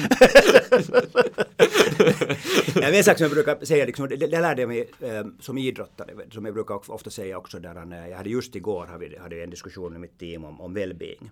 jag 2.74 2.90
vet 2.90 2.94
en 2.94 3.04
sak 3.04 3.18
som 3.18 3.24
jag 3.24 3.30
brukar 3.30 3.64
säga, 3.64 3.84
liksom, 3.86 4.08
det, 4.08 4.16
det 4.16 4.40
lärde 4.40 4.62
jag 4.62 4.68
mig 4.68 4.90
eh, 5.00 5.26
som 5.40 5.58
idrottare, 5.58 6.12
som 6.30 6.44
jag 6.44 6.54
brukar 6.54 6.90
ofta 6.90 7.10
säga 7.10 7.38
också, 7.38 7.58
där 7.58 7.74
han, 7.74 7.92
jag 7.92 8.16
hade 8.16 8.30
just 8.30 8.56
igår 8.56 8.86
hade, 8.86 9.20
hade 9.20 9.42
en 9.42 9.50
diskussion 9.50 9.92
med 9.92 10.00
mitt 10.00 10.18
team 10.18 10.44
om, 10.44 10.60
om 10.60 10.78
well-being. 10.78 11.30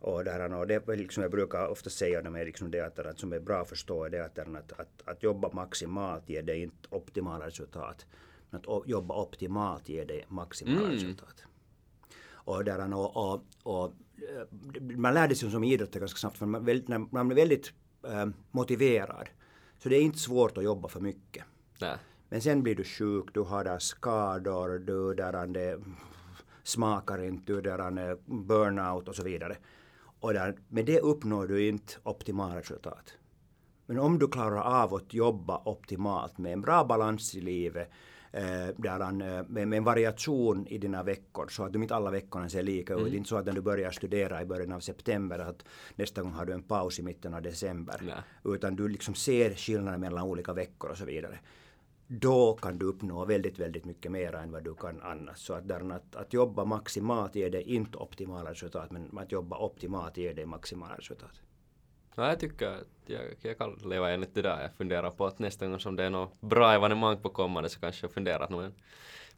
Och, 0.00 0.24
där, 0.24 0.54
och 0.54 0.66
det 0.66 0.96
liksom 0.96 1.22
jag 1.22 1.32
brukar 1.32 1.68
ofta 1.68 1.90
säga 1.90 2.20
när 2.20 2.44
liksom 2.44 2.70
det 2.70 2.80
att, 2.80 2.98
att 2.98 3.18
som 3.18 3.32
är 3.32 3.40
bra 3.40 3.60
att 3.60 3.68
förstå 3.68 4.04
är 4.04 4.10
det 4.10 4.24
att, 4.24 4.38
att, 4.38 5.02
att, 5.04 5.22
jobba 5.22 5.50
maximalt 5.52 6.28
ger 6.28 6.42
det 6.42 6.58
inte 6.58 6.88
optimala 6.90 7.46
resultat. 7.46 8.06
Men 8.50 8.60
att 8.66 8.88
jobba 8.88 9.22
optimalt 9.22 9.88
ger 9.88 10.04
det 10.04 10.24
maximala 10.28 10.80
mm. 10.80 10.92
resultat. 10.92 11.44
Och, 12.30 12.64
där, 12.64 12.94
och, 12.94 13.16
och, 13.16 13.44
och, 13.62 13.94
eh, 14.16 14.96
man 14.96 15.14
lärde 15.14 15.34
sig 15.34 15.50
som 15.50 15.64
idrottare 15.64 16.00
ganska 16.00 16.18
snabbt, 16.18 16.38
för 16.38 16.46
man, 16.46 16.64
när 16.64 17.14
man 17.14 17.28
blir 17.28 17.36
väldigt 17.36 17.72
äh, 18.04 18.26
motiverad 18.50 19.28
så 19.78 19.88
det 19.88 19.96
är 19.96 20.02
inte 20.02 20.18
svårt 20.18 20.58
att 20.58 20.64
jobba 20.64 20.88
för 20.88 21.00
mycket. 21.00 21.44
Nej. 21.80 21.96
Men 22.28 22.40
sen 22.42 22.62
blir 22.62 22.74
du 22.74 22.84
sjuk, 22.84 23.34
du 23.34 23.40
har 23.40 23.64
där 23.64 23.78
skador, 23.78 24.78
du 24.78 25.14
där 25.14 25.46
det 25.46 25.80
smakar 26.62 27.24
inte, 27.24 27.52
du 27.52 27.60
där 27.60 28.16
burnout 28.44 29.08
och 29.08 29.16
så 29.16 29.22
vidare. 29.22 29.56
Och 30.20 30.32
där, 30.32 30.56
med 30.68 30.84
det 30.84 31.00
uppnår 31.00 31.46
du 31.46 31.68
inte 31.68 31.92
optimala 32.02 32.56
resultat. 32.56 33.14
Men 33.86 33.98
om 33.98 34.18
du 34.18 34.28
klarar 34.28 34.82
av 34.82 34.94
att 34.94 35.14
jobba 35.14 35.62
optimalt 35.64 36.38
med 36.38 36.52
en 36.52 36.60
bra 36.60 36.84
balans 36.84 37.34
i 37.34 37.40
livet, 37.40 37.90
eh, 38.32 38.68
där 38.76 39.00
han, 39.00 39.22
eh, 39.22 39.42
med, 39.48 39.68
med, 39.68 39.76
en 39.76 39.84
variation 39.84 40.66
i 40.66 40.78
dina 40.78 41.02
veckor 41.02 41.48
så 41.48 41.64
att 41.64 41.72
de 41.72 41.82
inte 41.82 41.94
alla 41.94 42.10
veckorna 42.10 42.48
ser 42.48 42.62
lika 42.62 42.94
ut. 42.94 43.00
Mm. 43.00 43.14
Inte 43.14 43.28
så 43.28 43.36
att 43.36 43.46
när 43.46 43.52
du 43.52 43.60
börjar 43.60 43.90
studera 43.90 44.42
i 44.42 44.44
början 44.44 44.72
av 44.72 44.80
september 44.80 45.38
att 45.38 45.64
nästa 45.96 46.22
gång 46.22 46.32
har 46.32 46.44
du 46.44 46.52
en 46.52 46.62
paus 46.62 46.98
i 46.98 47.02
mitten 47.02 47.34
av 47.34 47.42
december. 47.42 48.00
Nej. 48.02 48.54
Utan 48.54 48.76
du 48.76 48.88
liksom 48.88 49.14
ser 49.14 49.54
skillnader 49.54 49.98
mellan 49.98 50.24
olika 50.24 50.52
veckor 50.52 50.90
och 50.90 50.98
så 50.98 51.04
vidare. 51.04 51.38
Då 52.10 52.54
kan 52.54 52.78
du 52.78 52.86
uppnå 52.86 53.24
väldigt, 53.24 53.58
väldigt 53.58 53.84
mycket 53.84 54.12
mer 54.12 54.34
än 54.34 54.52
vad 54.52 54.64
du 54.64 54.74
kan 54.74 55.02
annars. 55.02 55.38
Så 55.38 55.54
att, 55.54 55.68
där, 55.68 55.92
att, 55.92 56.16
att 56.16 56.32
jobba 56.32 56.64
maximalt 56.64 57.34
ger 57.34 57.50
dig 57.50 57.62
inte 57.62 57.98
optimala 57.98 58.50
resultat, 58.50 58.90
men 58.90 59.18
att 59.18 59.32
jobba 59.32 59.58
optimalt 59.58 60.16
ger 60.16 60.34
dig 60.34 60.46
maximala 60.46 60.96
resultat. 60.96 61.40
Ja, 62.14 62.28
jag 62.28 62.40
tycker 62.40 62.66
att 62.66 62.86
jag, 63.06 63.22
jag 63.42 63.58
kan 63.58 63.74
leva 63.84 64.10
enligt 64.10 64.34
det 64.34 64.42
där. 64.42 64.62
Jag 64.62 64.74
funderar 64.74 65.10
på 65.10 65.26
att 65.26 65.38
nästa 65.38 65.66
gång 65.66 65.80
som 65.80 65.96
det 65.96 66.04
är 66.04 66.10
något 66.10 66.40
bra 66.40 66.72
evenemang 66.72 67.22
på 67.22 67.28
kommande 67.28 67.68
så 67.68 67.80
kanske 67.80 68.04
jag 68.04 68.12
funderar 68.12 68.40
att 68.40 68.72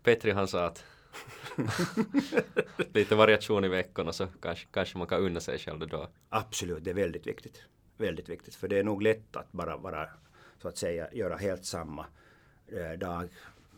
Petri 0.03 0.31
han 0.31 0.49
sa 0.49 0.67
att 0.67 0.85
lite 2.95 3.15
variation 3.15 3.65
i 3.65 3.69
veckorna 3.69 4.13
så 4.13 4.27
kanske, 4.43 4.67
kanske 4.71 4.99
man 4.99 5.07
kan 5.07 5.21
unna 5.21 5.41
sig 5.41 5.59
själv 5.59 5.89
då. 5.89 6.09
Absolut, 6.29 6.85
det 6.85 6.91
är 6.91 6.95
väldigt 6.95 7.27
viktigt. 7.27 7.63
Väldigt 7.97 8.29
viktigt, 8.29 8.55
för 8.55 8.69
det 8.69 8.79
är 8.79 8.85
nog 8.85 9.03
lätt 9.03 9.37
att 9.37 9.53
bara, 9.53 9.79
bara 9.79 10.09
så 10.63 10.69
att 10.69 10.77
säga 10.77 11.09
göra 11.13 11.37
helt 11.37 11.65
samma 11.65 12.07
Eh, 12.73 12.99
dag 12.99 13.29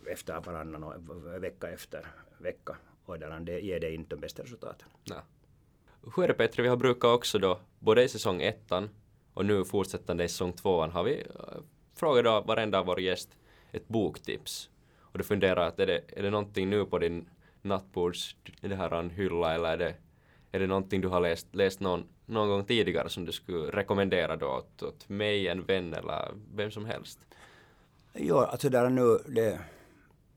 efter 0.06 0.40
varannan 0.40 0.84
och 0.84 1.42
vecka 1.42 1.68
efter 1.68 2.06
vecka 2.38 2.76
och 3.04 3.18
där 3.18 3.40
det 3.40 3.60
ger 3.60 3.80
dig 3.80 3.94
inte 3.94 4.16
de 4.16 4.20
bästa 4.20 4.42
resultaten. 4.42 4.88
Nej. 5.04 5.18
Hur 6.16 6.24
är 6.24 6.28
det 6.28 6.34
Petri, 6.34 6.62
vi 6.62 6.68
har 6.68 6.76
brukat 6.76 7.08
också 7.08 7.38
då, 7.38 7.60
både 7.78 8.02
i 8.02 8.08
säsong 8.08 8.42
ettan 8.42 8.90
och 9.34 9.46
nu 9.46 9.64
fortsättande 9.64 10.24
i 10.24 10.28
säsong 10.28 10.52
tvåan 10.52 10.90
har 10.90 11.04
vi 11.04 11.20
eh, 11.20 11.60
frågat 11.94 12.24
då 12.24 12.40
varenda 12.40 12.78
av 12.78 12.86
vår 12.86 13.00
gäst 13.00 13.36
ett 13.72 13.88
boktips. 13.88 14.70
Och 15.00 15.18
du 15.18 15.24
funderar 15.24 15.66
att 15.66 15.80
är 15.80 15.86
det, 15.86 16.02
är 16.08 16.22
det 16.22 16.30
någonting 16.30 16.70
nu 16.70 16.84
på 16.84 16.98
din 16.98 17.28
nattbords, 17.62 18.36
det 18.60 18.76
här 18.76 19.08
hylla 19.08 19.54
eller 19.54 19.72
är 19.72 19.76
det, 19.76 19.94
är 20.52 20.60
det 20.60 20.66
någonting 20.66 21.00
du 21.00 21.08
har 21.08 21.20
läst, 21.20 21.54
läst 21.54 21.80
någon, 21.80 22.04
någon 22.26 22.48
gång 22.48 22.64
tidigare 22.64 23.08
som 23.08 23.24
du 23.24 23.32
skulle 23.32 23.70
rekommendera 23.70 24.36
då 24.36 24.46
åt, 24.46 24.82
åt 24.82 25.08
mig, 25.08 25.48
en 25.48 25.64
vän 25.64 25.94
eller 25.94 26.28
vem 26.54 26.70
som 26.70 26.84
helst? 26.84 27.18
Ja, 28.12 28.46
alltså 28.46 28.68
där 28.68 28.90
nu, 28.90 29.18
det, 29.26 29.60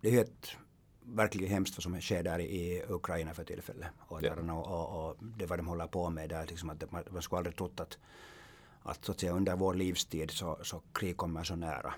det 0.01 0.07
är 0.07 0.11
helt 0.11 0.57
verkligen 1.05 1.51
hemskt 1.51 1.77
vad 1.77 1.83
som 1.83 2.01
sker 2.01 2.23
där 2.23 2.39
i 2.39 2.83
Ukraina 2.89 3.33
för 3.33 3.43
tillfället. 3.43 3.87
Och, 3.99 4.23
ja. 4.23 4.35
där, 4.35 4.51
och, 4.51 4.67
och, 4.67 5.09
och, 5.09 5.17
det 5.37 5.45
vad 5.45 5.59
de 5.59 5.67
håller 5.67 5.87
på 5.87 6.09
med 6.09 6.29
där, 6.29 6.45
liksom 6.47 6.69
att 6.69 6.91
man, 6.91 7.03
man 7.09 7.21
skulle 7.21 7.37
aldrig 7.37 7.55
trott 7.55 7.79
att, 7.79 7.97
att, 8.83 9.05
så 9.05 9.11
att 9.11 9.19
säga, 9.19 9.31
under 9.31 9.55
vår 9.55 9.73
livstid 9.73 10.31
så, 10.31 10.57
så 10.63 10.81
krig 10.93 11.17
kommer 11.17 11.43
så 11.43 11.55
nära. 11.55 11.93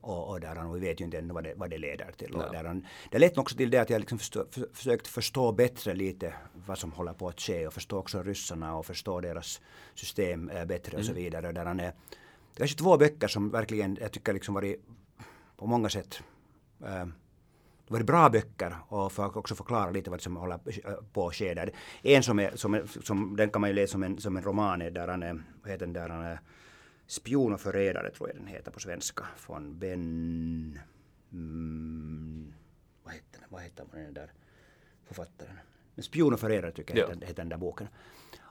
Och, 0.00 0.28
och, 0.28 0.40
där, 0.40 0.66
och 0.66 0.76
vi 0.76 0.80
vet 0.80 1.00
ju 1.00 1.04
inte 1.04 1.18
ännu 1.18 1.34
vad 1.34 1.44
det, 1.44 1.54
vad 1.56 1.70
det 1.70 1.78
leder 1.78 2.12
till. 2.16 2.34
Och 2.34 2.52
där, 2.52 2.82
det 3.10 3.18
ledde 3.18 3.40
också 3.40 3.56
till 3.56 3.70
det 3.70 3.78
att 3.78 3.90
jag 3.90 4.00
liksom 4.00 4.18
förstå, 4.18 4.46
för, 4.50 4.68
försökt 4.72 5.06
förstå 5.06 5.52
bättre 5.52 5.94
lite 5.94 6.34
vad 6.66 6.78
som 6.78 6.92
håller 6.92 7.12
på 7.12 7.28
att 7.28 7.40
ske 7.40 7.66
och 7.66 7.72
förstå 7.72 7.98
också 7.98 8.22
ryssarna 8.22 8.76
och 8.76 8.86
förstå 8.86 9.20
deras 9.20 9.60
system 9.94 10.50
äh, 10.50 10.64
bättre 10.64 10.90
mm. 10.90 11.00
och 11.00 11.06
så 11.06 11.12
mm. 11.12 11.24
vidare. 11.24 11.52
Där, 11.52 11.74
det 11.74 11.82
är 11.82 11.92
kanske 12.56 12.78
två 12.78 12.96
böcker 12.96 13.28
som 13.28 13.50
verkligen 13.50 13.98
jag 14.00 14.12
tycker 14.12 14.32
liksom 14.32 14.54
varit 14.54 14.84
på 15.56 15.66
många 15.66 15.88
sätt 15.88 16.22
äh, 16.80 17.06
det 17.86 17.92
var 17.92 18.02
bra 18.02 18.28
böcker 18.30 18.76
och 18.88 19.12
för 19.12 19.26
att 19.26 19.36
också 19.36 19.54
förklara 19.54 19.90
lite 19.90 20.10
vad 20.10 20.20
som 20.20 20.36
håller 20.36 20.58
på 21.12 21.28
att 21.28 21.34
ske 21.34 21.54
där. 21.54 21.70
En 22.02 22.22
som, 22.22 22.38
är, 22.38 22.56
som, 22.56 22.74
är, 22.74 22.86
som 23.02 23.36
den 23.36 23.50
kan 23.50 23.60
man 23.60 23.70
ju 23.70 23.76
läsa 23.76 23.92
som 23.92 24.02
en, 24.02 24.18
som 24.18 24.36
en 24.36 24.42
roman 24.42 24.78
där 24.78 25.08
han 25.08 25.22
är, 25.22 25.42
vad 25.62 25.70
heter 25.72 25.86
den 25.86 25.92
där, 25.92 26.08
han 26.08 26.24
är 26.24 26.40
Spion 27.06 27.52
och 27.54 27.60
förrädare 27.60 28.10
tror 28.10 28.28
jag 28.28 28.38
den 28.38 28.46
heter 28.46 28.70
på 28.70 28.80
svenska. 28.80 29.24
Från 29.36 29.78
Ben... 29.78 30.78
Mm, 31.32 32.54
vad 33.04 33.14
heter 33.14 33.40
den, 33.40 33.48
vad 33.48 33.62
heter 33.62 33.84
den 33.92 34.14
där 34.14 34.32
författaren? 35.04 35.56
Men 35.94 36.02
Spion 36.02 36.32
och 36.32 36.40
förrädare 36.40 36.72
tycker 36.72 36.96
jag 36.96 37.08
ja. 37.08 37.14
heter, 37.14 37.26
heter 37.26 37.42
den 37.42 37.48
där 37.48 37.56
boken. 37.56 37.88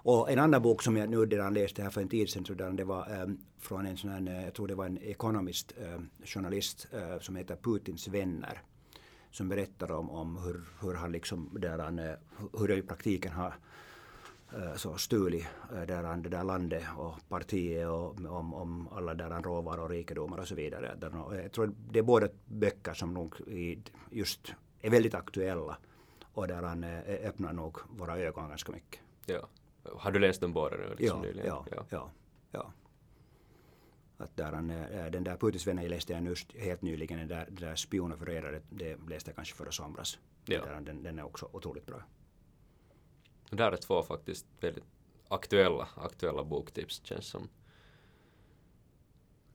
Och 0.07 0.31
en 0.31 0.39
annan 0.39 0.61
bok 0.61 0.83
som 0.83 0.97
jag 0.97 1.09
nu 1.09 1.25
redan 1.25 1.53
läste 1.53 1.83
här 1.83 1.89
för 1.89 2.01
en 2.01 2.09
tid 2.09 2.29
sedan, 2.29 2.45
så 2.45 2.53
det 2.53 2.83
var 2.83 3.21
um, 3.21 3.37
från 3.59 3.85
en 3.85 3.97
sån 3.97 4.09
här, 4.09 4.27
eh, 4.27 4.43
jag 4.43 4.53
tror 4.53 4.67
det 4.67 4.75
var 4.75 4.85
en 4.85 4.97
ekonomist, 4.97 5.73
um, 5.77 6.09
journalist 6.23 6.87
uh, 6.93 7.19
som 7.19 7.35
heter 7.35 7.55
Putins 7.55 8.07
vänner 8.07 8.61
som 9.31 9.49
berättar 9.49 9.91
om, 9.91 10.09
om 10.09 10.37
hur, 10.37 10.63
hur 10.81 10.93
han 10.93 11.11
liksom, 11.11 11.49
där 11.61 11.79
han, 11.79 11.99
eh, 11.99 12.13
hur 12.59 12.67
det 12.67 12.75
i 12.75 12.81
praktiken 12.81 13.31
har 13.31 13.53
så 14.75 14.97
stulit 14.97 15.45
där 15.87 16.03
han, 16.03 16.21
det 16.21 16.29
där 16.29 16.43
landet 16.43 16.83
och 16.97 17.29
partiet 17.29 17.87
och 17.87 18.25
om, 18.25 18.53
om 18.53 18.87
alla 18.91 19.13
där 19.13 19.29
han 19.29 19.43
råvaror 19.43 19.83
och 19.83 19.89
rikedomar 19.89 20.37
och 20.37 20.47
så 20.47 20.55
vidare. 20.55 20.97
Jag 21.43 21.51
tror 21.51 21.73
det 21.91 21.99
är 21.99 22.03
båda 22.03 22.27
böcker 22.45 22.93
som 22.93 23.13
nog 23.13 23.35
just 24.11 24.53
är 24.81 24.89
väldigt 24.89 25.13
aktuella 25.13 25.77
och 26.33 26.47
där 26.47 26.63
han 26.63 26.83
öppnar 27.23 27.53
nog 27.53 27.77
våra 27.89 28.17
ögon 28.17 28.49
ganska 28.49 28.71
mycket. 28.71 28.99
Ja. 29.25 29.49
Har 29.93 30.11
du 30.11 30.19
läst 30.19 30.41
dem 30.41 30.53
båda 30.53 30.77
nu? 30.77 30.95
Liksom 30.97 31.23
ja, 31.23 31.43
ja, 31.45 31.65
ja, 31.71 31.85
ja, 31.89 32.11
ja. 32.51 32.73
Att 34.17 34.37
där 34.37 34.51
han, 34.51 34.69
äh, 34.69 35.11
den 35.11 35.23
där 35.23 35.37
Putins 35.37 35.67
vänner 35.67 35.89
läste 35.89 36.13
jag 36.13 36.25
just 36.25 36.53
helt 36.53 36.81
nyligen, 36.81 37.17
den 37.19 37.27
där, 37.27 37.45
den 37.45 37.55
där 37.55 37.75
Spion 37.75 38.11
och 38.11 38.19
förrädare, 38.19 38.61
det 38.69 38.97
läste 39.09 39.29
jag 39.29 39.35
kanske 39.35 39.55
förra 39.55 39.71
somras. 39.71 40.19
Ja. 40.45 40.65
Där, 40.65 40.81
den, 40.81 41.03
den 41.03 41.19
är 41.19 41.23
också 41.23 41.49
otroligt 41.53 41.85
bra. 41.85 42.03
Där 43.49 43.71
är 43.71 43.77
två 43.77 44.03
faktiskt 44.03 44.45
väldigt 44.59 44.83
aktuella, 45.27 45.87
aktuella 45.95 46.43
boktips 46.43 47.01
känns 47.03 47.27
som. 47.27 47.49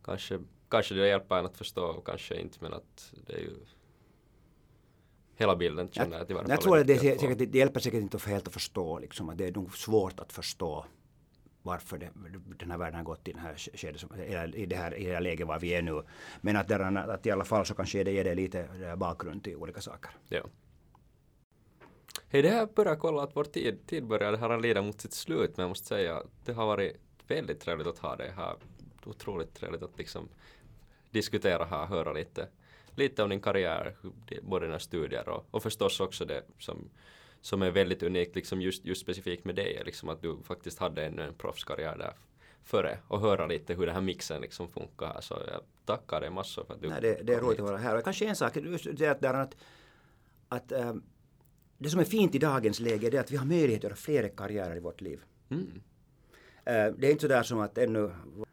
Kanske, 0.05 0.41
kanske 0.69 0.95
det 0.95 1.09
hjälper 1.09 1.39
en 1.39 1.47
att 1.47 1.57
förstå, 1.57 2.01
kanske 2.01 2.41
inte, 2.41 2.59
men 2.61 2.73
att 2.73 3.15
det 3.27 3.33
är 3.33 3.41
ju 3.41 3.57
hela 5.41 5.57
bilden 5.57 5.89
känner 5.91 6.19
jag 6.19 6.29
fall. 6.29 6.47
Jag 6.49 6.61
tror 6.61 6.79
att 6.79 6.87
det, 6.87 6.99
säkert, 6.99 7.39
det 7.39 7.59
hjälper 7.59 7.81
säkert 7.81 8.01
inte 8.01 8.19
helt 8.31 8.47
att 8.47 8.55
förstå, 8.55 8.99
liksom, 8.99 9.29
att 9.29 9.39
det 9.39 9.47
är 9.47 9.53
nog 9.53 9.77
svårt 9.77 10.21
att 10.21 10.33
förstå 10.33 10.85
varför 11.63 11.99
det, 11.99 12.11
den 12.59 12.71
här 12.71 12.79
världen 12.79 12.95
har 12.95 13.05
gått 13.05 13.29
i, 13.29 13.33
den 13.33 13.41
här 13.41 13.55
skedet, 13.55 14.03
i, 14.55 14.67
det 14.67 14.77
här, 14.77 14.95
i 14.95 15.05
det 15.07 15.13
här 15.13 15.21
läget 15.21 15.47
var 15.47 15.59
vi 15.59 15.75
är 15.75 15.83
nu. 15.83 16.03
Men 16.41 16.57
att, 16.57 16.69
där, 16.69 16.97
att 17.11 17.27
i 17.27 17.31
alla 17.31 17.45
fall 17.45 17.67
så 17.67 17.75
kanske 17.75 18.05
det 18.05 18.13
ger 18.13 18.25
det 18.25 18.35
lite 18.35 18.61
eh, 18.61 18.97
bakgrund 18.97 19.45
till 19.45 19.57
olika 19.57 19.81
saker. 19.81 20.11
Ja. 20.29 20.43
Hej, 22.29 22.43
det 22.43 22.49
här 22.49 22.67
börjar 22.67 22.97
kolla 22.97 23.23
att 23.23 23.37
vår 23.37 23.45
tid, 23.45 23.87
tid 23.87 24.07
börjar 24.07 24.37
här 24.37 24.61
lida 24.61 24.83
mot 24.83 25.01
sitt 25.01 25.13
slut, 25.13 25.57
men 25.57 25.63
jag 25.65 25.69
måste 25.69 25.87
säga 25.87 26.17
att 26.17 26.27
det 26.45 26.53
har 26.53 26.67
varit 26.67 26.97
väldigt 27.29 27.61
trevligt 27.61 27.87
att 27.87 27.99
ha 27.99 28.17
dig 28.17 28.33
här. 28.37 28.57
Otroligt 29.05 29.55
trevligt 29.55 29.83
att 29.83 29.99
liksom 29.99 30.29
diskutera 31.11 31.65
här, 31.65 31.87
höra 31.87 32.13
lite, 32.13 32.49
lite 33.01 33.23
om 33.23 33.31
din 33.31 33.41
karriär, 33.41 33.97
både 34.43 34.67
dina 34.67 34.79
studier 34.79 35.29
och, 35.29 35.47
och 35.51 35.63
förstås 35.63 36.01
också 36.01 36.25
det 36.25 36.43
som, 36.59 36.91
som 37.41 37.63
är 37.63 37.71
väldigt 37.71 38.03
unikt, 38.03 38.37
liksom 38.37 38.61
just, 38.61 38.85
just 38.85 39.01
specifikt 39.01 39.45
med 39.45 39.55
dig, 39.55 39.83
liksom 39.85 40.09
att 40.09 40.23
du 40.23 40.39
faktiskt 40.45 40.79
hade 40.79 41.07
ännu 41.07 41.23
en 41.23 41.35
proffskarriär 41.35 41.99
där 41.99 42.15
före 42.65 42.99
och 43.09 43.21
höra 43.21 43.47
lite 43.47 43.75
hur 43.75 43.87
den 43.87 43.95
här 43.95 44.03
mixen 44.03 44.41
liksom 44.41 44.69
funkar 44.69 45.07
här. 45.07 45.21
Så 45.21 45.35
jag 45.35 45.61
tackar 45.85 46.21
dig 46.21 46.31
massor 46.31 46.65
för 46.65 46.75
att 46.75 46.83
du 46.83 46.89
Nej, 46.89 47.01
det, 47.01 47.23
det 47.23 47.35
är 47.35 47.41
roligt 47.41 47.61
att 47.61 47.67
vara 47.67 47.77
här. 47.77 47.97
Och 47.97 48.05
kanske 48.05 48.27
en 48.27 48.37
sak, 48.37 48.55
det 48.55 49.07
är 49.07 49.21
där 49.21 49.35
att, 49.35 49.57
att 50.49 50.73
ähm, 50.73 51.03
det 51.79 51.91
som 51.91 52.01
är 52.01 52.05
fint 52.05 52.35
i 52.35 52.39
dagens 52.39 52.81
läge 52.81 53.07
är 53.07 53.21
att 53.21 53.31
vi 53.31 53.37
har 53.37 53.47
möjlighet 53.47 53.79
att 53.79 53.85
göra 53.85 53.97
flera 53.97 54.29
karriärer 54.29 54.77
i 54.77 54.81
vårt 54.81 55.01
liv. 55.01 55.21
Mm. 55.51 55.83
Äh, 56.71 56.93
det 56.99 57.07
är 57.07 57.11
inte 57.11 57.29
där 57.29 57.43
som 57.43 57.61
att 57.61 57.79
ännu 57.79 58.11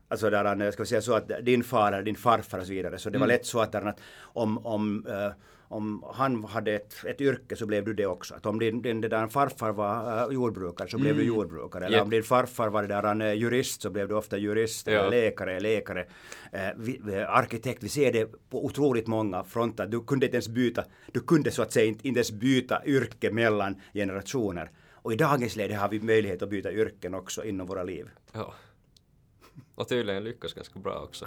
Alltså 0.09 0.30
där, 0.30 0.72
ska 0.72 0.84
vi 0.84 0.88
säga 0.88 1.01
så 1.01 1.13
att 1.13 1.32
din 1.41 1.63
far 1.63 1.91
eller 1.91 2.03
din 2.03 2.15
farfar 2.15 2.59
och 2.59 2.65
så 2.65 2.74
vidare. 2.74 2.97
Så 2.97 3.09
det 3.09 3.18
var 3.18 3.26
mm. 3.26 3.36
lätt 3.36 3.45
så 3.45 3.59
att, 3.59 3.76
att 3.76 3.99
om, 4.20 4.65
om 4.65 5.05
äh, 5.07 5.32
om 5.70 6.03
han 6.13 6.43
hade 6.43 6.72
ett, 6.72 7.05
ett 7.05 7.22
yrke 7.22 7.55
så 7.55 7.65
blev 7.65 7.86
du 7.86 7.93
det 7.93 8.05
också. 8.05 8.36
Att 8.36 8.45
om 8.45 8.59
din, 8.59 8.82
din 8.82 9.01
där 9.01 9.28
farfar 9.28 9.72
var 9.72 10.32
jordbrukare 10.32 10.88
så 10.88 10.97
blev 10.97 11.11
mm. 11.11 11.24
du 11.24 11.28
jordbrukare. 11.28 11.86
Eller 11.86 11.97
yep. 11.97 12.03
om 12.03 12.09
din 12.09 12.24
farfar 12.24 12.70
var 12.70 12.84
där 12.84 13.22
uh, 13.22 13.34
jurist 13.34 13.82
så 13.82 13.89
blev 13.89 14.07
du 14.07 14.15
ofta 14.15 14.38
jurist. 14.38 14.88
Ja. 14.88 14.93
Eller 14.93 15.09
läkare, 15.09 15.59
läkare. 15.59 16.05
Vi, 16.76 17.01
arkitekt, 17.28 17.84
vi 17.84 17.89
ser 17.89 18.13
det 18.13 18.49
på 18.49 18.65
otroligt 18.65 19.07
många 19.07 19.43
fronter. 19.43 19.88
Du 19.88 20.03
kunde 20.03 20.26
inte 20.26 20.36
ens 20.36 20.47
byta, 20.47 20.84
du 21.11 21.20
kunde 21.20 21.51
så 21.51 21.61
att 21.61 21.72
säga 21.72 21.86
inte, 21.86 22.07
inte 22.07 22.18
ens 22.18 22.32
byta 22.32 22.86
yrke 22.86 23.32
mellan 23.32 23.82
generationer. 23.93 24.70
Och 25.08 25.14
i 25.14 25.16
dagens 25.16 25.55
läge 25.55 25.76
har 25.76 25.89
vi 25.89 25.99
möjlighet 25.99 26.41
att 26.41 26.49
byta 26.49 26.72
yrken 26.72 27.14
också 27.14 27.43
inom 27.43 27.68
våra 27.68 27.84
liv. 27.84 28.10
Ja. 28.34 28.53
Och 29.76 29.88
tydligen 29.88 30.24
lyckas 30.24 30.53
ganska 30.53 30.80
bra 30.80 31.03
också. 31.03 31.26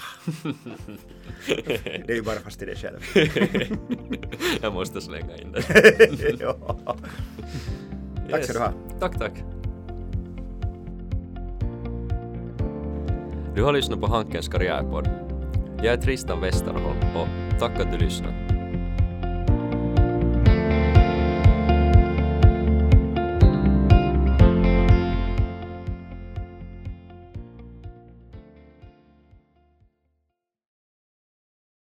det 1.47 2.11
är 2.11 2.14
ju 2.14 2.22
bara 2.22 2.41
fast 2.41 2.59
till 2.59 2.68
dig 2.68 2.76
själv. 2.76 3.01
Jag 4.62 4.72
måste 4.72 5.01
slänga 5.01 5.37
in 5.37 5.53
det. 5.53 5.64
ja. 6.41 6.76
Tack 8.31 8.39
yes. 8.39 8.45
ska 8.45 8.53
du 8.53 8.59
ha. 8.59 8.72
Tack, 9.01 9.18
tack. 9.18 9.33
Du 13.55 13.62
har 13.62 13.72
lyssnat 13.72 14.01
på 14.01 14.07
Hankens 14.07 14.49
karriärpodd. 14.49 15.09
Jag 15.76 15.87
är 15.87 15.97
Tristan 15.97 16.41
Westerholm 16.41 17.16
och 17.16 17.59
tack 17.61 17.81
att 17.81 17.93
du 17.93 17.99
lyssnade. 17.99 18.49